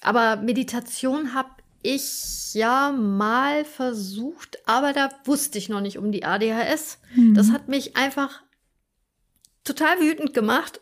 aber 0.03 0.37
Meditation 0.37 1.33
habe 1.33 1.49
ich 1.85 2.55
ja 2.55 2.93
mal 2.93 3.65
versucht, 3.65 4.59
aber 4.67 4.93
da 4.93 5.11
wusste 5.25 5.59
ich 5.59 5.69
noch 5.69 5.81
nicht 5.81 5.99
um 5.99 6.11
die 6.11 6.25
ADHS. 6.25 6.99
Mhm. 7.15 7.35
Das 7.35 7.51
hat 7.51 7.69
mich 7.69 7.97
einfach 7.97 8.43
total 9.65 10.01
wütend 10.01 10.35
gemacht. 10.35 10.81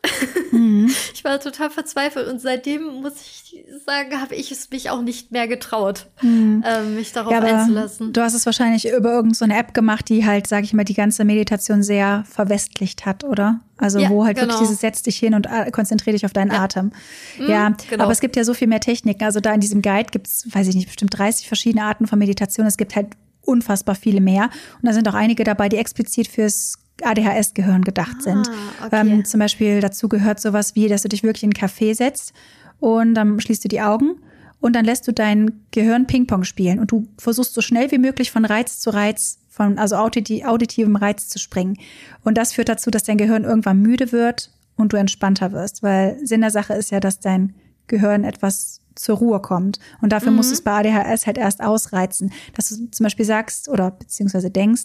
Mhm. 0.53 0.72
Ich 1.15 1.25
war 1.25 1.39
total 1.39 1.71
verzweifelt 1.71 2.29
und 2.29 2.41
seitdem 2.41 3.01
muss 3.01 3.15
ich 3.21 3.65
sagen, 3.87 4.21
habe 4.21 4.35
ich 4.35 4.51
es 4.51 4.71
mich 4.71 4.91
auch 4.91 5.03
nicht 5.03 5.31
mehr 5.31 5.47
getraut, 5.47 6.07
mhm. 6.21 6.65
ähm, 6.67 6.95
mich 6.97 7.13
darauf 7.13 7.33
ja, 7.33 7.41
einzulassen. 7.41 8.13
Du 8.13 8.21
hast 8.21 8.35
es 8.35 8.47
wahrscheinlich 8.47 8.89
über 8.89 9.13
irgendeine 9.13 9.55
so 9.55 9.61
App 9.61 9.75
gemacht, 9.75 10.09
die 10.09 10.27
halt, 10.27 10.47
sage 10.47 10.65
ich 10.65 10.73
mal, 10.73 10.85
die 10.85 10.95
ganze 10.95 11.25
Meditation 11.25 11.83
sehr 11.83 12.25
verwestlicht 12.29 13.07
hat, 13.07 13.25
oder? 13.25 13.61
Also 13.77 13.99
ja, 13.99 14.11
wo 14.11 14.25
halt 14.25 14.37
genau. 14.37 14.49
wirklich 14.49 14.69
dieses 14.69 14.81
setz 14.81 15.03
dich 15.03 15.17
hin 15.17 15.35
und 15.35 15.47
äh, 15.47 15.71
konzentriere 15.71 16.15
dich 16.15 16.25
auf 16.25 16.33
deinen 16.33 16.53
ja. 16.53 16.63
Atem. 16.63 16.93
Mhm, 17.39 17.49
ja, 17.49 17.75
genau. 17.91 18.05
aber 18.05 18.13
es 18.13 18.21
gibt 18.21 18.37
ja 18.37 18.45
so 18.45 18.55
viel 18.55 18.69
mehr 18.69 18.81
Techniken. 18.81 19.25
Also 19.25 19.41
da 19.41 19.53
in 19.53 19.61
diesem 19.61 19.83
Guide 19.83 20.11
gibt 20.11 20.29
es, 20.29 20.47
weiß 20.53 20.69
ich 20.69 20.75
nicht, 20.75 20.87
bestimmt 20.87 21.17
30 21.17 21.49
verschiedene 21.49 21.85
Arten 21.85 22.07
von 22.07 22.19
Meditation. 22.19 22.67
Es 22.67 22.77
gibt 22.77 22.97
halt 22.97 23.09
unfassbar 23.43 23.95
viele 23.95 24.21
mehr. 24.21 24.45
Und 24.81 24.89
da 24.89 24.93
sind 24.93 25.09
auch 25.09 25.15
einige 25.15 25.45
dabei, 25.45 25.69
die 25.69 25.77
explizit 25.77 26.29
fürs 26.29 26.79
ADHS-Gehirn 27.05 27.83
gedacht 27.83 28.17
ah, 28.21 28.23
sind. 28.23 28.51
Okay. 28.85 29.01
Ähm, 29.01 29.25
zum 29.25 29.41
Beispiel 29.41 29.81
dazu 29.81 30.09
gehört 30.09 30.41
sowas 30.41 30.75
wie, 30.75 30.89
dass 30.89 31.03
du 31.03 31.09
dich 31.09 31.23
wirklich 31.23 31.43
in 31.43 31.53
einen 31.55 31.69
Café 31.69 31.95
setzt 31.95 32.33
und 32.81 33.15
dann 33.15 33.41
schließt 33.41 33.65
du 33.65 33.69
die 33.69 33.81
Augen 33.81 34.17
und 34.61 34.75
dann 34.75 34.85
lässt 34.85 35.07
du 35.09 35.13
dein 35.13 35.61
Gehirn 35.73 36.07
Ping-Pong 36.07 36.45
spielen 36.45 36.79
und 36.79 36.91
du 36.93 37.07
versuchst 37.19 37.55
so 37.55 37.61
schnell 37.61 37.91
wie 37.91 37.99
möglich 37.99 38.31
von 38.31 38.45
Reiz 38.45 38.81
zu 38.81 38.91
Reiz, 38.91 39.39
von 39.49 39.79
also 39.79 39.97
auditivem 39.97 40.97
Reiz 40.97 41.29
zu 41.29 41.39
springen. 41.39 41.77
Und 42.25 42.39
das 42.39 42.53
führt 42.53 42.69
dazu, 42.69 42.91
dass 42.91 43.03
dein 43.03 43.19
Gehirn 43.19 43.45
irgendwann 43.45 43.81
müde 43.81 44.13
wird 44.13 44.51
und 44.77 44.93
du 44.93 44.97
entspannter 44.97 45.53
wirst, 45.53 45.83
weil 45.83 46.19
Sinn 46.25 46.41
der 46.41 46.51
Sache 46.51 46.75
ist 46.75 46.91
ja, 46.91 47.01
dass 47.01 47.21
dein 47.21 47.55
Gehirn 47.87 48.25
etwas 48.25 48.81
zur 48.95 49.17
Ruhe 49.19 49.41
kommt. 49.41 49.79
Und 50.01 50.13
dafür 50.13 50.31
mhm. 50.31 50.37
musst 50.37 50.51
du 50.51 50.55
es 50.55 50.63
bei 50.63 50.73
ADHS 50.73 51.27
halt 51.27 51.39
erst 51.39 51.63
ausreizen, 51.63 52.33
dass 52.55 52.69
du 52.69 52.91
zum 52.91 53.05
Beispiel 53.05 53.25
sagst 53.25 53.69
oder 53.69 53.91
beziehungsweise 53.91 54.51
denkst, 54.51 54.85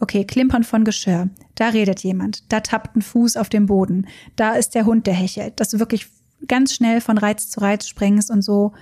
Okay, 0.00 0.24
Klimpern 0.24 0.64
von 0.64 0.84
Geschirr. 0.84 1.28
Da 1.54 1.68
redet 1.68 2.02
jemand. 2.02 2.50
Da 2.50 2.60
tappt 2.60 2.96
ein 2.96 3.02
Fuß 3.02 3.36
auf 3.36 3.50
dem 3.50 3.66
Boden. 3.66 4.06
Da 4.34 4.54
ist 4.54 4.74
der 4.74 4.86
Hund, 4.86 5.06
der 5.06 5.14
hechelt. 5.14 5.60
Dass 5.60 5.70
du 5.70 5.78
wirklich 5.78 6.06
ganz 6.48 6.74
schnell 6.74 7.02
von 7.02 7.18
Reiz 7.18 7.50
zu 7.50 7.60
Reiz 7.60 7.86
springst 7.86 8.30
und 8.30 8.42
so 8.42 8.72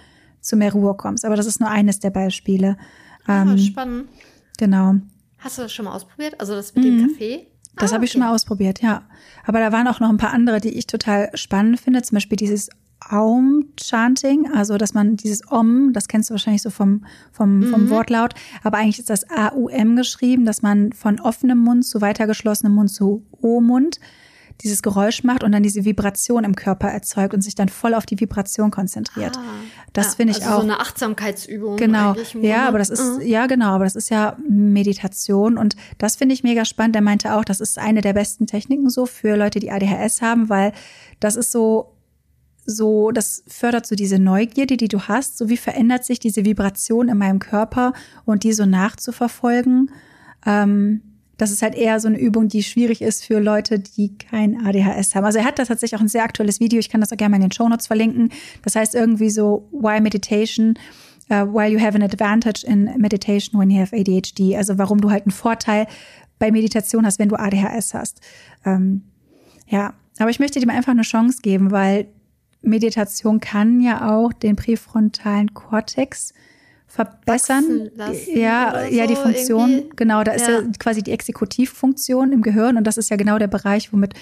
zu 0.41 0.57
mehr 0.57 0.73
Ruhe 0.73 0.95
kommst. 0.95 1.25
Aber 1.25 1.35
das 1.35 1.47
ist 1.47 1.61
nur 1.61 1.69
eines 1.69 1.99
der 1.99 2.11
Beispiele. 2.11 2.77
Ah, 3.27 3.43
ähm, 3.43 3.59
spannend. 3.59 4.09
Genau. 4.59 4.95
Hast 5.39 5.59
du 5.59 5.63
das 5.63 5.73
schon 5.73 5.85
mal 5.85 5.95
ausprobiert? 5.95 6.41
Also 6.41 6.55
das 6.55 6.75
mit 6.75 6.85
mhm. 6.85 6.99
dem 6.99 7.09
Kaffee? 7.09 7.47
Das 7.77 7.91
ah, 7.91 7.95
habe 7.95 8.05
ich 8.05 8.13
schon 8.13 8.21
mal 8.21 8.33
ausprobiert, 8.33 8.81
ja. 8.81 9.03
Aber 9.45 9.61
da 9.61 9.73
waren 9.73 9.89
auch 9.89 10.01
noch 10.01 10.09
ein 10.09 10.17
paar 10.17 10.33
andere, 10.33 10.61
die 10.61 10.77
ich 10.77 10.87
total 10.87 11.31
spannend 11.35 11.81
finde. 11.81 12.03
Zum 12.03 12.17
Beispiel 12.17 12.37
dieses 12.37 12.71
Aum-Chanting, 13.01 14.53
also 14.53 14.77
dass 14.77 14.95
man 14.95 15.17
dieses 15.17 15.51
Om, 15.51 15.93
das 15.93 16.09
kennst 16.09 16.31
du 16.31 16.35
wahrscheinlich 16.35 16.63
so 16.63 16.71
vom, 16.71 17.05
vom, 17.33 17.63
vom 17.65 17.85
mhm. 17.85 17.91
Wortlaut, 17.91 18.35
aber 18.63 18.79
eigentlich 18.79 18.99
ist 18.99 19.11
das 19.11 19.29
A-U-M 19.31 19.97
geschrieben, 19.97 20.45
dass 20.45 20.63
man 20.63 20.93
von 20.93 21.21
offenem 21.21 21.59
Mund 21.59 21.85
zu 21.85 22.01
weiter 22.01 22.27
geschlossenem 22.27 22.75
Mund 22.75 22.91
zu 22.91 23.25
O-Mund 23.41 24.01
dieses 24.63 24.83
Geräusch 24.83 25.23
macht 25.23 25.45
und 25.45 25.53
dann 25.53 25.63
diese 25.63 25.85
Vibration 25.85 26.45
im 26.45 26.57
Körper 26.57 26.89
erzeugt 26.89 27.33
und 27.33 27.43
sich 27.43 27.55
dann 27.55 27.69
voll 27.69 27.95
auf 27.95 28.07
die 28.07 28.19
Vibration 28.19 28.71
konzentriert. 28.71 29.39
Das 29.93 30.07
ja, 30.07 30.13
finde 30.15 30.33
ich 30.33 30.43
also 30.43 30.51
auch. 30.51 30.57
So 30.59 30.63
eine 30.65 30.81
Achtsamkeitsübung. 30.81 31.77
Genau. 31.77 32.17
Ja, 32.41 32.67
aber 32.67 32.79
das 32.79 32.91
ist, 32.91 33.19
mhm. 33.19 33.27
ja, 33.27 33.47
genau, 33.47 33.71
aber 33.71 33.85
das 33.85 33.95
ist 33.95 34.11
ja 34.11 34.37
Meditation 34.49 35.59
und 35.59 35.77
das 35.99 36.17
finde 36.17 36.35
ich 36.35 36.43
mega 36.43 36.65
spannend. 36.65 36.95
Der 36.95 37.03
meinte 37.03 37.35
auch, 37.35 37.45
das 37.45 37.61
ist 37.61 37.79
eine 37.79 38.01
der 38.01 38.15
besten 38.15 38.47
Techniken 38.47 38.91
so 38.91 39.07
für 39.07 39.37
Leute, 39.37 39.61
die 39.61 39.71
ADHS 39.71 40.23
haben, 40.23 40.49
weil 40.49 40.73
das 41.21 41.37
ist 41.37 41.53
so, 41.53 41.95
so, 42.71 43.13
das 43.13 43.43
fördert 43.47 43.87
so 43.87 43.97
diese 43.97 44.19
Neugierde, 44.19 44.77
die 44.77 44.89
du 44.89 45.01
hast. 45.01 45.39
So 45.39 45.49
wie 45.49 45.57
verändert 45.57 46.05
sich 46.05 46.21
diese 46.21 46.45
Vibration 46.45 47.09
in 47.09 47.17
meinem 47.17 47.39
Körper 47.39 47.95
und 48.27 48.45
die 48.45 48.53
so 48.53 48.67
nachzuverfolgen. 48.67 49.91
Ähm, 50.45 51.01
das 51.39 51.51
ist 51.51 51.63
halt 51.63 51.75
eher 51.75 51.99
so 51.99 52.09
eine 52.09 52.19
Übung, 52.19 52.49
die 52.49 52.63
schwierig 52.63 53.01
ist 53.01 53.25
für 53.25 53.39
Leute, 53.39 53.79
die 53.79 54.19
kein 54.19 54.67
ADHS 54.67 55.15
haben. 55.15 55.25
Also 55.25 55.39
er 55.39 55.47
hat 55.47 55.59
da 55.59 55.65
tatsächlich 55.65 55.97
auch 55.97 56.03
ein 56.03 56.09
sehr 56.09 56.25
aktuelles 56.25 56.61
Video. 56.61 56.79
Ich 56.79 56.91
kann 56.91 57.01
das 57.01 57.11
auch 57.11 57.17
gerne 57.17 57.31
mal 57.31 57.37
in 57.37 57.49
den 57.49 57.53
Show 57.53 57.67
Notes 57.67 57.87
verlinken. 57.87 58.31
Das 58.63 58.77
heißt 58.77 58.95
irgendwie 58.95 59.31
so 59.31 59.67
Why 59.73 60.01
Meditation, 60.03 60.75
uh, 61.31 61.47
Why 61.47 61.69
you 61.69 61.81
have 61.81 61.95
an 61.95 62.03
advantage 62.03 62.67
in 62.67 62.85
meditation 62.99 63.59
when 63.59 63.71
you 63.71 63.81
have 63.81 63.97
ADHD. 63.97 64.57
Also 64.57 64.77
warum 64.77 65.01
du 65.01 65.11
halt 65.11 65.25
einen 65.25 65.33
Vorteil 65.33 65.87
bei 66.39 66.51
Meditation 66.51 67.07
hast, 67.07 67.19
wenn 67.19 67.31
du 67.31 67.37
ADHS 67.37 67.95
hast. 67.95 68.21
Ähm, 68.67 69.05
ja, 69.69 69.95
aber 70.19 70.29
ich 70.29 70.39
möchte 70.39 70.61
dem 70.61 70.71
einfach 70.71 70.93
eine 70.93 71.03
Chance 71.03 71.39
geben, 71.41 71.71
weil 71.71 72.09
Meditation 72.63 73.41
kann 73.41 73.81
ja 73.81 74.11
auch 74.11 74.33
den 74.33 74.57
präfrontalen 74.57 75.55
Kortex 75.55 76.35
verbessern. 76.87 77.91
ja, 78.35 78.87
ja, 78.87 79.07
die 79.07 79.17
Funktion, 79.17 79.71
irgendwie. 79.71 79.97
genau, 79.97 80.25
da 80.25 80.33
ist 80.33 80.49
ja. 80.49 80.61
ja 80.61 80.67
quasi 80.79 81.03
die 81.03 81.13
Exekutivfunktion 81.13 82.33
im 82.33 82.43
Gehirn 82.43 82.77
und 82.77 82.85
das 82.85 82.97
ist 82.97 83.11
ja 83.11 83.17
genau 83.17 83.39
der 83.39 83.47
Bereich, 83.47 83.93
womit 83.93 84.15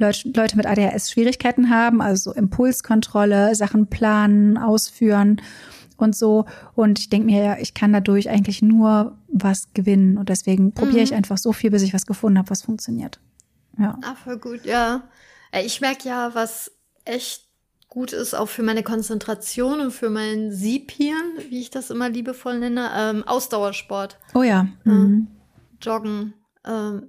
Leute 0.00 0.56
mit 0.56 0.66
ADHS 0.66 1.10
Schwierigkeiten 1.10 1.70
haben, 1.70 2.00
also 2.00 2.32
Impulskontrolle, 2.32 3.54
Sachen 3.54 3.86
planen, 3.86 4.56
ausführen 4.56 5.40
und 5.98 6.16
so. 6.16 6.46
Und 6.74 6.98
ich 6.98 7.10
denke 7.10 7.26
mir, 7.26 7.44
ja, 7.44 7.58
ich 7.58 7.74
kann 7.74 7.92
dadurch 7.92 8.30
eigentlich 8.30 8.62
nur 8.62 9.18
was 9.28 9.68
gewinnen. 9.74 10.16
Und 10.16 10.30
deswegen 10.30 10.66
mhm. 10.66 10.72
probiere 10.72 11.02
ich 11.02 11.14
einfach 11.14 11.38
so 11.38 11.52
viel, 11.52 11.70
bis 11.70 11.82
ich 11.82 11.92
was 11.92 12.06
gefunden 12.06 12.38
habe, 12.38 12.50
was 12.50 12.62
funktioniert. 12.62 13.20
Ja. 13.78 13.98
Ah, 14.02 14.14
voll 14.14 14.38
gut, 14.38 14.64
ja. 14.64 15.02
Ich 15.62 15.80
merke 15.80 16.08
ja, 16.08 16.34
was 16.34 16.72
echt 17.04 17.49
gut 17.90 18.12
ist, 18.12 18.34
auch 18.34 18.48
für 18.48 18.62
meine 18.62 18.84
Konzentration 18.84 19.80
und 19.80 19.90
für 19.90 20.10
mein 20.10 20.52
Siebhirn, 20.52 21.38
wie 21.50 21.60
ich 21.60 21.70
das 21.70 21.90
immer 21.90 22.08
liebevoll 22.08 22.58
nenne, 22.60 22.88
ähm, 22.96 23.24
Ausdauersport. 23.26 24.16
Oh 24.32 24.44
ja. 24.44 24.68
Mhm. 24.84 25.26
Äh, 25.28 25.84
Joggen. 25.84 26.34
Ähm, 26.64 27.08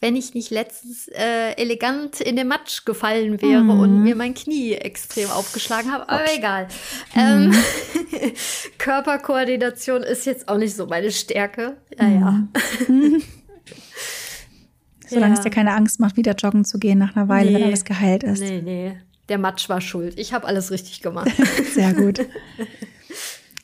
wenn 0.00 0.16
ich 0.16 0.34
nicht 0.34 0.50
letztens 0.50 1.08
äh, 1.08 1.52
elegant 1.56 2.20
in 2.20 2.36
den 2.36 2.48
Matsch 2.48 2.84
gefallen 2.84 3.40
wäre 3.40 3.62
mhm. 3.62 3.70
und 3.80 4.02
mir 4.02 4.16
mein 4.16 4.34
Knie 4.34 4.72
extrem 4.74 5.30
aufgeschlagen 5.30 5.92
habe, 5.92 6.08
aber 6.08 6.24
egal. 6.34 6.68
Mhm. 7.14 7.52
Ähm, 7.52 7.52
Körperkoordination 8.78 10.02
ist 10.02 10.24
jetzt 10.26 10.48
auch 10.48 10.58
nicht 10.58 10.74
so 10.74 10.86
meine 10.86 11.10
Stärke. 11.10 11.76
Ja, 11.98 12.08
ja. 12.08 12.30
Mhm. 12.88 13.22
Solange 15.06 15.34
ja. 15.34 15.38
es 15.38 15.44
dir 15.44 15.50
keine 15.50 15.72
Angst 15.72 16.00
macht, 16.00 16.16
wieder 16.16 16.34
joggen 16.34 16.64
zu 16.64 16.78
gehen 16.78 16.98
nach 16.98 17.14
einer 17.14 17.28
Weile, 17.28 17.50
nee. 17.50 17.56
wenn 17.56 17.64
alles 17.64 17.84
geheilt 17.84 18.24
ist. 18.24 18.40
Nee, 18.40 18.62
nee 18.62 18.96
der 19.28 19.38
Matsch 19.38 19.68
war 19.68 19.80
schuld. 19.80 20.18
Ich 20.18 20.32
habe 20.32 20.46
alles 20.46 20.70
richtig 20.70 21.00
gemacht. 21.00 21.30
Sehr 21.74 21.94
gut. 21.94 22.20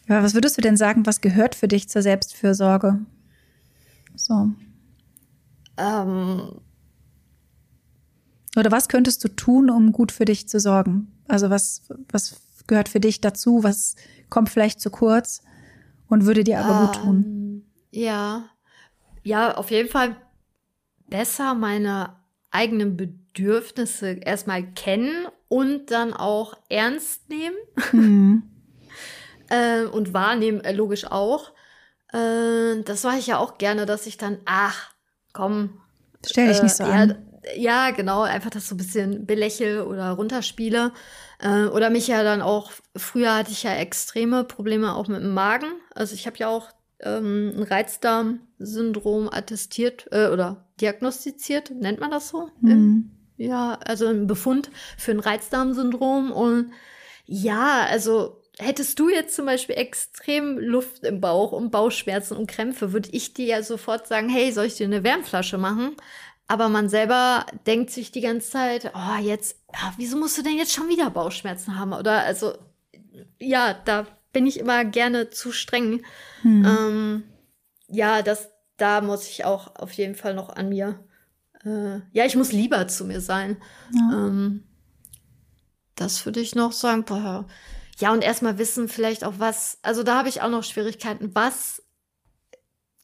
Ja, 0.08 0.24
was 0.24 0.34
würdest 0.34 0.58
du 0.58 0.60
denn 0.60 0.76
sagen, 0.76 1.06
was 1.06 1.20
gehört 1.20 1.54
für 1.54 1.68
dich 1.68 1.88
zur 1.88 2.02
Selbstfürsorge? 2.02 2.98
So. 4.16 4.50
Ähm. 5.76 6.60
Oder 8.56 8.72
was 8.72 8.88
könntest 8.88 9.22
du 9.22 9.28
tun, 9.28 9.70
um 9.70 9.92
gut 9.92 10.10
für 10.10 10.24
dich 10.24 10.48
zu 10.48 10.58
sorgen? 10.58 11.12
Also 11.28 11.48
was, 11.48 11.82
was 12.10 12.40
gehört 12.66 12.88
für 12.88 12.98
dich 12.98 13.20
dazu? 13.20 13.62
Was 13.62 13.94
kommt 14.28 14.48
vielleicht 14.48 14.80
zu 14.80 14.90
kurz 14.90 15.42
und 16.08 16.26
würde 16.26 16.42
dir 16.42 16.58
aber 16.58 16.86
gut 16.86 17.02
tun? 17.02 17.24
Ähm, 17.24 17.64
ja. 17.92 18.50
Ja, 19.22 19.56
auf 19.56 19.70
jeden 19.70 19.88
Fall 19.88 20.16
besser 21.08 21.54
meine 21.54 22.16
eigenen 22.50 22.96
Bedürfnisse 22.96 24.10
erstmal 24.10 24.64
kennen 24.72 25.28
und 25.50 25.90
dann 25.90 26.14
auch 26.14 26.56
ernst 26.68 27.28
nehmen 27.28 27.56
mhm. 27.92 28.42
äh, 29.50 29.82
und 29.82 30.14
wahrnehmen, 30.14 30.60
äh, 30.60 30.72
logisch 30.72 31.04
auch. 31.04 31.52
Äh, 32.12 32.82
das 32.84 33.02
mache 33.02 33.18
ich 33.18 33.26
ja 33.26 33.38
auch 33.38 33.58
gerne, 33.58 33.84
dass 33.84 34.06
ich 34.06 34.16
dann, 34.16 34.38
ach, 34.44 34.94
komm. 35.32 35.80
Stell 36.24 36.48
dich 36.48 36.62
nicht 36.62 36.76
so 36.76 36.84
äh, 36.84 36.88
ja, 36.88 36.94
an. 36.94 37.26
Ja, 37.56 37.90
genau, 37.90 38.22
einfach 38.22 38.50
das 38.50 38.68
so 38.68 38.76
ein 38.76 38.78
bisschen 38.78 39.26
belächle 39.26 39.86
oder 39.86 40.10
runterspiele. 40.12 40.92
Äh, 41.40 41.64
oder 41.64 41.90
mich 41.90 42.06
ja 42.06 42.22
dann 42.22 42.42
auch, 42.42 42.70
früher 42.96 43.34
hatte 43.34 43.50
ich 43.50 43.64
ja 43.64 43.74
extreme 43.74 44.44
Probleme 44.44 44.94
auch 44.94 45.08
mit 45.08 45.20
dem 45.20 45.34
Magen. 45.34 45.72
Also 45.94 46.14
ich 46.14 46.28
habe 46.28 46.36
ja 46.36 46.48
auch 46.48 46.68
ähm, 47.00 47.54
ein 47.56 47.62
Reizdarmsyndrom 47.64 49.28
attestiert 49.32 50.06
äh, 50.12 50.28
oder 50.28 50.68
diagnostiziert, 50.80 51.72
nennt 51.72 51.98
man 51.98 52.12
das 52.12 52.28
so? 52.28 52.50
Mhm. 52.60 53.10
Ja, 53.40 53.78
also 53.86 54.06
ein 54.06 54.26
Befund 54.26 54.70
für 54.98 55.12
ein 55.12 55.18
Reizdarmsyndrom. 55.18 56.30
Und 56.30 56.74
ja, 57.24 57.86
also 57.88 58.42
hättest 58.58 58.98
du 58.98 59.08
jetzt 59.08 59.34
zum 59.34 59.46
Beispiel 59.46 59.76
extrem 59.76 60.58
Luft 60.58 61.04
im 61.04 61.22
Bauch 61.22 61.52
und 61.52 61.70
Bauchschmerzen 61.70 62.36
und 62.36 62.50
Krämpfe, 62.50 62.92
würde 62.92 63.08
ich 63.12 63.32
dir 63.32 63.46
ja 63.46 63.62
sofort 63.62 64.06
sagen, 64.06 64.28
hey, 64.28 64.52
soll 64.52 64.66
ich 64.66 64.74
dir 64.74 64.84
eine 64.84 65.04
Wärmflasche 65.04 65.56
machen? 65.56 65.96
Aber 66.48 66.68
man 66.68 66.90
selber 66.90 67.46
denkt 67.66 67.92
sich 67.92 68.12
die 68.12 68.20
ganze 68.20 68.50
Zeit, 68.50 68.92
oh, 68.94 69.22
jetzt, 69.22 69.56
ja, 69.72 69.94
wieso 69.96 70.18
musst 70.18 70.36
du 70.36 70.42
denn 70.42 70.58
jetzt 70.58 70.74
schon 70.74 70.90
wieder 70.90 71.08
Bauchschmerzen 71.08 71.78
haben? 71.78 71.94
Oder 71.94 72.24
also, 72.24 72.52
ja, 73.38 73.72
da 73.86 74.06
bin 74.34 74.46
ich 74.46 74.58
immer 74.58 74.84
gerne 74.84 75.30
zu 75.30 75.50
streng. 75.50 76.02
Hm. 76.42 76.66
Ähm, 76.66 77.22
ja, 77.88 78.20
das, 78.20 78.50
da 78.76 79.00
muss 79.00 79.26
ich 79.30 79.46
auch 79.46 79.76
auf 79.76 79.92
jeden 79.92 80.14
Fall 80.14 80.34
noch 80.34 80.50
an 80.50 80.68
mir 80.68 81.02
äh, 81.64 82.00
ja, 82.12 82.24
ich 82.24 82.36
muss 82.36 82.52
lieber 82.52 82.88
zu 82.88 83.04
mir 83.04 83.20
sein. 83.20 83.56
Ja. 83.92 84.26
Ähm, 84.26 84.64
das 85.94 86.24
würde 86.24 86.40
ich 86.40 86.54
noch 86.54 86.72
sagen. 86.72 87.04
Boah. 87.04 87.46
Ja, 87.98 88.12
und 88.12 88.24
erstmal 88.24 88.58
wissen 88.58 88.88
vielleicht 88.88 89.24
auch 89.24 89.34
was, 89.38 89.78
also 89.82 90.02
da 90.02 90.16
habe 90.16 90.28
ich 90.28 90.40
auch 90.40 90.48
noch 90.48 90.64
Schwierigkeiten. 90.64 91.34
Was 91.34 91.82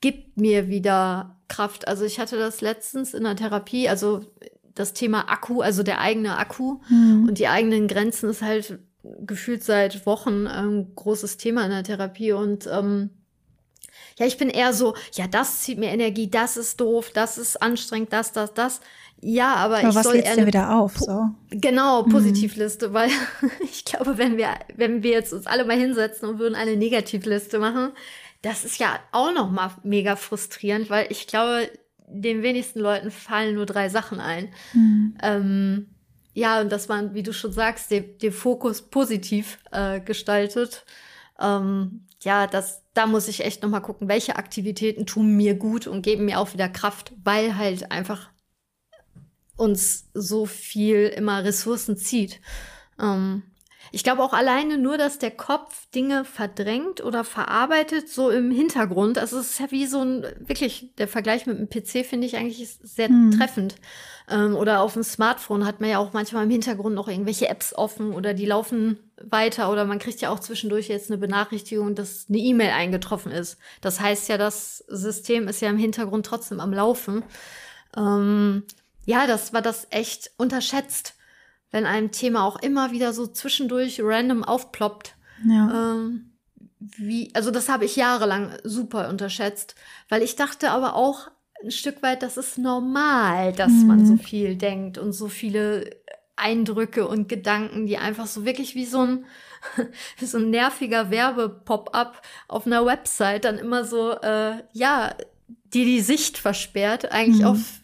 gibt 0.00 0.38
mir 0.38 0.68
wieder 0.68 1.38
Kraft? 1.48 1.86
Also 1.86 2.04
ich 2.04 2.18
hatte 2.18 2.38
das 2.38 2.62
letztens 2.62 3.12
in 3.12 3.24
der 3.24 3.36
Therapie, 3.36 3.88
also 3.88 4.24
das 4.74 4.94
Thema 4.94 5.30
Akku, 5.30 5.60
also 5.60 5.82
der 5.82 6.00
eigene 6.00 6.38
Akku 6.38 6.80
mhm. 6.88 7.26
und 7.28 7.38
die 7.38 7.48
eigenen 7.48 7.88
Grenzen 7.88 8.30
ist 8.30 8.42
halt 8.42 8.78
gefühlt 9.20 9.62
seit 9.62 10.06
Wochen 10.06 10.46
ein 10.46 10.94
großes 10.94 11.36
Thema 11.36 11.64
in 11.64 11.70
der 11.70 11.84
Therapie 11.84 12.32
und 12.32 12.66
ähm, 12.70 13.10
ja, 14.18 14.26
ich 14.26 14.38
bin 14.38 14.48
eher 14.48 14.72
so, 14.72 14.94
ja, 15.12 15.26
das 15.26 15.60
zieht 15.60 15.78
mir 15.78 15.90
Energie, 15.90 16.28
das 16.30 16.56
ist 16.56 16.80
doof, 16.80 17.10
das 17.12 17.38
ist 17.38 17.60
anstrengend, 17.60 18.12
das, 18.12 18.32
das, 18.32 18.54
das. 18.54 18.80
Ja, 19.20 19.54
aber, 19.54 19.78
aber 19.78 19.88
ich 19.88 19.94
was 19.94 20.04
soll 20.04 20.16
eher 20.16 20.36
denn 20.36 20.46
wieder 20.46 20.74
auf, 20.74 20.96
so? 20.98 21.30
Genau, 21.50 22.04
mhm. 22.04 22.10
Positivliste, 22.10 22.88
mhm. 22.88 22.92
weil 22.92 23.10
ich 23.60 23.84
glaube, 23.84 24.18
wenn 24.18 24.36
wir 24.36 24.50
wenn 24.76 25.02
wir 25.02 25.12
jetzt 25.12 25.32
uns 25.32 25.46
alle 25.46 25.64
mal 25.64 25.78
hinsetzen 25.78 26.28
und 26.28 26.38
würden 26.38 26.54
eine 26.54 26.76
Negativliste 26.76 27.58
machen, 27.58 27.92
das 28.42 28.64
ist 28.64 28.78
ja 28.78 28.98
auch 29.12 29.32
noch 29.32 29.50
mal 29.50 29.70
mega 29.82 30.16
frustrierend, 30.16 30.90
weil 30.90 31.06
ich 31.10 31.26
glaube, 31.26 31.70
den 32.08 32.42
wenigsten 32.42 32.80
Leuten 32.80 33.10
fallen 33.10 33.54
nur 33.54 33.66
drei 33.66 33.88
Sachen 33.88 34.20
ein. 34.20 34.48
Mhm. 34.72 35.18
Ähm, 35.22 35.86
ja, 36.34 36.60
und 36.60 36.70
dass 36.70 36.88
man, 36.88 37.14
wie 37.14 37.22
du 37.22 37.32
schon 37.32 37.52
sagst, 37.52 37.90
den, 37.90 38.18
den 38.18 38.32
Fokus 38.32 38.82
positiv 38.82 39.58
äh, 39.72 40.00
gestaltet. 40.00 40.84
Ähm, 41.40 42.06
ja, 42.22 42.46
das, 42.46 42.82
da 42.94 43.06
muss 43.06 43.28
ich 43.28 43.44
echt 43.44 43.62
noch 43.62 43.70
mal 43.70 43.80
gucken, 43.80 44.08
welche 44.08 44.36
Aktivitäten 44.36 45.06
tun 45.06 45.36
mir 45.36 45.54
gut 45.54 45.86
und 45.86 46.02
geben 46.02 46.24
mir 46.24 46.40
auch 46.40 46.52
wieder 46.52 46.68
Kraft, 46.68 47.12
weil 47.22 47.56
halt 47.56 47.90
einfach 47.92 48.30
uns 49.56 50.08
so 50.14 50.46
viel 50.46 51.06
immer 51.06 51.44
Ressourcen 51.44 51.96
zieht. 51.96 52.40
Ähm, 53.00 53.42
ich 53.92 54.04
glaube 54.04 54.22
auch 54.22 54.32
alleine 54.32 54.78
nur, 54.78 54.98
dass 54.98 55.18
der 55.18 55.30
Kopf 55.30 55.86
Dinge 55.94 56.24
verdrängt 56.24 57.02
oder 57.02 57.24
verarbeitet, 57.24 58.08
so 58.08 58.30
im 58.30 58.50
Hintergrund. 58.50 59.18
Also 59.18 59.38
es 59.38 59.52
ist 59.52 59.60
ja 59.60 59.70
wie 59.70 59.86
so 59.86 60.02
ein, 60.02 60.26
wirklich, 60.38 60.94
der 60.98 61.08
Vergleich 61.08 61.46
mit 61.46 61.58
dem 61.58 61.68
PC 61.68 62.06
finde 62.06 62.26
ich 62.26 62.36
eigentlich 62.36 62.68
sehr 62.82 63.08
hm. 63.08 63.32
treffend. 63.32 63.76
Ähm, 64.28 64.56
oder 64.56 64.80
auf 64.80 64.94
dem 64.94 65.04
Smartphone 65.04 65.64
hat 65.64 65.80
man 65.80 65.90
ja 65.90 65.98
auch 65.98 66.12
manchmal 66.12 66.44
im 66.44 66.50
Hintergrund 66.50 66.94
noch 66.94 67.08
irgendwelche 67.08 67.48
Apps 67.48 67.74
offen 67.74 68.12
oder 68.12 68.34
die 68.34 68.46
laufen 68.46 68.98
weiter 69.22 69.70
oder 69.70 69.84
man 69.84 69.98
kriegt 69.98 70.20
ja 70.20 70.30
auch 70.30 70.40
zwischendurch 70.40 70.88
jetzt 70.88 71.10
eine 71.10 71.18
Benachrichtigung, 71.18 71.94
dass 71.94 72.26
eine 72.28 72.38
E-Mail 72.38 72.70
eingetroffen 72.70 73.32
ist. 73.32 73.58
Das 73.80 74.00
heißt 74.00 74.28
ja, 74.28 74.36
das 74.36 74.78
System 74.88 75.48
ist 75.48 75.62
ja 75.62 75.70
im 75.70 75.78
Hintergrund 75.78 76.26
trotzdem 76.26 76.60
am 76.60 76.72
Laufen. 76.72 77.22
Ähm, 77.96 78.64
ja, 79.04 79.26
das 79.26 79.52
war 79.52 79.62
das 79.62 79.86
echt 79.90 80.32
unterschätzt 80.36 81.15
wenn 81.70 81.86
ein 81.86 82.12
Thema 82.12 82.44
auch 82.44 82.56
immer 82.56 82.92
wieder 82.92 83.12
so 83.12 83.26
zwischendurch 83.26 84.00
random 84.02 84.44
aufploppt. 84.44 85.16
Ja. 85.46 85.94
Ähm, 85.94 86.32
wie, 86.78 87.30
also 87.34 87.50
das 87.50 87.68
habe 87.68 87.84
ich 87.84 87.96
jahrelang 87.96 88.52
super 88.62 89.08
unterschätzt, 89.08 89.74
weil 90.08 90.22
ich 90.22 90.36
dachte 90.36 90.70
aber 90.70 90.94
auch 90.94 91.28
ein 91.62 91.70
Stück 91.70 92.02
weit, 92.02 92.22
das 92.22 92.36
ist 92.36 92.58
normal, 92.58 93.52
dass 93.52 93.72
mhm. 93.72 93.86
man 93.86 94.06
so 94.06 94.16
viel 94.16 94.56
denkt 94.56 94.98
und 94.98 95.12
so 95.12 95.28
viele 95.28 95.90
Eindrücke 96.36 97.08
und 97.08 97.28
Gedanken, 97.28 97.86
die 97.86 97.96
einfach 97.96 98.26
so 98.26 98.44
wirklich 98.44 98.74
wie 98.74 98.84
so 98.84 99.00
ein 99.00 99.24
so 100.20 100.38
ein 100.38 100.50
nerviger 100.50 101.10
Werbe-Pop-up 101.10 102.22
auf 102.48 102.66
einer 102.66 102.84
Website 102.86 103.44
dann 103.44 103.58
immer 103.58 103.84
so, 103.84 104.12
äh, 104.12 104.62
ja, 104.72 105.14
die 105.48 105.84
die 105.84 106.00
Sicht 106.00 106.38
versperrt, 106.38 107.10
eigentlich 107.12 107.40
mhm. 107.40 107.48
auf, 107.48 107.80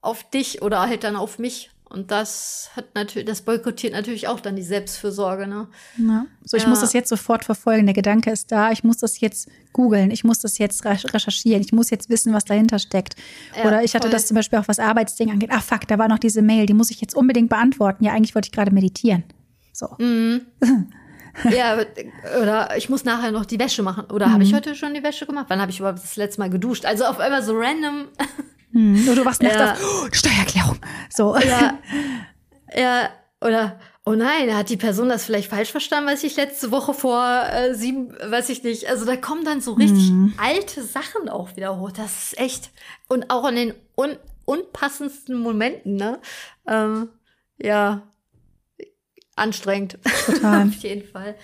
auf 0.00 0.28
dich 0.30 0.62
oder 0.62 0.80
halt 0.80 1.04
dann 1.04 1.16
auf 1.16 1.38
mich. 1.38 1.70
Und 1.94 2.10
das 2.10 2.70
hat 2.74 2.94
natürlich, 2.94 3.26
das 3.26 3.42
boykottiert 3.42 3.92
natürlich 3.92 4.26
auch 4.26 4.40
dann 4.40 4.56
die 4.56 4.62
Selbstfürsorge, 4.62 5.46
ne? 5.46 5.68
Ja. 5.96 6.26
So, 6.42 6.56
ich 6.56 6.64
ja. 6.64 6.68
muss 6.68 6.80
das 6.80 6.92
jetzt 6.92 7.08
sofort 7.08 7.44
verfolgen. 7.44 7.86
Der 7.86 7.94
Gedanke 7.94 8.32
ist 8.32 8.50
da, 8.50 8.72
ich 8.72 8.82
muss 8.82 8.98
das 8.98 9.20
jetzt 9.20 9.48
googeln, 9.72 10.10
ich 10.10 10.24
muss 10.24 10.40
das 10.40 10.58
jetzt 10.58 10.84
recherchieren, 10.84 11.62
ich 11.62 11.72
muss 11.72 11.90
jetzt 11.90 12.10
wissen, 12.10 12.32
was 12.32 12.44
dahinter 12.44 12.80
steckt. 12.80 13.14
Ja, 13.56 13.64
Oder 13.64 13.84
ich 13.84 13.94
hatte 13.94 14.08
voll. 14.08 14.12
das 14.12 14.26
zum 14.26 14.34
Beispiel 14.34 14.58
auch, 14.58 14.66
was 14.66 14.80
Arbeitsding 14.80 15.30
angeht. 15.30 15.50
Ach 15.52 15.62
fuck, 15.62 15.86
da 15.86 15.96
war 15.96 16.08
noch 16.08 16.18
diese 16.18 16.42
Mail, 16.42 16.66
die 16.66 16.74
muss 16.74 16.90
ich 16.90 17.00
jetzt 17.00 17.14
unbedingt 17.14 17.48
beantworten. 17.48 18.04
Ja, 18.04 18.12
eigentlich 18.12 18.34
wollte 18.34 18.46
ich 18.46 18.52
gerade 18.52 18.74
meditieren. 18.74 19.22
So. 19.72 19.94
Mhm. 19.98 20.42
ja, 21.50 21.78
oder 22.40 22.76
ich 22.76 22.88
muss 22.88 23.04
nachher 23.04 23.30
noch 23.30 23.44
die 23.44 23.60
Wäsche 23.60 23.84
machen. 23.84 24.06
Oder 24.12 24.26
mhm. 24.26 24.32
habe 24.32 24.42
ich 24.42 24.52
heute 24.52 24.74
schon 24.74 24.94
die 24.94 25.02
Wäsche 25.04 25.26
gemacht? 25.26 25.46
Wann 25.48 25.60
habe 25.60 25.70
ich 25.70 25.78
überhaupt 25.78 26.02
das 26.02 26.16
letzte 26.16 26.40
Mal 26.40 26.50
geduscht? 26.50 26.86
Also 26.86 27.04
auf 27.04 27.20
einmal 27.20 27.42
so 27.42 27.56
random 27.56 28.06
hm. 28.74 29.06
Oder 29.06 29.14
du 29.14 29.24
wachst 29.24 29.40
nachts 29.40 29.56
ja. 29.56 29.72
auf, 29.72 30.04
oh, 30.04 30.08
Steuererklärung. 30.10 30.78
So. 31.08 31.36
Ja, 31.36 31.78
ja, 32.76 33.08
oder, 33.40 33.78
oh 34.04 34.14
nein, 34.14 34.54
hat 34.54 34.68
die 34.68 34.76
Person 34.76 35.08
das 35.08 35.24
vielleicht 35.24 35.48
falsch 35.48 35.70
verstanden, 35.70 36.10
was 36.10 36.24
ich 36.24 36.34
letzte 36.34 36.72
Woche 36.72 36.92
vor 36.92 37.24
äh, 37.24 37.74
sieben, 37.74 38.12
weiß 38.12 38.48
ich 38.48 38.64
nicht. 38.64 38.88
Also 38.88 39.04
da 39.04 39.16
kommen 39.16 39.44
dann 39.44 39.60
so 39.60 39.74
richtig 39.74 40.08
hm. 40.08 40.34
alte 40.38 40.82
Sachen 40.82 41.28
auch 41.28 41.56
wieder 41.56 41.78
hoch. 41.78 41.92
Das 41.92 42.24
ist 42.24 42.38
echt. 42.38 42.70
Und 43.08 43.30
auch 43.30 43.48
in 43.48 43.54
den 43.54 43.74
un 43.96 44.16
unpassendsten 44.44 45.38
Momenten, 45.38 45.96
ne? 45.96 46.20
Ähm, 46.66 47.08
ja, 47.56 48.02
anstrengend. 49.36 49.98
Total. 50.26 50.68
auf 50.68 50.74
jeden 50.76 51.06
Fall. 51.06 51.34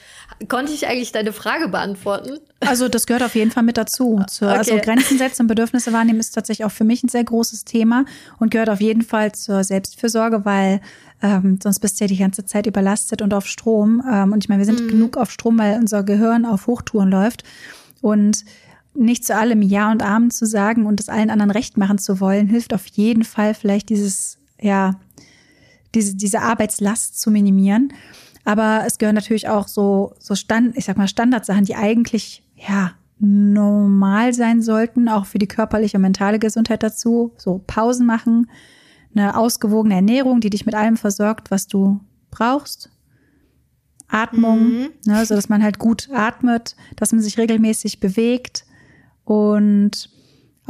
Konnte 0.48 0.72
ich 0.72 0.86
eigentlich 0.86 1.12
deine 1.12 1.32
Frage 1.32 1.68
beantworten? 1.68 2.38
Also 2.60 2.88
das 2.88 3.06
gehört 3.06 3.22
auf 3.22 3.34
jeden 3.34 3.50
Fall 3.50 3.62
mit 3.62 3.76
dazu. 3.76 4.22
Zur, 4.28 4.48
okay. 4.48 4.58
Also 4.58 4.76
Grenzen 4.78 5.18
setzen 5.18 5.42
und 5.42 5.48
Bedürfnisse 5.48 5.92
wahrnehmen 5.92 6.20
ist 6.20 6.32
tatsächlich 6.32 6.64
auch 6.64 6.72
für 6.72 6.84
mich 6.84 7.02
ein 7.02 7.08
sehr 7.08 7.24
großes 7.24 7.64
Thema 7.64 8.04
und 8.38 8.50
gehört 8.50 8.70
auf 8.70 8.80
jeden 8.80 9.02
Fall 9.02 9.32
zur 9.32 9.64
Selbstfürsorge, 9.64 10.44
weil 10.44 10.80
ähm, 11.22 11.58
sonst 11.62 11.80
bist 11.80 12.00
du 12.00 12.04
ja 12.04 12.08
die 12.08 12.16
ganze 12.16 12.44
Zeit 12.44 12.66
überlastet 12.66 13.22
und 13.22 13.34
auf 13.34 13.46
Strom. 13.46 14.02
Ähm, 14.10 14.32
und 14.32 14.44
ich 14.44 14.48
meine, 14.48 14.60
wir 14.60 14.66
sind 14.66 14.80
mhm. 14.80 14.88
genug 14.88 15.16
auf 15.16 15.30
Strom, 15.30 15.58
weil 15.58 15.78
unser 15.78 16.02
Gehirn 16.02 16.46
auf 16.46 16.66
Hochtouren 16.66 17.10
läuft. 17.10 17.44
Und 18.00 18.44
nicht 18.94 19.24
zu 19.24 19.36
allem 19.36 19.62
Ja 19.62 19.90
und 19.92 20.02
Amen 20.02 20.30
zu 20.30 20.46
sagen 20.46 20.86
und 20.86 21.00
es 21.00 21.08
allen 21.08 21.30
anderen 21.30 21.50
recht 21.50 21.76
machen 21.76 21.98
zu 21.98 22.20
wollen, 22.20 22.48
hilft 22.48 22.74
auf 22.74 22.86
jeden 22.86 23.24
Fall 23.24 23.54
vielleicht 23.54 23.88
dieses, 23.88 24.38
ja, 24.60 24.98
diese, 25.94 26.16
diese 26.16 26.40
Arbeitslast 26.40 27.20
zu 27.20 27.30
minimieren. 27.30 27.92
Aber 28.44 28.84
es 28.86 28.98
gehören 28.98 29.14
natürlich 29.14 29.48
auch 29.48 29.68
so, 29.68 30.14
so 30.18 30.34
Stand, 30.34 30.76
ich 30.76 30.86
sag 30.86 30.96
mal, 30.96 31.08
Standardsachen, 31.08 31.64
die 31.64 31.76
eigentlich, 31.76 32.42
ja, 32.56 32.92
normal 33.18 34.32
sein 34.32 34.62
sollten, 34.62 35.08
auch 35.08 35.26
für 35.26 35.38
die 35.38 35.46
körperliche 35.46 35.98
und 35.98 36.02
mentale 36.02 36.38
Gesundheit 36.38 36.82
dazu. 36.82 37.32
So 37.36 37.62
Pausen 37.66 38.06
machen, 38.06 38.50
eine 39.14 39.36
ausgewogene 39.36 39.94
Ernährung, 39.94 40.40
die 40.40 40.50
dich 40.50 40.64
mit 40.64 40.74
allem 40.74 40.96
versorgt, 40.96 41.50
was 41.50 41.66
du 41.66 42.00
brauchst. 42.30 42.90
Atmung, 44.08 44.64
mhm. 44.64 44.88
ne, 45.06 45.24
so 45.24 45.34
dass 45.34 45.48
man 45.48 45.62
halt 45.62 45.78
gut 45.78 46.08
atmet, 46.12 46.74
dass 46.96 47.12
man 47.12 47.20
sich 47.20 47.38
regelmäßig 47.38 48.00
bewegt 48.00 48.64
und 49.24 50.10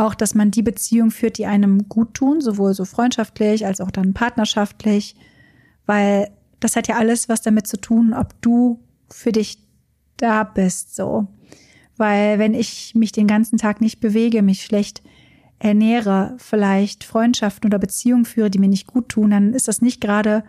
auch, 0.01 0.15
dass 0.15 0.35
man 0.35 0.51
die 0.51 0.63
Beziehung 0.63 1.11
führt, 1.11 1.39
die 1.39 1.47
einem 1.47 1.89
gut 1.89 2.15
tun, 2.15 2.41
sowohl 2.41 2.75
so 2.75 2.85
freundschaftlich 2.85 3.67
als 3.67 3.81
auch 3.81 3.91
dann 3.91 4.15
partnerschaftlich, 4.15 5.17
weil 5.87 6.31
das 6.59 6.77
hat 6.77 6.89
ja 6.89 6.97
alles 6.97 7.29
was 7.29 7.43
damit 7.43 7.67
zu 7.67 7.81
tun, 7.81 8.13
ob 8.13 8.41
du 8.43 8.81
für 9.11 9.33
dich 9.33 9.59
da 10.17 10.45
bist, 10.45 10.95
so. 10.95 11.29
Weil 11.97 12.39
wenn 12.39 12.55
ich 12.55 12.95
mich 12.95 13.13
den 13.13 13.27
ganzen 13.27 13.59
Tag 13.59 13.81
nicht 13.81 14.01
bewege, 14.01 14.43
mich 14.43 14.65
schlecht 14.65 15.03
ernähre, 15.59 16.35
vielleicht 16.39 17.05
Freundschaften 17.05 17.69
oder 17.69 17.79
Beziehungen 17.79 18.25
führe, 18.25 18.51
die 18.51 18.59
mir 18.59 18.69
nicht 18.69 18.87
gut 18.87 19.11
tun, 19.11 19.31
dann 19.31 19.53
ist 19.53 19.69
das 19.69 19.83
nicht 19.83 20.01
gerade 20.01 20.45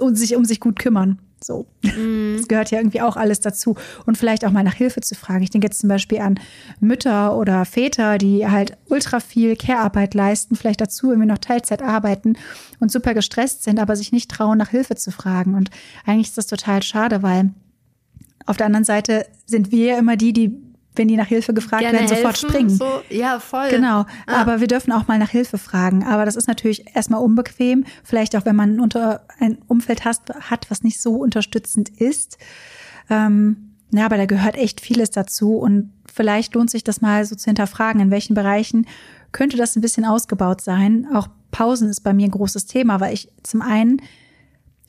um 0.00 0.14
sich 0.14 0.36
um 0.36 0.44
sich 0.44 0.60
gut 0.60 0.78
kümmern. 0.78 1.20
So. 1.44 1.66
Mm. 1.82 2.36
Das 2.36 2.48
gehört 2.48 2.70
ja 2.70 2.78
irgendwie 2.78 3.00
auch 3.00 3.16
alles 3.16 3.40
dazu. 3.40 3.76
Und 4.06 4.16
vielleicht 4.16 4.44
auch 4.44 4.50
mal 4.50 4.62
nach 4.62 4.74
Hilfe 4.74 5.00
zu 5.00 5.14
fragen. 5.14 5.42
Ich 5.42 5.50
denke 5.50 5.66
jetzt 5.66 5.80
zum 5.80 5.88
Beispiel 5.88 6.20
an 6.20 6.38
Mütter 6.80 7.36
oder 7.36 7.64
Väter, 7.64 8.18
die 8.18 8.46
halt 8.46 8.76
ultra 8.88 9.20
viel 9.20 9.56
Care-Arbeit 9.56 10.14
leisten, 10.14 10.56
vielleicht 10.56 10.80
dazu 10.80 11.10
irgendwie 11.10 11.28
noch 11.28 11.38
Teilzeit 11.38 11.82
arbeiten 11.82 12.34
und 12.80 12.90
super 12.90 13.14
gestresst 13.14 13.64
sind, 13.64 13.78
aber 13.78 13.96
sich 13.96 14.12
nicht 14.12 14.30
trauen, 14.30 14.58
nach 14.58 14.70
Hilfe 14.70 14.96
zu 14.96 15.10
fragen. 15.10 15.54
Und 15.54 15.70
eigentlich 16.06 16.28
ist 16.28 16.38
das 16.38 16.46
total 16.46 16.82
schade, 16.82 17.22
weil 17.22 17.50
auf 18.46 18.56
der 18.56 18.66
anderen 18.66 18.84
Seite 18.84 19.26
sind 19.46 19.70
wir 19.70 19.86
ja 19.86 19.98
immer 19.98 20.16
die, 20.16 20.32
die 20.32 20.56
wenn 20.94 21.08
die 21.08 21.16
nach 21.16 21.26
Hilfe 21.26 21.54
gefragt 21.54 21.82
Gerne 21.82 21.98
werden, 21.98 22.08
sofort 22.08 22.36
helfen, 22.36 22.50
springen. 22.50 22.70
So, 22.70 23.02
ja, 23.08 23.40
voll. 23.40 23.70
Genau. 23.70 24.04
Ah. 24.26 24.40
Aber 24.40 24.60
wir 24.60 24.66
dürfen 24.66 24.92
auch 24.92 25.08
mal 25.08 25.18
nach 25.18 25.30
Hilfe 25.30 25.58
fragen. 25.58 26.04
Aber 26.04 26.24
das 26.24 26.36
ist 26.36 26.48
natürlich 26.48 26.94
erstmal 26.94 27.22
unbequem. 27.22 27.84
Vielleicht 28.04 28.36
auch, 28.36 28.44
wenn 28.44 28.56
man 28.56 28.78
unter 28.80 29.24
ein 29.38 29.58
Umfeld 29.68 30.04
hat, 30.04 30.18
hat 30.50 30.70
was 30.70 30.82
nicht 30.82 31.00
so 31.00 31.14
unterstützend 31.14 31.88
ist. 31.88 32.36
Ähm, 33.08 33.74
ja, 33.90 34.04
aber 34.04 34.18
da 34.18 34.26
gehört 34.26 34.56
echt 34.56 34.80
vieles 34.80 35.10
dazu. 35.10 35.56
Und 35.56 35.92
vielleicht 36.12 36.54
lohnt 36.54 36.70
sich 36.70 36.84
das 36.84 37.00
mal 37.00 37.24
so 37.24 37.36
zu 37.36 37.46
hinterfragen, 37.46 38.00
in 38.00 38.10
welchen 38.10 38.34
Bereichen 38.34 38.86
könnte 39.32 39.56
das 39.56 39.76
ein 39.76 39.80
bisschen 39.80 40.04
ausgebaut 40.04 40.60
sein. 40.60 41.08
Auch 41.14 41.28
Pausen 41.50 41.88
ist 41.88 42.00
bei 42.00 42.12
mir 42.12 42.26
ein 42.26 42.32
großes 42.32 42.66
Thema, 42.66 43.00
weil 43.00 43.14
ich 43.14 43.30
zum 43.42 43.62
einen 43.62 44.02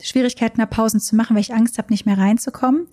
Schwierigkeiten 0.02 0.60
habe, 0.60 0.74
Pausen 0.74 1.00
zu 1.00 1.16
machen, 1.16 1.34
weil 1.34 1.40
ich 1.40 1.54
Angst 1.54 1.78
habe, 1.78 1.90
nicht 1.90 2.04
mehr 2.04 2.18
reinzukommen 2.18 2.88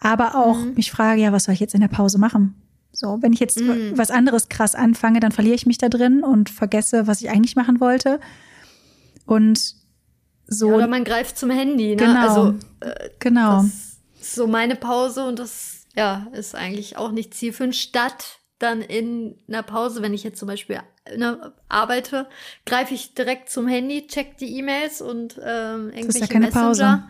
aber 0.00 0.34
auch 0.34 0.58
mhm. 0.58 0.74
mich 0.74 0.90
frage, 0.90 1.20
ja, 1.20 1.32
was 1.32 1.44
soll 1.44 1.54
ich 1.54 1.60
jetzt 1.60 1.74
in 1.74 1.80
der 1.80 1.88
Pause 1.88 2.18
machen? 2.18 2.54
So, 2.92 3.18
wenn 3.20 3.32
ich 3.32 3.40
jetzt 3.40 3.60
mhm. 3.60 3.92
was 3.96 4.10
anderes 4.10 4.48
krass 4.48 4.74
anfange, 4.74 5.20
dann 5.20 5.32
verliere 5.32 5.56
ich 5.56 5.66
mich 5.66 5.78
da 5.78 5.88
drin 5.88 6.22
und 6.22 6.48
vergesse, 6.48 7.06
was 7.06 7.20
ich 7.20 7.30
eigentlich 7.30 7.56
machen 7.56 7.80
wollte. 7.80 8.20
Und 9.26 9.74
so. 10.46 10.68
Ja, 10.70 10.76
oder 10.76 10.86
man 10.86 11.04
greift 11.04 11.36
zum 11.38 11.50
Handy, 11.50 11.90
ne? 11.90 11.96
Genau. 11.96 12.20
Also, 12.20 12.54
äh, 12.80 13.10
genau. 13.18 13.64
So 14.20 14.46
meine 14.46 14.76
Pause 14.76 15.26
und 15.26 15.38
das, 15.38 15.86
ja, 15.96 16.28
ist 16.32 16.54
eigentlich 16.54 16.96
auch 16.96 17.10
nicht 17.10 17.34
zielführend. 17.34 17.74
Statt 17.74 18.38
dann 18.58 18.80
in 18.80 19.36
einer 19.48 19.62
Pause, 19.62 20.02
wenn 20.02 20.14
ich 20.14 20.22
jetzt 20.22 20.38
zum 20.38 20.48
Beispiel 20.48 20.80
ne, 21.16 21.52
arbeite, 21.68 22.28
greife 22.64 22.94
ich 22.94 23.14
direkt 23.14 23.50
zum 23.50 23.66
Handy, 23.66 24.06
check 24.06 24.38
die 24.38 24.56
E-Mails 24.58 25.02
und 25.02 25.38
ähm, 25.44 25.90
irgendwelche 25.90 26.06
das 26.06 26.14
ist 26.14 26.20
ja 26.20 26.26
keine 26.26 26.46
Messenger. 26.46 26.64
Pause. 26.66 27.02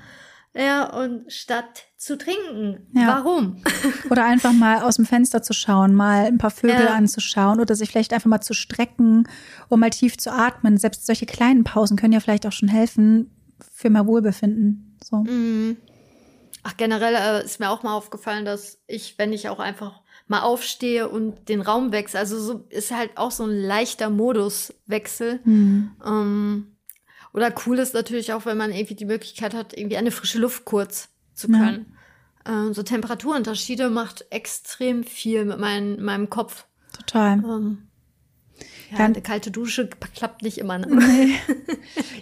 Ja, 0.57 0.85
und 0.85 1.33
statt 1.33 1.85
zu 1.97 2.17
trinken. 2.17 2.87
Ja. 2.95 3.09
Warum? 3.09 3.63
Oder 4.11 4.25
einfach 4.25 4.53
mal 4.53 4.83
aus 4.83 4.97
dem 4.97 5.07
Fenster 5.07 5.43
zu 5.43 5.53
schauen, 5.53 5.95
mal 5.95 6.27
ein 6.27 6.39
paar 6.39 6.51
Vögel 6.53 6.85
ja. 6.85 6.95
anzuschauen 6.95 7.59
oder 7.61 7.75
sich 7.75 7.91
vielleicht 7.91 8.13
einfach 8.13 8.29
mal 8.29 8.41
zu 8.41 8.55
strecken, 8.55 9.27
um 9.69 9.81
mal 9.81 9.91
tief 9.91 10.17
zu 10.17 10.31
atmen. 10.31 10.77
Selbst 10.77 11.07
solche 11.07 11.27
kleinen 11.27 11.65
Pausen 11.65 11.97
können 11.97 12.13
ja 12.13 12.21
vielleicht 12.21 12.47
auch 12.47 12.53
schon 12.53 12.69
helfen 12.69 13.31
für 13.73 13.91
mehr 13.91 14.07
Wohlbefinden. 14.07 14.97
So. 15.03 15.19
Mhm. 15.19 15.77
Ach, 16.63 16.77
generell 16.77 17.15
äh, 17.15 17.45
ist 17.45 17.61
mir 17.61 17.71
auch 17.71 17.83
mal 17.83 17.95
aufgefallen, 17.95 18.45
dass 18.45 18.79
ich, 18.87 19.19
wenn 19.19 19.33
ich 19.33 19.49
auch 19.49 19.59
einfach 19.59 20.01
mal 20.27 20.41
aufstehe 20.41 21.09
und 21.09 21.49
den 21.49 21.61
Raum 21.61 21.93
wechsle, 21.93 22.19
also 22.21 22.39
so 22.39 22.65
ist 22.71 22.91
halt 22.91 23.17
auch 23.17 23.31
so 23.31 23.45
ein 23.45 23.51
leichter 23.51 24.09
Moduswechsel. 24.09 25.41
Mhm. 25.45 25.91
Ähm, 26.05 26.74
oder 27.35 27.53
cool 27.67 27.79
ist 27.81 27.95
natürlich 27.95 28.33
auch, 28.33 28.47
wenn 28.47 28.57
man 28.57 28.73
irgendwie 28.73 28.95
die 28.95 29.05
Möglichkeit 29.05 29.55
hat, 29.55 29.77
irgendwie 29.77 29.97
eine 29.97 30.13
frische 30.13 30.39
Luft 30.39 30.65
kurz 30.65 31.09
zu 31.35 31.49
können. 31.49 31.87
Ja. 32.47 32.67
Ähm, 32.67 32.75
so 32.75 32.83
Temperaturunterschiede 32.83 33.91
macht 33.91 34.25
extrem 34.31 35.03
viel 35.03 35.45
mit 35.45 35.59
mein, 35.59 36.01
meinem 36.01 36.31
Kopf. 36.31 36.65
Total. 36.97 37.39
Ähm, 37.39 37.89
ja, 38.93 38.99
ja, 38.99 39.05
eine 39.07 39.21
kalte 39.21 39.51
Dusche 39.51 39.89
klappt 40.15 40.43
nicht 40.43 40.59
immer. 40.59 40.79
Ne? 40.79 40.87
Nee. 40.87 41.35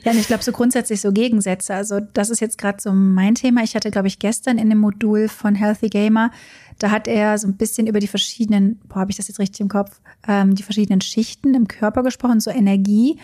Ja, 0.04 0.10
und 0.10 0.18
ich 0.18 0.26
glaube, 0.26 0.42
so 0.42 0.50
grundsätzlich 0.50 1.00
so 1.00 1.12
Gegensätze. 1.12 1.72
Also, 1.74 2.00
das 2.00 2.28
ist 2.28 2.40
jetzt 2.40 2.58
gerade 2.58 2.78
so 2.80 2.92
mein 2.92 3.36
Thema. 3.36 3.62
Ich 3.62 3.76
hatte, 3.76 3.92
glaube 3.92 4.08
ich, 4.08 4.18
gestern 4.18 4.58
in 4.58 4.68
dem 4.68 4.80
Modul 4.80 5.28
von 5.28 5.54
Healthy 5.54 5.90
Gamer, 5.90 6.32
da 6.80 6.90
hat 6.90 7.06
er 7.06 7.38
so 7.38 7.46
ein 7.46 7.56
bisschen 7.56 7.86
über 7.86 8.00
die 8.00 8.08
verschiedenen, 8.08 8.80
boah, 8.88 8.96
habe 8.96 9.12
ich 9.12 9.16
das 9.16 9.28
jetzt 9.28 9.38
richtig 9.38 9.60
im 9.60 9.68
Kopf, 9.68 10.00
ähm, 10.26 10.56
die 10.56 10.64
verschiedenen 10.64 11.00
Schichten 11.00 11.54
im 11.54 11.68
Körper 11.68 12.02
gesprochen, 12.02 12.40
so 12.40 12.50
Energie 12.50 13.20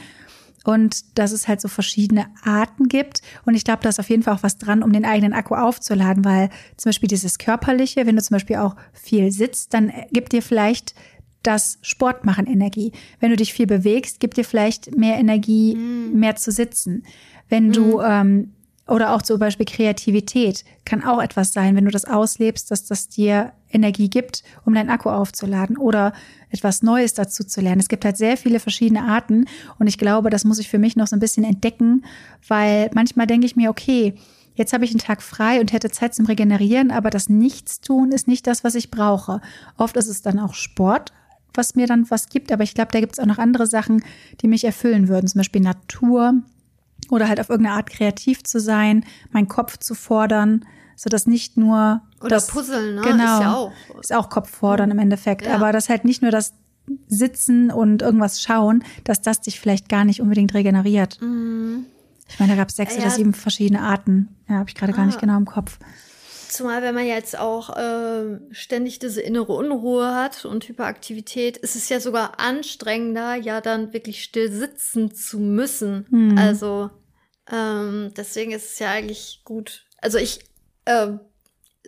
und 0.65 1.19
dass 1.19 1.33
es 1.33 1.49
halt 1.49 1.61
so 1.61 1.69
verschiedene 1.69 2.27
Arten 2.43 2.89
gibt. 2.89 3.23
Und 3.45 3.55
ich 3.55 3.65
glaube, 3.65 3.81
da 3.83 3.89
ist 3.89 4.01
auf 4.01 4.11
jeden 4.11 4.23
Fall 4.23 4.35
auch 4.35 4.43
was 4.43 4.59
dran, 4.59 4.83
um 4.83 4.93
den 4.93 5.05
eigenen 5.05 5.33
Akku 5.33 5.55
aufzuladen, 5.55 6.25
weil 6.25 6.51
zum 6.77 6.91
Beispiel 6.91 7.09
dieses 7.09 7.39
Körperliche, 7.39 8.07
wenn 8.07 8.17
du 8.17 8.23
zum 8.23 8.35
Beispiel 8.35 8.57
auch 8.57 8.77
viel 8.93 9.31
sitzt, 9.33 9.75
dann 9.75 9.93
gibt 10.13 10.33
dir 10.33 10.43
vielleicht 10.43 10.95
das 11.43 11.79
Sport 11.83 12.25
machen 12.25 12.47
Energie. 12.47 12.93
Wenn 13.21 13.31
du 13.31 13.37
dich 13.37 13.53
viel 13.53 13.67
bewegst, 13.67 14.21
gibt 14.21 14.37
dir 14.37 14.45
vielleicht 14.45 14.97
mehr 14.97 15.19
Energie, 15.19 15.77
mm. 15.77 16.19
mehr 16.19 16.37
zu 16.37 16.51
sitzen. 16.51 17.05
Wenn 17.49 17.73
du 17.73 17.99
mm. 17.99 18.05
ähm, 18.05 18.53
oder 18.89 19.15
auch 19.15 19.23
zum 19.23 19.39
Beispiel 19.39 19.67
Kreativität 19.67 20.65
kann 20.85 21.05
auch 21.05 21.23
etwas 21.23 21.53
sein, 21.53 21.77
wenn 21.77 21.85
du 21.85 21.91
das 21.91 22.07
auslebst, 22.07 22.71
dass 22.71 22.87
das 22.87 23.09
dir 23.09 23.53
Energie 23.71 24.09
gibt, 24.09 24.43
um 24.65 24.75
deinen 24.75 24.89
Akku 24.89 25.11
aufzuladen 25.11 25.77
oder 25.77 26.15
etwas 26.49 26.83
Neues 26.83 27.13
dazu 27.13 27.45
zu 27.45 27.61
lernen. 27.61 27.81
Es 27.81 27.89
gibt 27.89 28.07
halt 28.07 28.17
sehr 28.17 28.39
viele 28.39 28.61
verschiedene 28.61 29.03
Arten 29.03 29.45
und 29.79 29.87
ich 29.87 29.99
glaube, 29.99 30.31
das 30.31 30.45
muss 30.45 30.59
ich 30.59 30.71
für 30.71 30.79
mich 30.79 30.97
noch 30.97 31.07
so 31.07 31.17
ein 31.17 31.21
bisschen 31.21 31.45
entdecken, 31.45 32.05
weil 32.47 32.91
manchmal 32.95 33.27
denke 33.27 33.47
ich 33.47 33.57
mir, 33.57 33.69
okay, 33.69 34.15
jetzt 34.55 34.73
habe 34.73 34.87
ich 34.87 34.91
einen 34.91 35.01
Tag 35.01 35.23
frei 35.23 35.61
und 35.61 35.73
hätte 35.73 35.91
Zeit 35.91 36.15
zum 36.15 36.25
Regenerieren, 36.25 36.91
aber 36.91 37.11
das 37.11 37.29
Nichtstun 37.29 38.11
ist 38.11 38.27
nicht 38.27 38.47
das, 38.47 38.65
was 38.65 38.75
ich 38.75 38.91
brauche. 38.91 39.43
Oft 39.77 39.99
ist 39.99 40.09
es 40.09 40.23
dann 40.23 40.39
auch 40.39 40.55
Sport, 40.55 41.13
was 41.53 41.75
mir 41.75 41.87
dann 41.87 42.11
was 42.11 42.31
gibt, 42.31 42.51
aber 42.53 42.63
ich 42.63 42.73
glaube, 42.73 42.93
da 42.93 43.01
gibt 43.01 43.13
es 43.13 43.19
auch 43.19 43.27
noch 43.27 43.39
andere 43.39 43.67
Sachen, 43.67 44.03
die 44.41 44.49
mich 44.49 44.65
erfüllen 44.65 45.09
würden, 45.09 45.29
zum 45.29 45.41
Beispiel 45.41 45.61
Natur 45.61 46.43
oder 47.11 47.29
halt 47.29 47.41
auf 47.41 47.49
irgendeine 47.51 47.77
Art 47.77 47.91
kreativ 47.91 48.43
zu 48.45 48.61
sein, 48.61 49.05
meinen 49.31 49.49
Kopf 49.49 49.79
zu 49.79 49.95
fordern, 49.95 50.65
so 50.97 51.09
dass 51.09 51.27
nicht 51.27 51.57
nur 51.57 52.03
oder 52.21 52.29
das, 52.31 52.49
Puzzeln, 52.49 52.97
ne? 52.97 53.01
Genau, 53.03 53.35
ist 53.37 53.41
ja 53.43 53.55
auch, 53.55 53.73
ist 54.01 54.13
auch 54.15 54.31
Kopffordern 54.31 54.91
im 54.91 54.99
Endeffekt, 54.99 55.47
Ja. 55.47 55.55
aber 55.55 55.73
das 55.73 55.89
halt 55.89 56.05
nicht 56.05 56.23
nur 56.23 56.31
das 56.31 56.55
Sitzen 57.07 57.71
und 57.71 58.03
irgendwas 58.03 58.41
schauen, 58.43 58.83
dass 59.05 59.21
das 59.21 59.41
dich 59.43 59.61
vielleicht 59.61 59.89
gar 59.89 60.05
nicht 60.05 60.21
unbedingt 60.21 60.55
regeneriert. 60.55 61.19
Mhm. 61.21 61.85
Ich 62.29 62.39
meine, 62.41 62.53
da 62.53 62.57
gab 62.59 62.69
es 62.71 62.77
sechs 62.77 62.95
Ja. 62.97 63.03
oder 63.03 63.11
sieben 63.11 63.33
verschiedene 63.35 63.81
Arten. 63.81 64.29
Ja, 64.49 64.57
habe 64.57 64.69
ich 64.69 64.75
gerade 64.75 64.93
gar 64.93 65.07
nicht 65.07 65.19
Ah. 65.19 65.21
genau 65.21 65.37
im 65.37 65.45
Kopf. 65.47 65.79
Zumal, 66.59 66.83
wenn 66.83 66.95
man 66.97 67.07
jetzt 67.07 67.39
auch 67.39 67.71
ähm, 67.79 68.49
ständig 68.51 68.99
diese 68.99 69.21
innere 69.21 69.53
Unruhe 69.53 70.13
hat 70.13 70.45
und 70.45 70.67
Hyperaktivität, 70.69 71.57
ist 71.57 71.77
es 71.77 71.89
ja 71.89 72.01
sogar 72.01 72.41
anstrengender, 72.41 73.37
ja 73.37 73.61
dann 73.61 73.93
wirklich 73.93 74.25
still 74.25 74.51
sitzen 74.51 75.15
zu 75.15 75.39
müssen. 75.39 76.07
Hm. 76.11 76.37
Also 76.37 76.91
ähm, 77.49 78.13
deswegen 78.17 78.51
ist 78.51 78.73
es 78.73 78.79
ja 78.81 78.91
eigentlich 78.91 79.43
gut. 79.45 79.87
Also 79.99 80.19
ich 80.19 80.41
ähm, 80.85 81.21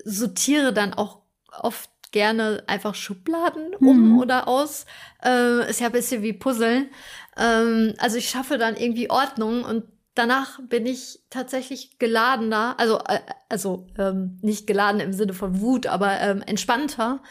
sortiere 0.05 0.73
dann 0.73 0.95
auch 0.95 1.19
oft 1.61 1.91
gerne 2.13 2.63
einfach 2.69 2.95
Schubladen 2.95 3.75
um 3.75 4.13
Mhm. 4.13 4.19
oder 4.21 4.47
aus. 4.47 4.87
Äh, 5.25 5.69
ist 5.69 5.81
ja 5.81 5.87
ein 5.87 5.93
bisschen 5.93 6.23
wie 6.23 6.33
Puzzeln. 6.33 6.91
Ähm, 7.37 7.95
also 7.99 8.19
ich 8.19 8.29
schaffe 8.31 8.57
dann 8.57 8.77
irgendwie 8.77 9.11
Ordnung 9.11 9.65
und 9.65 9.83
danach 10.21 10.61
bin 10.69 10.85
ich 10.85 11.21
tatsächlich 11.31 11.99
geladener, 11.99 12.75
also 12.79 12.99
äh, 13.07 13.21
also 13.49 13.87
ähm, 13.99 14.39
nicht 14.43 14.67
geladen 14.67 15.01
im 15.01 15.15
Sinne 15.15 15.33
von 15.33 15.63
Wut, 15.63 15.87
aber 15.87 16.21
ähm, 16.21 16.43
entspannter, 16.43 17.23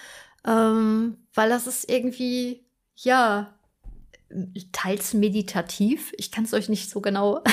ähm, 0.44 1.18
weil 1.36 1.50
das 1.50 1.68
ist 1.68 1.88
irgendwie 1.88 2.66
ja 2.96 3.54
teils 4.72 5.14
meditativ. 5.14 6.14
Ich 6.18 6.32
kann 6.32 6.46
es 6.46 6.54
euch 6.54 6.68
nicht 6.68 6.90
so 6.90 7.00
genau 7.00 7.44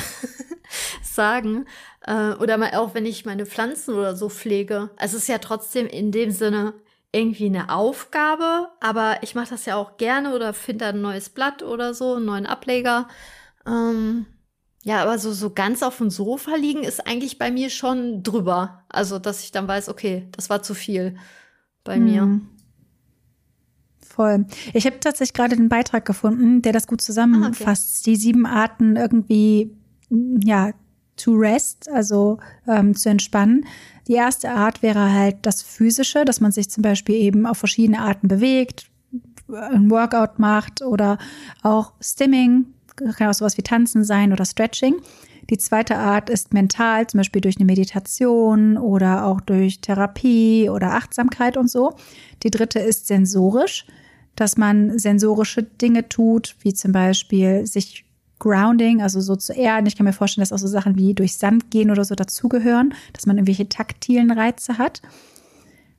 sagen. 1.03 1.66
Äh, 2.07 2.32
oder 2.32 2.57
mal 2.57 2.74
auch, 2.74 2.95
wenn 2.95 3.05
ich 3.05 3.26
meine 3.26 3.45
Pflanzen 3.45 3.95
oder 3.95 4.16
so 4.16 4.30
pflege. 4.30 4.91
Es 4.99 5.12
ist 5.12 5.28
ja 5.28 5.39
trotzdem 5.39 5.87
in 5.87 6.12
dem 6.12 6.30
Sinne 6.30 6.74
irgendwie 7.12 7.47
eine 7.47 7.70
Aufgabe, 7.70 8.70
aber 8.80 9.18
ich 9.22 9.34
mache 9.34 9.51
das 9.51 9.66
ja 9.66 9.76
auch 9.76 9.99
gerne 9.99 10.34
oder 10.34 10.55
finde 10.55 10.87
ein 10.87 11.03
neues 11.03 11.28
Blatt 11.28 11.62
oder 11.62 11.93
so, 11.93 12.14
einen 12.14 12.26
neuen 12.26 12.47
Ableger. 12.47 13.09
Ähm, 13.66 14.26
ja, 14.87 15.03
aber 15.03 15.18
so, 15.18 15.32
so 15.32 15.51
ganz 15.51 15.82
auf 15.82 15.99
dem 15.99 16.11
Sofa 16.11 16.55
liegen 16.55 16.84
ist 16.84 17.09
eigentlich 17.09 17.39
bei 17.39 17.51
mir 17.51 17.70
schon 17.70 18.22
drüber. 18.22 18.84
Also, 18.89 19.18
dass 19.18 19.43
ich 19.43 19.51
dann 19.51 19.66
weiß, 19.66 19.89
okay, 19.89 20.28
das 20.30 20.49
war 20.49 20.62
zu 20.62 20.74
viel 20.74 21.16
bei 21.82 21.99
mir. 21.99 22.22
Hm. 22.22 22.47
Voll. 24.01 24.47
Ich 24.74 24.87
habe 24.87 25.01
tatsächlich 25.01 25.34
gerade 25.34 25.57
den 25.57 25.68
Beitrag 25.68 26.05
gefunden, 26.05 26.62
der 26.62 26.72
das 26.72 26.87
gut 26.87 27.01
zusammenfasst. 27.01 28.07
Die 28.07 28.14
sieben 28.14 28.47
Arten 28.47 28.95
irgendwie, 28.95 29.76
ja, 30.09 30.70
to 31.16 31.32
rest, 31.32 31.91
also 31.91 32.39
ähm, 32.68 32.95
zu 32.95 33.09
entspannen. 33.09 33.66
Die 34.07 34.12
erste 34.12 34.51
Art 34.51 34.84
wäre 34.84 35.12
halt 35.12 35.39
das 35.43 35.62
Physische, 35.62 36.24
dass 36.24 36.41
man 36.41 36.53
sich 36.53 36.70
zum 36.70 36.82
Beispiel 36.82 37.16
eben 37.16 37.45
auf 37.45 37.59
verschiedene 37.59 37.99
Arten 37.99 38.28
bewegt, 38.28 38.87
ein 39.49 39.91
Workout 39.91 40.39
macht 40.39 40.80
oder 40.80 41.18
auch 41.64 41.93
Stimming, 42.01 42.66
kann 42.97 43.28
auch 43.28 43.34
sowas 43.34 43.57
wie 43.59 43.62
Tanzen 43.62 44.05
sein 44.05 44.32
oder 44.32 44.44
Stretching. 44.44 44.97
Die 45.51 45.59
zweite 45.59 45.97
Art 45.97 46.28
ist 46.28 46.53
mental, 46.53 47.07
zum 47.07 47.18
Beispiel 47.18 47.40
durch 47.40 47.57
eine 47.57 47.66
Meditation 47.66 48.76
oder 48.78 49.26
auch 49.26 49.40
durch 49.40 49.80
Therapie 49.80 50.68
oder 50.68 50.94
Achtsamkeit 50.94 51.57
und 51.57 51.70
so. 51.70 51.94
Die 52.42 52.51
dritte 52.51 52.80
ist 52.80 53.07
sensorisch, 53.07 53.86
dass 54.34 54.57
man 54.57 54.99
sensorische 54.99 55.62
Dinge 55.62 56.09
tut, 56.09 56.57
wie 56.61 56.74
zum 56.74 56.92
Beispiel 56.92 57.66
sich 57.66 58.05
Grounding, 58.38 59.01
also 59.01 59.20
so 59.20 59.34
zu 59.34 59.55
erden. 59.55 59.86
Ich 59.86 59.97
kann 59.97 60.05
mir 60.05 60.12
vorstellen, 60.12 60.42
dass 60.42 60.53
auch 60.53 60.59
so 60.59 60.66
Sachen 60.66 60.97
wie 60.97 61.14
durch 61.14 61.38
Sand 61.38 61.70
gehen 61.70 61.90
oder 61.90 62.05
so 62.05 62.14
dazugehören, 62.14 62.92
dass 63.14 63.24
man 63.24 63.36
irgendwelche 63.36 63.68
taktilen 63.68 64.30
Reize 64.30 64.76
hat. 64.76 65.01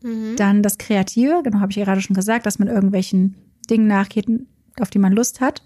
Mhm. 0.04 0.36
Dann 0.36 0.62
das 0.62 0.78
Kreative, 0.78 1.42
genau 1.44 1.62
habe 1.62 1.72
ich 1.72 1.78
gerade 1.78 2.02
schon 2.02 2.16
gesagt, 2.16 2.46
dass 2.46 2.60
man 2.60 2.68
irgendwelchen 2.68 3.36
Dingen 3.72 3.88
nachgeht, 3.88 4.28
auf 4.80 4.92
die 4.92 5.00
man 5.00 5.14
Lust 5.14 5.42
hat 5.42 5.64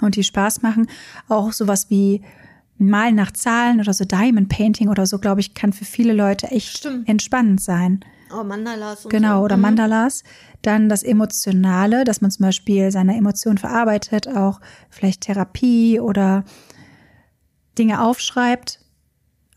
und 0.00 0.16
die 0.16 0.24
Spaß 0.24 0.62
machen. 0.62 0.88
Auch 1.28 1.52
sowas 1.52 1.86
wie 1.90 2.22
Malen 2.78 3.16
nach 3.16 3.32
Zahlen 3.32 3.80
oder 3.80 3.92
so 3.92 4.04
Diamond 4.04 4.48
Painting 4.48 4.88
oder 4.88 5.06
so, 5.06 5.18
glaube 5.18 5.40
ich, 5.40 5.54
kann 5.54 5.72
für 5.72 5.84
viele 5.84 6.12
Leute 6.12 6.48
echt 6.48 6.78
Stimmt. 6.78 7.08
entspannend 7.08 7.60
sein. 7.60 8.04
Oh, 8.32 8.44
Mandalas 8.44 9.04
und 9.04 9.10
Genau, 9.10 9.38
so. 9.38 9.44
oder 9.46 9.56
Mhm. 9.56 9.62
Mandalas. 9.62 10.22
Dann 10.62 10.88
das 10.88 11.02
Emotionale, 11.02 12.04
dass 12.04 12.20
man 12.20 12.30
zum 12.30 12.44
Beispiel 12.44 12.90
seine 12.92 13.16
Emotionen 13.16 13.58
verarbeitet, 13.58 14.28
auch 14.28 14.60
vielleicht 14.90 15.22
Therapie 15.22 15.98
oder 15.98 16.44
Dinge 17.78 18.02
aufschreibt. 18.02 18.80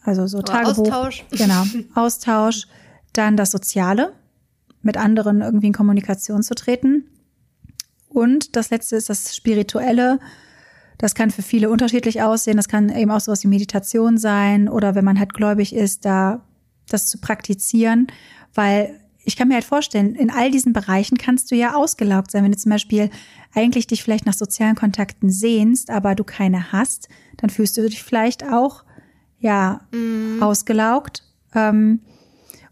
Also 0.03 0.25
so 0.27 0.39
Oder 0.39 0.53
Tagebuch. 0.53 0.85
Austausch. 0.91 1.25
Genau, 1.31 1.63
Austausch. 1.95 2.67
Dann 3.13 3.35
das 3.37 3.51
Soziale, 3.51 4.13
mit 4.81 4.97
anderen 4.97 5.41
irgendwie 5.41 5.67
in 5.67 5.73
Kommunikation 5.73 6.41
zu 6.41 6.55
treten. 6.55 7.05
Und 8.13 8.55
das 8.55 8.69
letzte 8.69 8.95
ist 8.97 9.09
das 9.09 9.35
Spirituelle. 9.35 10.19
Das 10.97 11.15
kann 11.15 11.31
für 11.31 11.41
viele 11.41 11.69
unterschiedlich 11.69 12.21
aussehen. 12.21 12.57
Das 12.57 12.67
kann 12.67 12.89
eben 12.89 13.09
auch 13.09 13.21
sowas 13.21 13.43
wie 13.43 13.47
Meditation 13.47 14.17
sein 14.17 14.69
oder 14.69 14.93
wenn 14.95 15.05
man 15.05 15.17
halt 15.17 15.33
gläubig 15.33 15.73
ist, 15.73 16.05
da 16.05 16.43
das 16.89 17.07
zu 17.07 17.19
praktizieren, 17.19 18.07
weil 18.53 18.99
ich 19.23 19.35
kann 19.37 19.47
mir 19.47 19.53
halt 19.53 19.63
vorstellen, 19.63 20.15
in 20.15 20.29
all 20.31 20.51
diesen 20.51 20.73
Bereichen 20.73 21.17
kannst 21.17 21.51
du 21.51 21.55
ja 21.55 21.75
ausgelaugt 21.75 22.31
sein. 22.31 22.43
Wenn 22.43 22.51
du 22.51 22.57
zum 22.57 22.71
Beispiel 22.71 23.09
eigentlich 23.53 23.87
dich 23.87 24.03
vielleicht 24.03 24.25
nach 24.25 24.33
sozialen 24.33 24.75
Kontakten 24.75 25.29
sehnst, 25.29 25.89
aber 25.89 26.15
du 26.15 26.23
keine 26.23 26.71
hast, 26.71 27.07
dann 27.37 27.49
fühlst 27.49 27.77
du 27.77 27.87
dich 27.87 28.03
vielleicht 28.03 28.43
auch, 28.43 28.83
ja, 29.39 29.81
Mhm. 29.91 30.41
ausgelaugt. 30.41 31.23
Ähm, 31.53 32.01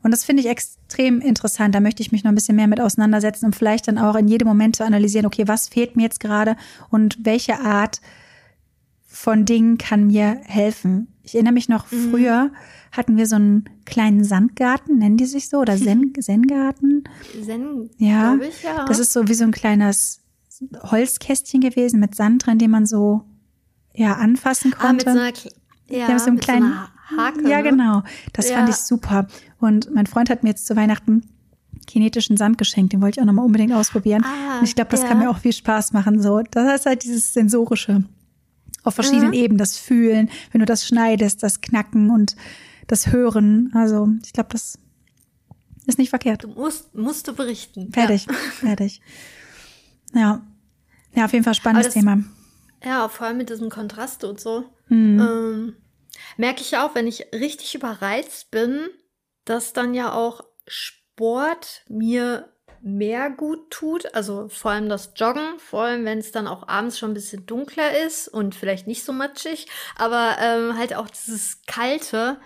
und 0.03 0.11
das 0.11 0.23
finde 0.23 0.41
ich 0.41 0.49
extrem 0.49 1.19
interessant. 1.21 1.75
Da 1.75 1.79
möchte 1.79 2.01
ich 2.01 2.11
mich 2.11 2.23
noch 2.23 2.31
ein 2.31 2.35
bisschen 2.35 2.55
mehr 2.55 2.67
mit 2.67 2.79
auseinandersetzen, 2.79 3.45
um 3.47 3.53
vielleicht 3.53 3.87
dann 3.87 3.97
auch 3.97 4.15
in 4.15 4.27
jedem 4.27 4.47
Moment 4.47 4.75
zu 4.75 4.83
analysieren, 4.85 5.25
okay, 5.25 5.47
was 5.47 5.67
fehlt 5.69 5.95
mir 5.95 6.03
jetzt 6.03 6.19
gerade 6.19 6.55
und 6.89 7.17
welche 7.25 7.59
Art 7.59 7.99
von 9.07 9.45
Dingen 9.45 9.77
kann 9.77 10.07
mir 10.07 10.39
helfen. 10.45 11.07
Ich 11.23 11.35
erinnere 11.35 11.53
mich 11.53 11.67
noch, 11.69 11.91
Mhm. 11.91 12.09
früher 12.11 12.51
hatten 12.91 13.17
wir 13.17 13.25
so 13.27 13.35
einen 13.35 13.65
kleinen 13.85 14.23
Sandgarten, 14.23 14.97
nennen 14.99 15.17
die 15.17 15.25
sich 15.25 15.49
so, 15.49 15.57
oder 15.59 15.75
Zen, 15.77 16.13
Zen-Garten. 16.19 17.03
Zen, 17.43 17.89
Ja, 17.97 18.35
ich, 18.41 18.63
ja. 18.63 18.85
Das 18.85 18.99
ist 18.99 19.13
so 19.13 19.27
wie 19.27 19.33
so 19.33 19.43
ein 19.43 19.51
kleines 19.51 20.21
Holzkästchen 20.83 21.61
gewesen 21.61 21.99
mit 21.99 22.15
Sand 22.15 22.45
drin, 22.45 22.57
den 22.59 22.71
man 22.71 22.85
so 22.85 23.23
ja 23.93 24.13
anfassen 24.15 24.73
ah, 24.79 24.93
mit 24.93 25.05
konnte. 25.05 25.11
so 25.11 25.19
einer, 25.19 25.33
ja, 25.87 26.07
Ja, 26.07 26.13
mit 26.13 26.19
so 26.19 26.25
einem 26.27 26.35
mit 26.35 26.43
kleinen- 26.43 26.61
so 26.63 26.67
einer 26.77 26.89
Hake. 27.17 27.47
Ja, 27.49 27.57
ne? 27.61 27.69
genau. 27.69 28.03
Das 28.33 28.49
Ja. 28.49 28.57
fand 28.57 28.69
ich 28.69 28.75
super. 28.75 29.27
Und 29.59 29.93
mein 29.93 30.05
Freund 30.05 30.29
hat 30.29 30.43
mir 30.43 30.49
jetzt 30.49 30.65
zu 30.67 30.75
Weihnachten 30.75 31.23
kinetischen 31.87 32.37
Sand 32.37 32.57
geschenkt. 32.57 32.93
Den 32.93 33.01
wollte 33.01 33.19
ich 33.19 33.21
auch 33.21 33.25
nochmal 33.25 33.45
unbedingt 33.45 33.73
ausprobieren. 33.73 34.23
Ah, 34.25 34.59
Und 34.59 34.65
ich 34.65 34.75
glaube, 34.75 34.91
das 34.91 35.01
ja. 35.01 35.07
kann 35.07 35.19
mir 35.19 35.29
auch 35.29 35.37
viel 35.39 35.53
Spaß 35.53 35.93
machen. 35.93 36.21
So, 36.21 36.41
das 36.51 36.81
ist 36.81 36.85
halt 36.85 37.03
dieses 37.03 37.33
sensorische 37.33 38.03
auf 38.83 38.95
verschiedenen 38.95 39.29
Mhm. 39.29 39.33
Ebenen, 39.33 39.57
das 39.57 39.77
Fühlen, 39.77 40.29
wenn 40.51 40.59
du 40.59 40.65
das 40.65 40.87
schneidest, 40.87 41.43
das 41.43 41.61
Knacken 41.61 42.09
und 42.11 42.35
das 42.87 43.07
Hören. 43.11 43.71
Also 43.73 44.07
ich 44.25 44.33
glaube, 44.33 44.49
das 44.51 44.77
ist 45.85 45.97
nicht 45.97 46.09
verkehrt. 46.09 46.43
Du 46.43 46.49
musst, 46.49 46.93
musst 46.95 47.27
du 47.27 47.33
berichten. 47.33 47.91
Fertig, 47.91 48.27
fertig. 48.59 49.01
Ja. 50.13 50.41
Ja, 51.15 51.25
auf 51.25 51.33
jeden 51.33 51.43
Fall 51.43 51.55
spannendes 51.55 51.87
das- 51.87 51.93
Thema. 51.95 52.23
Ja, 52.83 52.89
ja 52.89 53.09
vor 53.09 53.27
allem 53.27 53.37
mit 53.37 53.49
diesem 53.49 53.69
Kontrast 53.69 54.23
und 54.23 54.39
so. 54.39 54.63
Mhm. 54.89 55.19
Ähm, 55.19 55.73
merke 56.37 56.61
ich 56.61 56.71
ja 56.71 56.85
auch, 56.85 56.95
wenn 56.95 57.07
ich 57.07 57.27
richtig 57.33 57.75
überreizt 57.75 58.51
bin, 58.51 58.89
dass 59.45 59.73
dann 59.73 59.93
ja 59.93 60.13
auch 60.13 60.43
Sport 60.67 61.83
mir 61.89 62.49
mehr 62.81 63.29
gut 63.29 63.71
tut. 63.71 64.13
Also 64.13 64.47
vor 64.49 64.71
allem 64.71 64.89
das 64.89 65.13
Joggen, 65.15 65.59
vor 65.59 65.83
allem 65.83 66.05
wenn 66.05 66.19
es 66.19 66.31
dann 66.31 66.47
auch 66.47 66.67
abends 66.67 66.97
schon 66.97 67.11
ein 67.11 67.15
bisschen 67.15 67.45
dunkler 67.45 68.05
ist 68.05 68.27
und 68.27 68.55
vielleicht 68.55 68.87
nicht 68.87 69.03
so 69.03 69.11
matschig, 69.11 69.67
aber 69.95 70.37
ähm, 70.39 70.77
halt 70.77 70.95
auch 70.95 71.09
dieses 71.09 71.61
Kalte. 71.67 72.39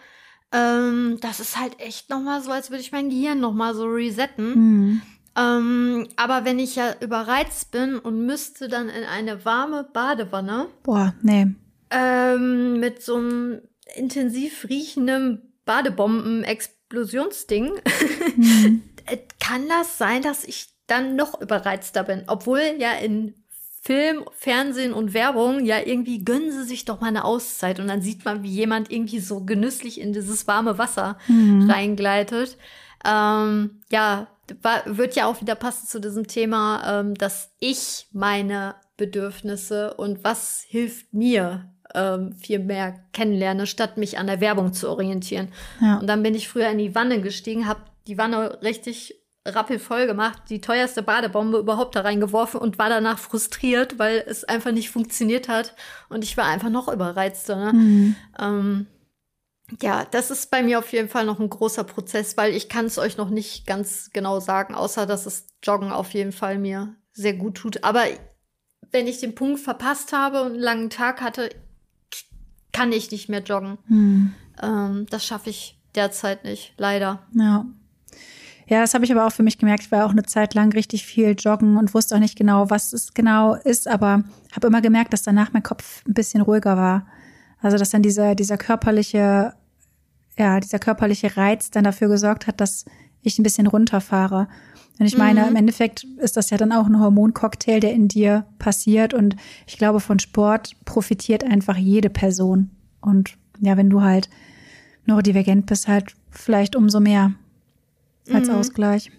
Ähm, 0.51 1.17
das 1.21 1.39
ist 1.39 1.59
halt 1.59 1.79
echt 1.79 2.09
nochmal 2.09 2.41
so, 2.41 2.51
als 2.51 2.69
würde 2.69 2.81
ich 2.81 2.91
mein 2.91 3.09
Gehirn 3.09 3.39
nochmal 3.39 3.75
so 3.75 3.85
resetten. 3.85 4.53
Mhm. 4.55 5.01
Ähm, 5.35 6.07
aber 6.15 6.45
wenn 6.45 6.59
ich 6.59 6.75
ja 6.75 6.93
überreizt 6.99 7.71
bin 7.71 7.97
und 7.97 8.25
müsste 8.25 8.67
dann 8.67 8.89
in 8.89 9.03
eine 9.03 9.45
warme 9.45 9.83
Badewanne, 9.83 10.67
Boah, 10.83 11.15
nee. 11.21 11.47
Ähm, 11.93 12.79
mit 12.79 13.03
so 13.03 13.15
einem 13.15 13.61
intensiv 13.95 14.67
riechenden 14.69 15.53
Badebomben-Explosionsding, 15.65 17.71
Mhm. 18.35 18.83
äh, 19.05 19.17
kann 19.39 19.67
das 19.69 19.97
sein, 19.97 20.21
dass 20.21 20.43
ich 20.43 20.67
dann 20.87 21.15
noch 21.15 21.39
überreizter 21.39 22.03
bin. 22.03 22.23
Obwohl 22.27 22.75
ja 22.79 22.93
in 22.93 23.35
Film, 23.81 24.23
Fernsehen 24.31 24.93
und 24.93 25.13
Werbung, 25.13 25.65
ja, 25.65 25.79
irgendwie 25.79 26.23
gönnen 26.23 26.51
sie 26.51 26.63
sich 26.63 26.85
doch 26.85 27.01
mal 27.01 27.07
eine 27.07 27.25
Auszeit 27.25 27.79
und 27.79 27.87
dann 27.87 28.01
sieht 28.01 28.23
man, 28.23 28.41
wie 28.41 28.49
jemand 28.49 28.91
irgendwie 28.91 29.19
so 29.19 29.43
genüsslich 29.43 29.99
in 29.99 30.13
dieses 30.13 30.47
warme 30.47 30.77
Wasser 30.77 31.17
mhm. 31.27 31.69
reingleitet. 31.69 32.57
Ähm, 33.05 33.81
ja, 33.91 34.27
war, 34.61 34.83
wird 34.85 35.15
ja 35.15 35.25
auch 35.25 35.41
wieder 35.41 35.55
passen 35.55 35.87
zu 35.87 35.99
diesem 35.99 36.27
Thema, 36.27 37.01
ähm, 37.01 37.15
dass 37.15 37.51
ich 37.59 38.07
meine 38.13 38.75
Bedürfnisse 38.95 39.95
und 39.95 40.23
was 40.23 40.63
hilft 40.65 41.13
mir 41.13 41.72
ähm, 41.93 42.33
viel 42.33 42.59
mehr 42.59 42.95
kennenlerne, 43.13 43.67
statt 43.67 43.97
mich 43.97 44.17
an 44.17 44.27
der 44.27 44.41
Werbung 44.41 44.73
zu 44.73 44.89
orientieren. 44.89 45.49
Ja. 45.81 45.97
Und 45.99 46.07
dann 46.07 46.23
bin 46.23 46.35
ich 46.35 46.47
früher 46.47 46.69
in 46.69 46.77
die 46.77 46.95
Wanne 46.95 47.21
gestiegen, 47.21 47.67
habe 47.67 47.81
die 48.07 48.17
Wanne 48.17 48.61
richtig 48.61 49.15
rappelvoll 49.45 50.07
gemacht, 50.07 50.43
die 50.49 50.61
teuerste 50.61 51.03
Badebombe 51.03 51.57
überhaupt 51.57 51.95
da 51.95 52.01
reingeworfen 52.01 52.59
und 52.59 52.79
war 52.79 52.89
danach 52.89 53.19
frustriert, 53.19 53.99
weil 53.99 54.23
es 54.25 54.45
einfach 54.45 54.71
nicht 54.71 54.89
funktioniert 54.89 55.49
hat 55.49 55.75
und 56.09 56.23
ich 56.23 56.37
war 56.37 56.45
einfach 56.45 56.69
noch 56.69 56.87
überreizter. 56.87 57.57
Ne? 57.57 57.73
Mhm. 57.73 58.15
Ähm, 58.39 58.87
ja, 59.81 60.05
das 60.09 60.31
ist 60.31 60.49
bei 60.51 60.63
mir 60.63 60.79
auf 60.79 60.91
jeden 60.93 61.09
Fall 61.09 61.25
noch 61.25 61.39
ein 61.39 61.49
großer 61.49 61.83
Prozess, 61.83 62.37
weil 62.37 62.53
ich 62.53 62.69
kann 62.69 62.85
es 62.85 62.97
euch 62.97 63.17
noch 63.17 63.29
nicht 63.29 63.65
ganz 63.65 64.11
genau 64.13 64.39
sagen, 64.39 64.75
außer 64.75 65.05
dass 65.05 65.25
es 65.25 65.47
Joggen 65.61 65.91
auf 65.91 66.11
jeden 66.11 66.31
Fall 66.31 66.57
mir 66.57 66.95
sehr 67.11 67.33
gut 67.33 67.55
tut. 67.55 67.83
Aber 67.83 68.03
wenn 68.91 69.07
ich 69.07 69.19
den 69.19 69.35
Punkt 69.35 69.59
verpasst 69.59 70.13
habe 70.13 70.41
und 70.41 70.53
einen 70.53 70.61
langen 70.61 70.89
Tag 70.89 71.21
hatte, 71.21 71.49
kann 72.73 72.91
ich 72.91 73.11
nicht 73.11 73.29
mehr 73.29 73.41
joggen. 73.41 73.77
Hm. 73.87 74.33
Ähm, 74.61 75.05
das 75.09 75.25
schaffe 75.25 75.49
ich 75.49 75.77
derzeit 75.95 76.43
nicht, 76.43 76.73
leider. 76.77 77.19
Ja. 77.33 77.65
Ja, 78.67 78.81
das 78.81 78.93
habe 78.93 79.05
ich 79.05 79.11
aber 79.11 79.27
auch 79.27 79.31
für 79.31 79.43
mich 79.43 79.57
gemerkt. 79.57 79.83
Ich 79.83 79.91
war 79.91 80.05
auch 80.05 80.11
eine 80.11 80.23
Zeit 80.23 80.53
lang 80.53 80.71
richtig 80.71 81.05
viel 81.05 81.35
joggen 81.37 81.77
und 81.77 81.93
wusste 81.93 82.15
auch 82.15 82.19
nicht 82.19 82.37
genau, 82.37 82.69
was 82.69 82.93
es 82.93 83.13
genau 83.13 83.55
ist, 83.55 83.87
aber 83.87 84.23
habe 84.55 84.67
immer 84.67 84.81
gemerkt, 84.81 85.13
dass 85.13 85.21
danach 85.21 85.51
mein 85.53 85.63
Kopf 85.63 86.03
ein 86.07 86.13
bisschen 86.13 86.41
ruhiger 86.41 86.77
war. 86.77 87.05
Also, 87.61 87.77
dass 87.77 87.91
dann 87.91 88.01
dieser, 88.01 88.35
dieser 88.35 88.57
körperliche, 88.57 89.53
ja, 90.37 90.59
dieser 90.59 90.79
körperliche 90.79 91.35
Reiz 91.37 91.71
dann 91.71 91.83
dafür 91.83 92.07
gesorgt 92.07 92.47
hat, 92.47 92.61
dass 92.61 92.85
ich 93.21 93.37
ein 93.37 93.43
bisschen 93.43 93.67
runterfahre. 93.67 94.47
Und 94.99 95.07
ich 95.07 95.17
meine, 95.17 95.41
mhm. 95.41 95.47
im 95.49 95.55
Endeffekt 95.55 96.03
ist 96.17 96.37
das 96.37 96.49
ja 96.49 96.57
dann 96.57 96.71
auch 96.71 96.85
ein 96.85 96.99
Hormoncocktail, 96.99 97.79
der 97.79 97.93
in 97.93 98.07
dir 98.07 98.45
passiert. 98.59 99.13
Und 99.13 99.35
ich 99.65 99.77
glaube, 99.77 99.99
von 99.99 100.19
Sport 100.19 100.73
profitiert 100.85 101.43
einfach 101.43 101.77
jede 101.77 102.09
Person. 102.09 102.69
Und 103.01 103.35
ja, 103.59 103.75
wenn 103.75 103.89
du 103.89 104.01
halt 104.01 104.29
neurodivergent 105.05 105.65
bist, 105.65 105.87
halt 105.87 106.13
vielleicht 106.29 106.75
umso 106.75 106.99
mehr 106.99 107.33
als 108.31 108.47
mhm. 108.47 108.55
Ausgleich. 108.55 109.11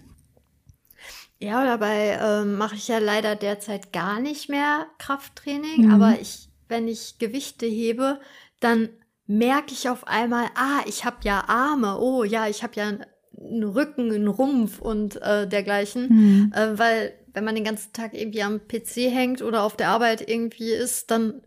Ja, 1.39 1.65
dabei 1.65 2.11
äh, 2.11 2.45
mache 2.45 2.75
ich 2.75 2.87
ja 2.87 2.97
leider 2.97 3.35
derzeit 3.35 3.91
gar 3.91 4.19
nicht 4.19 4.49
mehr 4.49 4.87
Krafttraining. 4.97 5.87
Mhm. 5.87 5.91
Aber 5.91 6.19
ich, 6.19 6.49
wenn 6.69 6.87
ich 6.87 7.19
Gewichte 7.19 7.65
hebe, 7.65 8.19
dann 8.59 8.89
merke 9.27 9.73
ich 9.73 9.89
auf 9.89 10.07
einmal, 10.07 10.45
ah, 10.55 10.81
ich 10.85 11.03
habe 11.03 11.17
ja 11.23 11.43
Arme, 11.47 11.99
oh 11.99 12.23
ja, 12.23 12.47
ich 12.47 12.63
habe 12.63 12.73
ja 12.75 12.93
einen 13.39 13.63
Rücken, 13.63 14.11
einen 14.11 14.27
Rumpf 14.27 14.79
und 14.79 15.21
äh, 15.21 15.47
dergleichen. 15.47 16.07
Mhm. 16.09 16.53
Äh, 16.53 16.77
weil 16.77 17.13
wenn 17.33 17.43
man 17.43 17.55
den 17.55 17.63
ganzen 17.63 17.93
Tag 17.93 18.13
irgendwie 18.13 18.43
am 18.43 18.61
PC 18.67 19.11
hängt 19.11 19.41
oder 19.41 19.63
auf 19.63 19.75
der 19.75 19.89
Arbeit 19.89 20.27
irgendwie 20.27 20.71
ist, 20.71 21.11
dann 21.11 21.41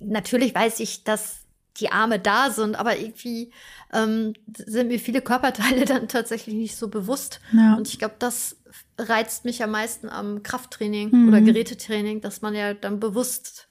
natürlich 0.00 0.54
weiß 0.54 0.80
ich, 0.80 1.04
dass 1.04 1.46
die 1.80 1.90
Arme 1.90 2.18
da 2.18 2.50
sind, 2.50 2.78
aber 2.78 2.98
irgendwie 2.98 3.52
ähm, 3.92 4.34
sind 4.56 4.88
mir 4.88 4.98
viele 4.98 5.20
Körperteile 5.20 5.84
dann 5.86 6.08
tatsächlich 6.08 6.54
nicht 6.54 6.76
so 6.76 6.88
bewusst. 6.88 7.40
Ja. 7.52 7.74
Und 7.74 7.88
ich 7.88 7.98
glaube, 7.98 8.16
das 8.18 8.56
reizt 8.98 9.44
mich 9.44 9.62
am 9.62 9.70
meisten 9.70 10.08
am 10.08 10.42
Krafttraining 10.42 11.10
mhm. 11.10 11.28
oder 11.28 11.40
Gerätetraining, 11.40 12.20
dass 12.20 12.42
man 12.42 12.54
ja 12.54 12.74
dann 12.74 13.00
bewusst 13.00 13.65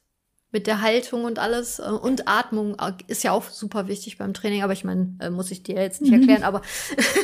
mit 0.56 0.68
der 0.68 0.80
Haltung 0.80 1.26
und 1.26 1.38
alles 1.38 1.80
äh, 1.80 1.82
und 1.82 2.30
Atmung 2.30 2.76
äh, 2.76 2.93
ist 3.08 3.26
ja 3.26 3.34
auch 3.34 3.49
super 3.49 3.89
wichtig 3.89 4.18
beim 4.18 4.34
Training, 4.34 4.64
aber 4.64 4.72
ich 4.72 4.86
meine, 4.86 5.14
äh, 5.20 5.30
muss 5.30 5.51
ich 5.51 5.64
dir 5.64 5.76
jetzt 5.76 6.01
nicht 6.01 6.14
mhm. 6.14 6.22
erklären, 6.22 6.43
aber 6.43 6.62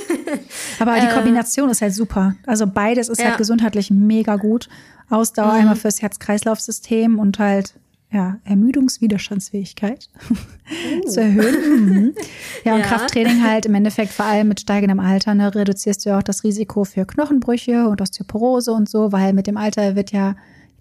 aber 0.80 1.00
die 1.00 1.08
Kombination 1.08 1.70
ist 1.70 1.82
halt 1.82 1.94
super. 1.94 2.36
Also 2.46 2.68
beides 2.68 3.08
ist 3.08 3.20
halt 3.20 3.26
ja. 3.26 3.30
halt 3.30 3.38
gesundheitlich 3.38 3.90
mega 3.90 4.36
gut. 4.36 4.68
Ausdauer 5.10 5.54
mhm. 5.54 5.60
einmal 5.60 5.76
fürs 5.78 6.02
Herz-Kreislauf-System 6.02 7.20
und 7.20 7.40
halt 7.40 7.74
ja, 8.12 8.38
Ermüdungswiderstandsfähigkeit 8.44 10.10
uh. 10.30 11.08
zu 11.08 11.22
erhöhen. 11.22 11.86
Mhm. 11.86 12.14
Ja, 12.66 12.74
und 12.74 12.80
ja. 12.82 12.86
Krafttraining 12.86 13.48
halt 13.48 13.66
im 13.66 13.76
Endeffekt 13.76 14.12
vor 14.12 14.26
allem 14.26 14.50
mit 14.50 14.60
steigendem 14.60 15.00
Alter, 15.00 15.36
ne, 15.36 15.56
reduzierst 15.56 16.06
du 16.06 16.10
ja 16.10 16.18
auch 16.18 16.24
das 16.24 16.44
Risiko 16.44 16.84
für 16.84 17.06
Knochenbrüche 17.06 17.88
und 17.88 18.02
Osteoporose 18.02 18.74
und 18.74 18.90
so, 18.90 19.14
weil 19.14 19.32
mit 19.32 19.48
dem 19.48 19.56
Alter 19.56 19.96
wird 19.96 20.12
ja 20.12 20.36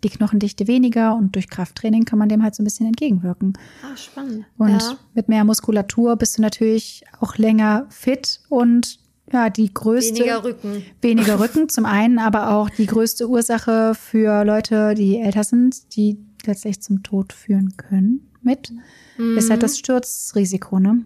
die 0.05 0.11
Knochendichte 0.11 0.67
weniger 0.67 1.15
und 1.15 1.35
durch 1.35 1.49
Krafttraining 1.49 2.05
kann 2.05 2.19
man 2.19 2.29
dem 2.29 2.43
halt 2.43 2.55
so 2.55 2.63
ein 2.63 2.65
bisschen 2.65 2.87
entgegenwirken. 2.87 3.55
Ah, 3.83 3.97
spannend. 3.97 4.45
Und 4.57 4.83
ja. 4.83 4.97
mit 5.15 5.29
mehr 5.29 5.45
Muskulatur 5.45 6.17
bist 6.17 6.39
du 6.39 6.43
natürlich 6.43 7.05
auch 7.21 7.37
länger 7.37 7.87
fit 7.91 8.41
und 8.49 8.99
ja, 9.33 9.49
die 9.49 9.73
größte. 9.73 10.17
Weniger 10.17 10.45
Rücken. 10.45 10.83
Weniger 11.01 11.41
Rücken 11.41 11.69
zum 11.69 11.85
einen, 11.85 12.19
aber 12.19 12.51
auch 12.51 12.71
die 12.71 12.87
größte 12.87 13.29
Ursache 13.29 13.95
für 13.95 14.45
Leute, 14.45 14.95
die 14.95 15.19
älter 15.19 15.45
sind, 15.45 15.95
die 15.97 16.19
letztlich 16.45 16.81
zum 16.81 17.03
Tod 17.03 17.33
führen 17.33 17.77
können 17.77 18.31
mit, 18.43 18.73
mhm. 19.19 19.37
ist 19.37 19.51
halt 19.51 19.63
das 19.63 19.79
Sturzrisiko, 19.79 20.79
ne? 20.79 21.05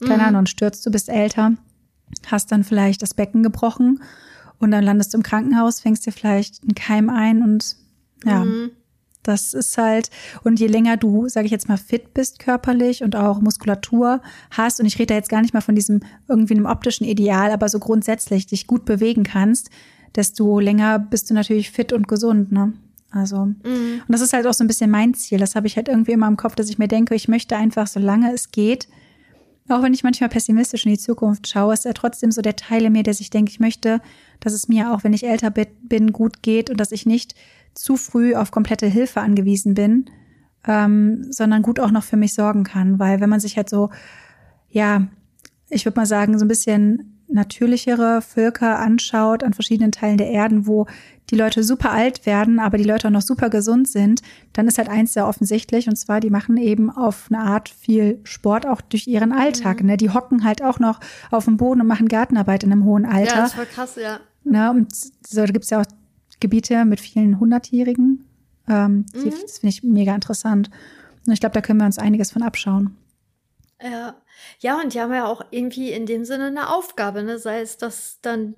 Keine 0.00 0.22
mhm. 0.22 0.28
Ahnung, 0.28 0.46
stürzt, 0.46 0.86
du 0.86 0.90
bist 0.90 1.08
älter, 1.08 1.56
hast 2.26 2.52
dann 2.52 2.64
vielleicht 2.64 3.02
das 3.02 3.12
Becken 3.12 3.42
gebrochen 3.42 4.02
und 4.58 4.70
dann 4.70 4.84
landest 4.84 5.12
du 5.12 5.18
im 5.18 5.22
Krankenhaus, 5.22 5.80
fängst 5.80 6.06
dir 6.06 6.12
vielleicht 6.12 6.62
einen 6.62 6.74
Keim 6.74 7.10
ein 7.10 7.42
und 7.42 7.76
ja, 8.24 8.44
mhm. 8.44 8.70
das 9.22 9.54
ist 9.54 9.76
halt, 9.78 10.10
und 10.44 10.60
je 10.60 10.66
länger 10.66 10.96
du, 10.96 11.28
sage 11.28 11.46
ich 11.46 11.52
jetzt 11.52 11.68
mal, 11.68 11.76
fit 11.76 12.14
bist 12.14 12.38
körperlich 12.38 13.02
und 13.02 13.16
auch 13.16 13.40
Muskulatur 13.40 14.22
hast, 14.50 14.80
und 14.80 14.86
ich 14.86 14.98
rede 14.98 15.06
da 15.06 15.14
jetzt 15.14 15.30
gar 15.30 15.42
nicht 15.42 15.54
mal 15.54 15.60
von 15.60 15.74
diesem 15.74 16.00
irgendwie 16.28 16.54
einem 16.54 16.66
optischen 16.66 17.06
Ideal, 17.06 17.50
aber 17.50 17.68
so 17.68 17.78
grundsätzlich 17.78 18.46
dich 18.46 18.66
gut 18.66 18.84
bewegen 18.84 19.24
kannst, 19.24 19.70
desto 20.14 20.58
länger 20.60 20.98
bist 20.98 21.30
du 21.30 21.34
natürlich 21.34 21.70
fit 21.70 21.92
und 21.92 22.08
gesund, 22.08 22.52
ne? 22.52 22.72
Also, 23.12 23.46
mhm. 23.46 24.02
und 24.06 24.08
das 24.08 24.20
ist 24.20 24.32
halt 24.32 24.46
auch 24.46 24.54
so 24.54 24.62
ein 24.62 24.68
bisschen 24.68 24.90
mein 24.90 25.14
Ziel. 25.14 25.38
Das 25.38 25.56
habe 25.56 25.66
ich 25.66 25.76
halt 25.76 25.88
irgendwie 25.88 26.12
immer 26.12 26.28
im 26.28 26.36
Kopf, 26.36 26.54
dass 26.54 26.70
ich 26.70 26.78
mir 26.78 26.86
denke, 26.86 27.16
ich 27.16 27.26
möchte 27.26 27.56
einfach, 27.56 27.88
solange 27.88 28.32
es 28.32 28.52
geht, 28.52 28.86
auch 29.68 29.82
wenn 29.82 29.94
ich 29.94 30.02
manchmal 30.02 30.28
pessimistisch 30.28 30.84
in 30.84 30.92
die 30.92 30.98
Zukunft 30.98 31.48
schaue, 31.48 31.74
ist 31.74 31.86
er 31.86 31.94
trotzdem 31.94 32.32
so 32.32 32.42
der 32.42 32.56
Teil 32.56 32.84
in 32.84 32.92
mir, 32.92 33.02
der 33.02 33.14
sich 33.14 33.30
denkt, 33.30 33.50
ich 33.50 33.60
möchte, 33.60 34.00
dass 34.40 34.52
es 34.52 34.68
mir 34.68 34.92
auch, 34.92 35.04
wenn 35.04 35.12
ich 35.12 35.26
älter 35.26 35.50
bin, 35.50 36.12
gut 36.12 36.42
geht 36.42 36.70
und 36.70 36.78
dass 36.78 36.92
ich 36.92 37.06
nicht 37.06 37.34
zu 37.80 37.96
früh 37.96 38.34
auf 38.34 38.50
komplette 38.50 38.86
Hilfe 38.86 39.20
angewiesen 39.20 39.72
bin, 39.72 40.04
ähm, 40.66 41.26
sondern 41.30 41.62
gut 41.62 41.80
auch 41.80 41.90
noch 41.90 42.04
für 42.04 42.18
mich 42.18 42.34
sorgen 42.34 42.62
kann. 42.62 42.98
Weil 42.98 43.20
wenn 43.20 43.30
man 43.30 43.40
sich 43.40 43.56
halt 43.56 43.70
so, 43.70 43.88
ja, 44.68 45.08
ich 45.70 45.86
würde 45.86 45.98
mal 45.98 46.06
sagen, 46.06 46.38
so 46.38 46.44
ein 46.44 46.48
bisschen 46.48 47.22
natürlichere 47.28 48.20
Völker 48.20 48.80
anschaut 48.80 49.42
an 49.44 49.54
verschiedenen 49.54 49.92
Teilen 49.92 50.18
der 50.18 50.30
Erden, 50.30 50.66
wo 50.66 50.86
die 51.30 51.36
Leute 51.36 51.62
super 51.62 51.92
alt 51.92 52.26
werden, 52.26 52.58
aber 52.58 52.76
die 52.76 52.84
Leute 52.84 53.06
auch 53.06 53.12
noch 53.12 53.22
super 53.22 53.48
gesund 53.48 53.88
sind, 53.88 54.20
dann 54.52 54.66
ist 54.66 54.78
halt 54.78 54.88
eins 54.88 55.14
sehr 55.14 55.28
offensichtlich 55.28 55.88
und 55.88 55.96
zwar, 55.96 56.20
die 56.20 56.28
machen 56.28 56.56
eben 56.56 56.90
auf 56.90 57.28
eine 57.30 57.40
Art 57.40 57.68
viel 57.68 58.18
Sport 58.24 58.66
auch 58.66 58.80
durch 58.80 59.06
ihren 59.06 59.32
Alltag. 59.32 59.80
Mhm. 59.80 59.86
Ne? 59.86 59.96
Die 59.96 60.10
hocken 60.10 60.44
halt 60.44 60.62
auch 60.62 60.80
noch 60.80 61.00
auf 61.30 61.44
dem 61.44 61.56
Boden 61.56 61.80
und 61.80 61.86
machen 61.86 62.08
Gartenarbeit 62.08 62.64
in 62.64 62.72
einem 62.72 62.84
hohen 62.84 63.06
Alter. 63.06 63.36
Ja, 63.36 63.42
das 63.42 63.56
war 63.56 63.64
krass, 63.64 63.96
ja. 63.96 64.18
Ne? 64.44 64.70
Und 64.70 64.92
so, 64.92 65.46
da 65.46 65.46
gibt's 65.46 65.70
ja 65.70 65.80
auch 65.80 65.86
Gebiete 66.40 66.84
mit 66.84 67.00
vielen 67.00 67.38
Hundertjährigen. 67.38 68.24
Ähm, 68.68 69.06
mhm. 69.14 69.30
Das 69.30 69.58
finde 69.58 69.74
ich 69.74 69.82
mega 69.82 70.14
interessant. 70.14 70.70
Und 71.26 71.32
ich 71.32 71.40
glaube, 71.40 71.54
da 71.54 71.60
können 71.60 71.80
wir 71.80 71.86
uns 71.86 71.98
einiges 71.98 72.30
von 72.30 72.42
abschauen. 72.42 72.96
Ja. 73.82 74.14
ja, 74.60 74.78
und 74.78 74.92
die 74.92 75.00
haben 75.00 75.12
ja 75.12 75.26
auch 75.26 75.42
irgendwie 75.50 75.90
in 75.90 76.04
dem 76.04 76.24
Sinne 76.24 76.46
eine 76.46 76.68
Aufgabe, 76.68 77.22
ne? 77.22 77.38
sei 77.38 77.60
es, 77.60 77.78
dass 77.78 78.20
dann 78.20 78.54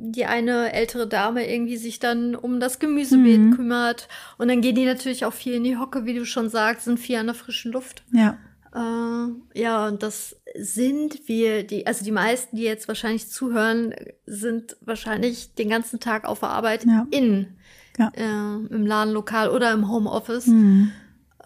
die 0.00 0.26
eine 0.26 0.72
ältere 0.72 1.06
Dame 1.06 1.50
irgendwie 1.50 1.76
sich 1.76 1.98
dann 1.98 2.34
um 2.34 2.60
das 2.60 2.78
Gemüsebeet 2.78 3.40
mhm. 3.40 3.56
kümmert. 3.56 4.08
Und 4.36 4.48
dann 4.48 4.60
gehen 4.60 4.74
die 4.74 4.84
natürlich 4.84 5.24
auch 5.24 5.32
viel 5.32 5.54
in 5.54 5.64
die 5.64 5.76
Hocke, 5.76 6.06
wie 6.06 6.14
du 6.14 6.24
schon 6.24 6.48
sagst, 6.48 6.84
sind 6.84 6.98
viel 6.98 7.16
an 7.16 7.26
der 7.26 7.34
frischen 7.34 7.72
Luft. 7.72 8.04
Ja. 8.12 8.38
Äh, 8.74 9.60
ja, 9.60 9.88
und 9.88 10.02
das 10.02 10.37
sind 10.58 11.28
wir, 11.28 11.64
die, 11.64 11.86
also 11.86 12.04
die 12.04 12.12
meisten, 12.12 12.56
die 12.56 12.62
jetzt 12.62 12.88
wahrscheinlich 12.88 13.28
zuhören, 13.28 13.94
sind 14.26 14.76
wahrscheinlich 14.80 15.54
den 15.54 15.68
ganzen 15.68 16.00
Tag 16.00 16.24
auf 16.24 16.40
der 16.40 16.50
Arbeit 16.50 16.84
ja. 16.84 17.06
in, 17.10 17.56
ja. 17.98 18.10
Äh, 18.14 18.74
im 18.74 18.86
Ladenlokal 18.86 19.50
oder 19.50 19.72
im 19.72 19.90
Homeoffice. 19.90 20.46
Mhm. 20.46 20.92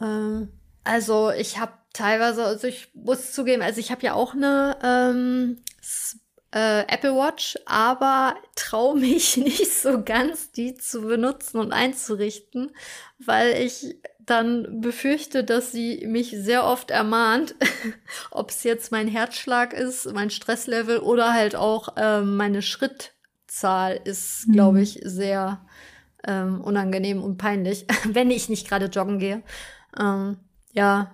Äh, 0.01 0.47
also 0.85 1.31
ich 1.31 1.59
habe 1.59 1.73
teilweise, 1.93 2.45
also 2.45 2.67
ich 2.67 2.89
muss 2.95 3.33
zugeben, 3.33 3.63
also 3.63 3.81
ich 3.81 3.91
habe 3.91 4.03
ja 4.03 4.15
auch 4.15 4.35
eine 4.35 4.77
ähm, 4.83 5.59
äh, 6.53 6.81
Apple 6.83 7.15
Watch, 7.15 7.59
aber 7.67 8.35
traue 8.55 8.99
mich 8.99 9.37
nicht 9.39 9.73
so 9.73 10.03
ganz, 10.03 10.53
die 10.53 10.75
zu 10.75 11.03
benutzen 11.03 11.59
und 11.59 11.73
einzurichten, 11.73 12.71
weil 13.19 13.63
ich 13.63 13.97
dann 14.27 14.81
befürchte, 14.81 15.45
dass 15.45 15.73
sie 15.73 16.07
mich 16.07 16.31
sehr 16.31 16.65
oft 16.65 16.91
ermahnt, 16.91 17.55
ob 18.31 18.51
es 18.51 18.63
jetzt 18.63 18.93
mein 18.93 19.09
Herzschlag 19.09 19.73
ist, 19.73 20.13
mein 20.13 20.31
Stresslevel 20.31 20.99
oder 20.99 21.33
halt 21.33 21.57
auch 21.57 21.97
äh, 21.97 22.21
meine 22.21 22.63
Schrittzahl 22.63 24.01
ist, 24.05 24.47
glaube 24.53 24.79
mhm. 24.79 24.83
ich, 24.85 25.01
sehr 25.03 25.65
ähm, 26.27 26.61
unangenehm 26.61 27.23
und 27.23 27.37
peinlich, 27.37 27.87
wenn 28.05 28.31
ich 28.31 28.49
nicht 28.49 28.69
gerade 28.69 28.87
joggen 28.87 29.19
gehe. 29.19 29.43
Ähm, 29.99 30.39
ja, 30.73 31.13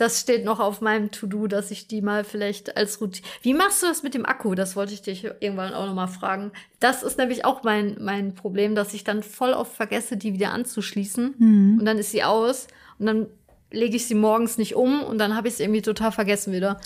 das 0.00 0.18
steht 0.18 0.46
noch 0.46 0.60
auf 0.60 0.80
meinem 0.80 1.10
To-Do, 1.10 1.46
dass 1.46 1.70
ich 1.70 1.86
die 1.86 2.00
mal 2.00 2.24
vielleicht 2.24 2.78
als 2.78 3.02
Routine. 3.02 3.26
Wie 3.42 3.52
machst 3.52 3.82
du 3.82 3.86
das 3.86 4.02
mit 4.02 4.14
dem 4.14 4.24
Akku? 4.24 4.54
Das 4.54 4.74
wollte 4.74 4.94
ich 4.94 5.02
dich 5.02 5.24
irgendwann 5.24 5.74
auch 5.74 5.84
noch 5.84 5.94
mal 5.94 6.06
fragen. 6.06 6.52
Das 6.78 7.02
ist 7.02 7.18
nämlich 7.18 7.44
auch 7.44 7.64
mein, 7.64 7.98
mein 8.00 8.34
Problem, 8.34 8.74
dass 8.74 8.94
ich 8.94 9.04
dann 9.04 9.22
voll 9.22 9.52
oft 9.52 9.74
vergesse, 9.74 10.16
die 10.16 10.32
wieder 10.32 10.52
anzuschließen. 10.52 11.34
Mhm. 11.36 11.76
Und 11.80 11.84
dann 11.84 11.98
ist 11.98 12.12
sie 12.12 12.24
aus. 12.24 12.68
Und 12.98 13.06
dann 13.06 13.26
lege 13.70 13.94
ich 13.94 14.06
sie 14.06 14.14
morgens 14.14 14.56
nicht 14.56 14.74
um 14.74 15.02
und 15.02 15.18
dann 15.18 15.36
habe 15.36 15.48
ich 15.48 15.54
es 15.54 15.60
irgendwie 15.60 15.82
total 15.82 16.12
vergessen 16.12 16.54
wieder. 16.54 16.80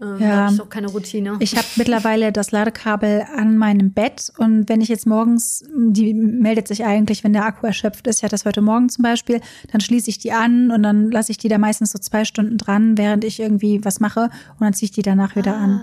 Ähm, 0.00 0.20
ja, 0.20 0.36
habe 0.36 0.54
ich 0.54 0.60
auch 0.60 0.68
keine 0.68 0.88
Routine. 0.88 1.36
Ich 1.40 1.56
habe 1.56 1.66
mittlerweile 1.76 2.32
das 2.32 2.50
Ladekabel 2.50 3.24
an 3.34 3.56
meinem 3.56 3.92
Bett 3.92 4.32
und 4.36 4.68
wenn 4.68 4.80
ich 4.80 4.88
jetzt 4.88 5.06
morgens, 5.06 5.64
die 5.74 6.12
meldet 6.12 6.68
sich 6.68 6.84
eigentlich, 6.84 7.24
wenn 7.24 7.32
der 7.32 7.44
Akku 7.44 7.66
erschöpft 7.66 8.06
ist, 8.06 8.22
ja 8.22 8.28
das 8.28 8.44
heute 8.44 8.60
Morgen 8.60 8.88
zum 8.88 9.02
Beispiel, 9.02 9.40
dann 9.72 9.80
schließe 9.80 10.10
ich 10.10 10.18
die 10.18 10.32
an 10.32 10.70
und 10.70 10.82
dann 10.82 11.10
lasse 11.10 11.32
ich 11.32 11.38
die 11.38 11.48
da 11.48 11.58
meistens 11.58 11.92
so 11.92 11.98
zwei 11.98 12.24
Stunden 12.24 12.58
dran, 12.58 12.98
während 12.98 13.24
ich 13.24 13.40
irgendwie 13.40 13.84
was 13.84 14.00
mache 14.00 14.24
und 14.24 14.60
dann 14.60 14.74
ziehe 14.74 14.86
ich 14.86 14.92
die 14.92 15.02
danach 15.02 15.36
wieder 15.36 15.56
ah, 15.56 15.64
an. 15.64 15.80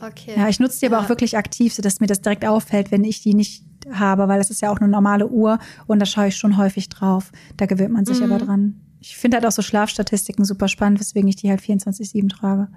Okay. 0.00 0.34
Ja, 0.36 0.48
ich 0.48 0.60
nutze 0.60 0.80
die 0.80 0.86
ja. 0.86 0.92
aber 0.92 1.04
auch 1.04 1.08
wirklich 1.08 1.36
aktiv, 1.36 1.74
sodass 1.74 2.00
mir 2.00 2.06
das 2.06 2.22
direkt 2.22 2.46
auffällt, 2.46 2.90
wenn 2.90 3.04
ich 3.04 3.22
die 3.22 3.34
nicht 3.34 3.64
habe, 3.92 4.28
weil 4.28 4.38
das 4.38 4.50
ist 4.50 4.62
ja 4.62 4.70
auch 4.70 4.78
eine 4.78 4.88
normale 4.88 5.28
Uhr 5.28 5.58
und 5.86 5.98
da 5.98 6.06
schaue 6.06 6.28
ich 6.28 6.36
schon 6.36 6.56
häufig 6.56 6.88
drauf. 6.88 7.32
Da 7.56 7.66
gewöhnt 7.66 7.92
man 7.92 8.06
sich 8.06 8.20
mhm. 8.20 8.32
aber 8.32 8.44
dran. 8.44 8.80
Ich 9.00 9.16
finde 9.16 9.36
halt 9.36 9.46
auch 9.46 9.52
so 9.52 9.62
Schlafstatistiken 9.62 10.44
super 10.44 10.68
spannend, 10.68 11.00
weswegen 11.00 11.28
ich 11.28 11.36
die 11.36 11.48
halt 11.48 11.60
24-7 11.60 12.28
trage. 12.28 12.68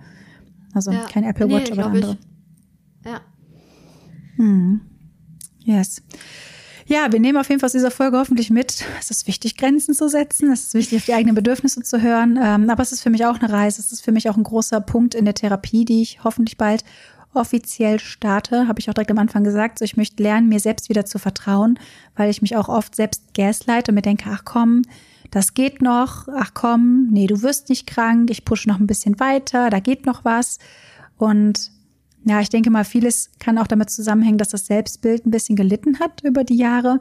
Also 0.73 0.91
ja. 0.91 1.05
kein 1.05 1.23
Apple 1.23 1.49
Watch, 1.49 1.71
nee, 1.71 1.79
aber 1.79 1.85
andere. 1.85 2.17
Ich. 3.01 3.05
Ja. 3.05 3.21
Hm. 4.37 4.81
Yes. 5.59 6.01
Ja, 6.85 7.11
wir 7.11 7.19
nehmen 7.19 7.37
auf 7.37 7.47
jeden 7.47 7.59
Fall 7.59 7.67
aus 7.67 7.73
dieser 7.73 7.91
Folge 7.91 8.17
hoffentlich 8.17 8.49
mit. 8.49 8.83
Es 8.99 9.09
ist 9.09 9.27
wichtig, 9.27 9.55
Grenzen 9.55 9.93
zu 9.93 10.09
setzen. 10.09 10.51
Es 10.51 10.65
ist 10.65 10.73
wichtig, 10.73 10.99
auf 10.99 11.05
die 11.05 11.13
eigenen 11.13 11.35
Bedürfnisse 11.35 11.81
zu 11.81 12.01
hören. 12.01 12.37
Ähm, 12.41 12.69
aber 12.69 12.83
es 12.83 12.91
ist 12.91 13.01
für 13.01 13.09
mich 13.09 13.25
auch 13.25 13.39
eine 13.39 13.51
Reise. 13.51 13.79
Es 13.79 13.91
ist 13.91 14.03
für 14.03 14.11
mich 14.11 14.29
auch 14.29 14.35
ein 14.35 14.43
großer 14.43 14.81
Punkt 14.81 15.15
in 15.15 15.25
der 15.25 15.33
Therapie, 15.33 15.85
die 15.85 16.01
ich 16.01 16.23
hoffentlich 16.23 16.57
bald 16.57 16.83
offiziell 17.33 17.99
starte. 17.99 18.67
Habe 18.67 18.79
ich 18.79 18.89
auch 18.89 18.93
direkt 18.93 19.11
am 19.11 19.17
Anfang 19.17 19.43
gesagt. 19.43 19.79
So, 19.79 19.85
ich 19.85 19.97
möchte 19.97 20.21
lernen, 20.21 20.49
mir 20.49 20.59
selbst 20.59 20.89
wieder 20.89 21.05
zu 21.05 21.19
vertrauen, 21.19 21.79
weil 22.15 22.29
ich 22.29 22.41
mich 22.41 22.55
auch 22.55 22.69
oft 22.69 22.95
selbst 22.95 23.33
gaslight 23.33 23.87
und 23.87 23.95
mir 23.95 24.01
denke, 24.01 24.29
ach 24.31 24.43
komm, 24.43 24.83
das 25.33 25.55
geht 25.55 25.81
noch, 25.81 26.27
ach 26.27 26.51
komm, 26.53 27.07
nee, 27.09 27.25
du 27.25 27.41
wirst 27.41 27.69
nicht 27.69 27.87
krank, 27.87 28.29
ich 28.29 28.45
pushe 28.45 28.69
noch 28.69 28.79
ein 28.79 28.85
bisschen 28.85 29.19
weiter, 29.19 29.71
da 29.71 29.79
geht 29.79 30.05
noch 30.05 30.23
was. 30.23 30.59
Und 31.17 31.71
ja, 32.23 32.39
ich 32.39 32.49
denke 32.49 32.69
mal, 32.69 32.85
vieles 32.85 33.31
kann 33.39 33.57
auch 33.57 33.65
damit 33.65 33.89
zusammenhängen, 33.89 34.37
dass 34.37 34.49
das 34.49 34.67
Selbstbild 34.67 35.25
ein 35.25 35.31
bisschen 35.31 35.55
gelitten 35.55 35.99
hat 35.99 36.21
über 36.23 36.43
die 36.43 36.55
Jahre. 36.55 36.99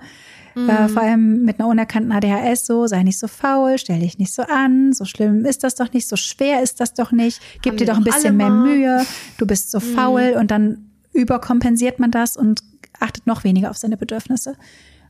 Mhm. 0.55 0.67
Äh, 0.67 0.89
vor 0.89 1.03
allem 1.03 1.43
mit 1.43 1.61
einer 1.61 1.69
unerkannten 1.69 2.11
ADHS 2.11 2.65
so, 2.65 2.87
sei 2.87 3.03
nicht 3.03 3.19
so 3.19 3.29
faul, 3.29 3.77
stell 3.77 4.01
dich 4.01 4.19
nicht 4.19 4.33
so 4.33 4.45
an, 4.45 4.95
so 4.95 5.05
schlimm 5.05 5.45
ist 5.45 5.63
das 5.63 5.75
doch 5.75 5.93
nicht, 5.93 6.09
so 6.09 6.17
schwer 6.17 6.63
ist 6.63 6.81
das 6.81 6.95
doch 6.95 7.13
nicht, 7.13 7.39
gib 7.61 7.73
Haben 7.73 7.77
dir 7.77 7.87
doch 7.87 7.97
ein 7.99 8.05
bisschen 8.05 8.39
mehr 8.39 8.51
Mühe, 8.51 9.05
du 9.37 9.47
bist 9.47 9.71
so 9.71 9.79
mhm. 9.79 9.95
faul 9.95 10.37
und 10.41 10.51
dann 10.51 10.91
überkompensiert 11.13 11.99
man 11.99 12.11
das 12.11 12.39
und 12.39 12.63
achtet 12.99 13.27
noch 13.27 13.45
weniger 13.45 13.69
auf 13.69 13.77
seine 13.77 13.99
Bedürfnisse. 13.99 14.57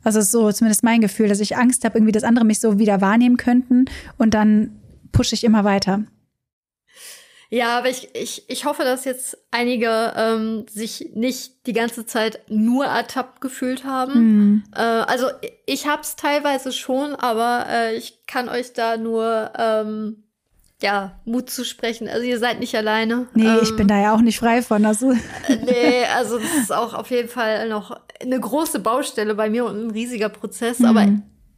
Also 0.04 0.20
so 0.20 0.50
zumindest 0.52 0.82
mein 0.82 1.00
Gefühl, 1.00 1.28
dass 1.28 1.40
ich 1.40 1.56
Angst 1.56 1.84
habe, 1.84 1.98
irgendwie, 1.98 2.12
dass 2.12 2.24
andere 2.24 2.44
mich 2.44 2.60
so 2.60 2.78
wieder 2.78 3.00
wahrnehmen 3.00 3.36
könnten 3.36 3.86
und 4.18 4.34
dann 4.34 4.80
pushe 5.12 5.34
ich 5.34 5.44
immer 5.44 5.64
weiter. 5.64 6.04
Ja, 7.50 7.76
aber 7.76 7.90
ich, 7.90 8.08
ich, 8.14 8.48
ich 8.48 8.64
hoffe, 8.64 8.82
dass 8.82 9.04
jetzt 9.04 9.36
einige 9.50 10.14
ähm, 10.16 10.64
sich 10.70 11.10
nicht 11.14 11.66
die 11.66 11.74
ganze 11.74 12.06
Zeit 12.06 12.40
nur 12.48 12.86
ertappt 12.86 13.42
gefühlt 13.42 13.84
haben. 13.84 14.14
Mhm. 14.14 14.64
Äh, 14.74 14.80
also 14.80 15.26
ich 15.66 15.86
hab's 15.86 16.16
teilweise 16.16 16.72
schon, 16.72 17.14
aber 17.14 17.66
äh, 17.68 17.94
ich 17.94 18.24
kann 18.26 18.48
euch 18.48 18.72
da 18.72 18.96
nur 18.96 19.52
ähm, 19.58 20.21
ja, 20.82 21.18
Mut 21.24 21.50
zu 21.50 21.64
sprechen. 21.64 22.08
Also 22.08 22.22
ihr 22.22 22.38
seid 22.38 22.60
nicht 22.60 22.74
alleine. 22.74 23.26
Nee, 23.34 23.46
ähm, 23.46 23.60
ich 23.62 23.74
bin 23.76 23.88
da 23.88 24.00
ja 24.00 24.14
auch 24.14 24.20
nicht 24.20 24.38
frei 24.38 24.62
von. 24.62 24.84
Also. 24.84 25.12
nee, 25.48 26.04
also 26.16 26.38
das 26.38 26.54
ist 26.56 26.72
auch 26.72 26.94
auf 26.94 27.10
jeden 27.10 27.28
Fall 27.28 27.68
noch 27.68 27.96
eine 28.20 28.38
große 28.38 28.80
Baustelle 28.80 29.34
bei 29.34 29.48
mir 29.48 29.64
und 29.64 29.86
ein 29.86 29.90
riesiger 29.90 30.28
Prozess. 30.28 30.78
Mhm. 30.80 30.86
Aber 30.86 31.06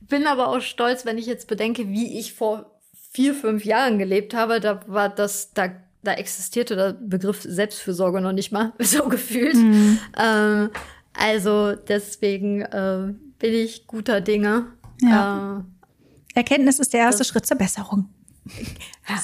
bin 0.01 0.27
aber 0.27 0.49
auch 0.49 0.61
stolz, 0.61 1.05
wenn 1.05 1.18
ich 1.18 1.27
jetzt 1.27 1.49
bedenke, 1.49 1.89
wie 1.89 2.18
ich 2.18 2.35
vor 2.35 2.70
vier, 3.11 3.35
fünf 3.35 3.64
Jahren 3.64 3.99
gelebt 3.99 4.35
habe. 4.35 4.61
Da 4.61 4.81
war 4.87 5.09
das, 5.09 5.53
da, 5.55 5.70
da 6.03 6.12
existierte 6.14 6.77
der 6.77 6.93
Begriff 6.93 7.43
Selbstfürsorge 7.43 8.20
noch 8.20 8.33
nicht 8.33 8.53
mal 8.53 8.72
so 8.79 9.09
gefühlt. 9.09 9.57
Mhm. 9.57 9.99
Ähm, 10.18 10.70
also 11.14 11.75
deswegen 11.75 12.62
äh, 12.62 13.14
bin 13.39 13.55
ich 13.55 13.87
guter 13.87 14.20
Dinge. 14.20 14.66
Ja. 15.01 15.59
Äh, 15.59 16.39
Erkenntnis 16.39 16.81
ist 16.81 16.93
der 16.93 17.01
erste 17.01 17.25
Schritt 17.25 17.47
zur 17.47 17.57
Besserung. 17.57 18.09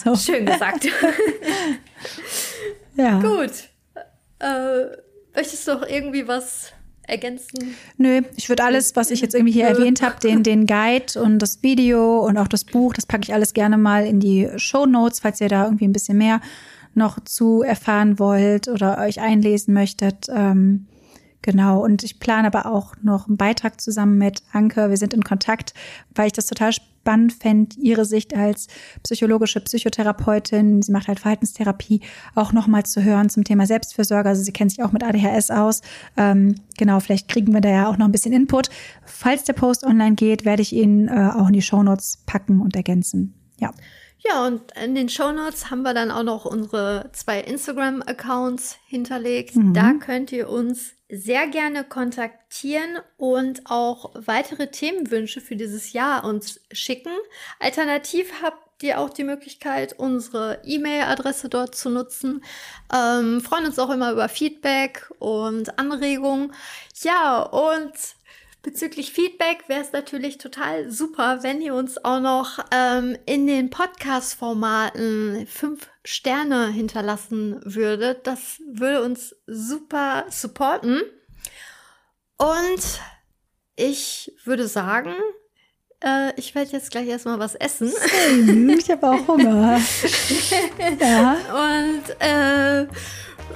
So. 0.04 0.16
Schön 0.16 0.46
gesagt. 0.46 0.84
ja. 2.96 3.20
Gut. 3.20 3.50
Äh, 4.38 4.96
möchtest 5.34 5.66
du 5.66 5.74
noch 5.74 5.86
irgendwie 5.86 6.26
was 6.26 6.72
ergänzen? 7.02 7.74
Nö, 7.96 8.22
ich 8.36 8.48
würde 8.48 8.64
alles, 8.64 8.96
was 8.96 9.10
ich 9.10 9.20
jetzt 9.20 9.34
irgendwie 9.34 9.52
hier 9.52 9.66
erwähnt 9.66 10.02
habe, 10.02 10.18
den, 10.20 10.42
den 10.42 10.66
Guide 10.66 11.20
und 11.20 11.38
das 11.38 11.62
Video 11.62 12.20
und 12.20 12.38
auch 12.38 12.48
das 12.48 12.64
Buch, 12.64 12.94
das 12.94 13.06
packe 13.06 13.24
ich 13.24 13.34
alles 13.34 13.52
gerne 13.52 13.76
mal 13.76 14.06
in 14.06 14.20
die 14.20 14.48
Show 14.56 14.86
Notes, 14.86 15.20
falls 15.20 15.40
ihr 15.40 15.48
da 15.48 15.64
irgendwie 15.64 15.86
ein 15.86 15.92
bisschen 15.92 16.18
mehr 16.18 16.40
noch 16.94 17.20
zu 17.20 17.62
erfahren 17.62 18.18
wollt 18.18 18.68
oder 18.68 18.98
euch 18.98 19.20
einlesen 19.20 19.74
möchtet. 19.74 20.26
Ähm, 20.28 20.86
Genau, 21.42 21.82
und 21.82 22.02
ich 22.02 22.20
plane 22.20 22.46
aber 22.46 22.66
auch 22.66 22.94
noch 23.02 23.26
einen 23.26 23.38
Beitrag 23.38 23.80
zusammen 23.80 24.18
mit 24.18 24.42
Anke. 24.52 24.90
Wir 24.90 24.96
sind 24.98 25.14
in 25.14 25.24
Kontakt, 25.24 25.72
weil 26.14 26.26
ich 26.26 26.34
das 26.34 26.46
total 26.46 26.72
spannend 26.72 27.32
fände, 27.32 27.76
ihre 27.80 28.04
Sicht 28.04 28.36
als 28.36 28.66
psychologische 29.02 29.60
Psychotherapeutin, 29.60 30.82
sie 30.82 30.92
macht 30.92 31.08
halt 31.08 31.18
Verhaltenstherapie, 31.18 32.02
auch 32.34 32.52
nochmal 32.52 32.84
zu 32.84 33.02
hören 33.02 33.30
zum 33.30 33.44
Thema 33.44 33.64
Selbstfürsorge. 33.64 34.28
Also 34.28 34.42
sie 34.42 34.52
kennt 34.52 34.72
sich 34.72 34.82
auch 34.82 34.92
mit 34.92 35.02
ADHS 35.02 35.50
aus. 35.50 35.80
Ähm, 36.18 36.56
genau, 36.76 37.00
vielleicht 37.00 37.28
kriegen 37.28 37.54
wir 37.54 37.62
da 37.62 37.70
ja 37.70 37.88
auch 37.88 37.96
noch 37.96 38.04
ein 38.04 38.12
bisschen 38.12 38.34
Input. 38.34 38.68
Falls 39.06 39.44
der 39.44 39.54
Post 39.54 39.84
online 39.84 40.14
geht, 40.14 40.44
werde 40.44 40.60
ich 40.60 40.74
ihn 40.74 41.08
äh, 41.08 41.30
auch 41.34 41.46
in 41.46 41.54
die 41.54 41.62
Shownotes 41.62 42.18
packen 42.26 42.60
und 42.60 42.76
ergänzen. 42.76 43.34
Ja. 43.58 43.72
Ja, 44.22 44.46
und 44.46 44.72
in 44.76 44.94
den 44.94 45.08
Show 45.08 45.32
Notes 45.32 45.70
haben 45.70 45.82
wir 45.82 45.94
dann 45.94 46.10
auch 46.10 46.22
noch 46.22 46.44
unsere 46.44 47.10
zwei 47.12 47.40
Instagram-Accounts 47.40 48.76
hinterlegt. 48.86 49.56
Mhm. 49.56 49.72
Da 49.72 49.94
könnt 49.94 50.30
ihr 50.32 50.50
uns 50.50 50.92
sehr 51.08 51.48
gerne 51.48 51.84
kontaktieren 51.84 52.98
und 53.16 53.62
auch 53.64 54.12
weitere 54.14 54.70
Themenwünsche 54.70 55.40
für 55.40 55.56
dieses 55.56 55.92
Jahr 55.92 56.24
uns 56.24 56.60
schicken. 56.70 57.12
Alternativ 57.58 58.42
habt 58.42 58.82
ihr 58.82 59.00
auch 59.00 59.10
die 59.10 59.24
Möglichkeit, 59.24 59.98
unsere 59.98 60.60
E-Mail-Adresse 60.64 61.48
dort 61.48 61.74
zu 61.74 61.90
nutzen. 61.90 62.44
Ähm, 62.94 63.40
freuen 63.40 63.66
uns 63.66 63.78
auch 63.78 63.90
immer 63.90 64.12
über 64.12 64.28
Feedback 64.28 65.10
und 65.18 65.78
Anregungen. 65.78 66.52
Ja, 67.02 67.42
und 67.42 67.92
Bezüglich 68.62 69.12
Feedback 69.12 69.64
wäre 69.68 69.80
es 69.80 69.92
natürlich 69.92 70.36
total 70.36 70.90
super, 70.90 71.42
wenn 71.42 71.62
ihr 71.62 71.74
uns 71.74 72.04
auch 72.04 72.20
noch 72.20 72.58
ähm, 72.70 73.16
in 73.24 73.46
den 73.46 73.70
Podcast-Formaten 73.70 75.46
fünf 75.46 75.88
Sterne 76.04 76.68
hinterlassen 76.68 77.60
würdet. 77.64 78.26
Das 78.26 78.60
würde 78.70 79.02
uns 79.02 79.34
super 79.46 80.26
supporten. 80.28 81.00
Und 82.36 83.00
ich 83.76 84.34
würde 84.44 84.68
sagen, 84.68 85.14
äh, 86.04 86.38
ich 86.38 86.54
werde 86.54 86.72
jetzt 86.72 86.90
gleich 86.90 87.08
erstmal 87.08 87.38
was 87.38 87.54
essen. 87.54 87.90
Ich 88.78 88.90
habe 88.90 89.08
auch 89.08 89.26
Hunger. 89.26 89.80
ja. 91.00 91.32
Und 91.32 92.10
äh, 92.18 92.86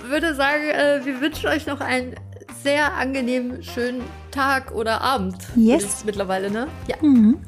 würde 0.09 0.35
sagen, 0.35 0.65
äh, 0.71 1.05
wir 1.05 1.21
wünschen 1.21 1.49
euch 1.49 1.67
noch 1.67 1.81
einen 1.81 2.15
sehr 2.63 2.95
angenehmen, 2.95 3.63
schönen 3.63 4.03
Tag 4.35 4.73
oder 4.73 5.01
Abend. 5.01 5.37
Yes. 5.55 6.05
Mittlerweile, 6.05 6.51
ne? 6.51 6.67
Ja. 6.89 6.97
Mhm. 7.01 7.39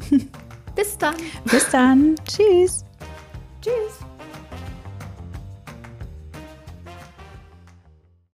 Bis 0.77 0.97
dann. 0.97 1.15
Bis 1.45 1.69
dann. 1.71 2.15
Tschüss. 2.25 2.85
Tschüss. 3.61 3.99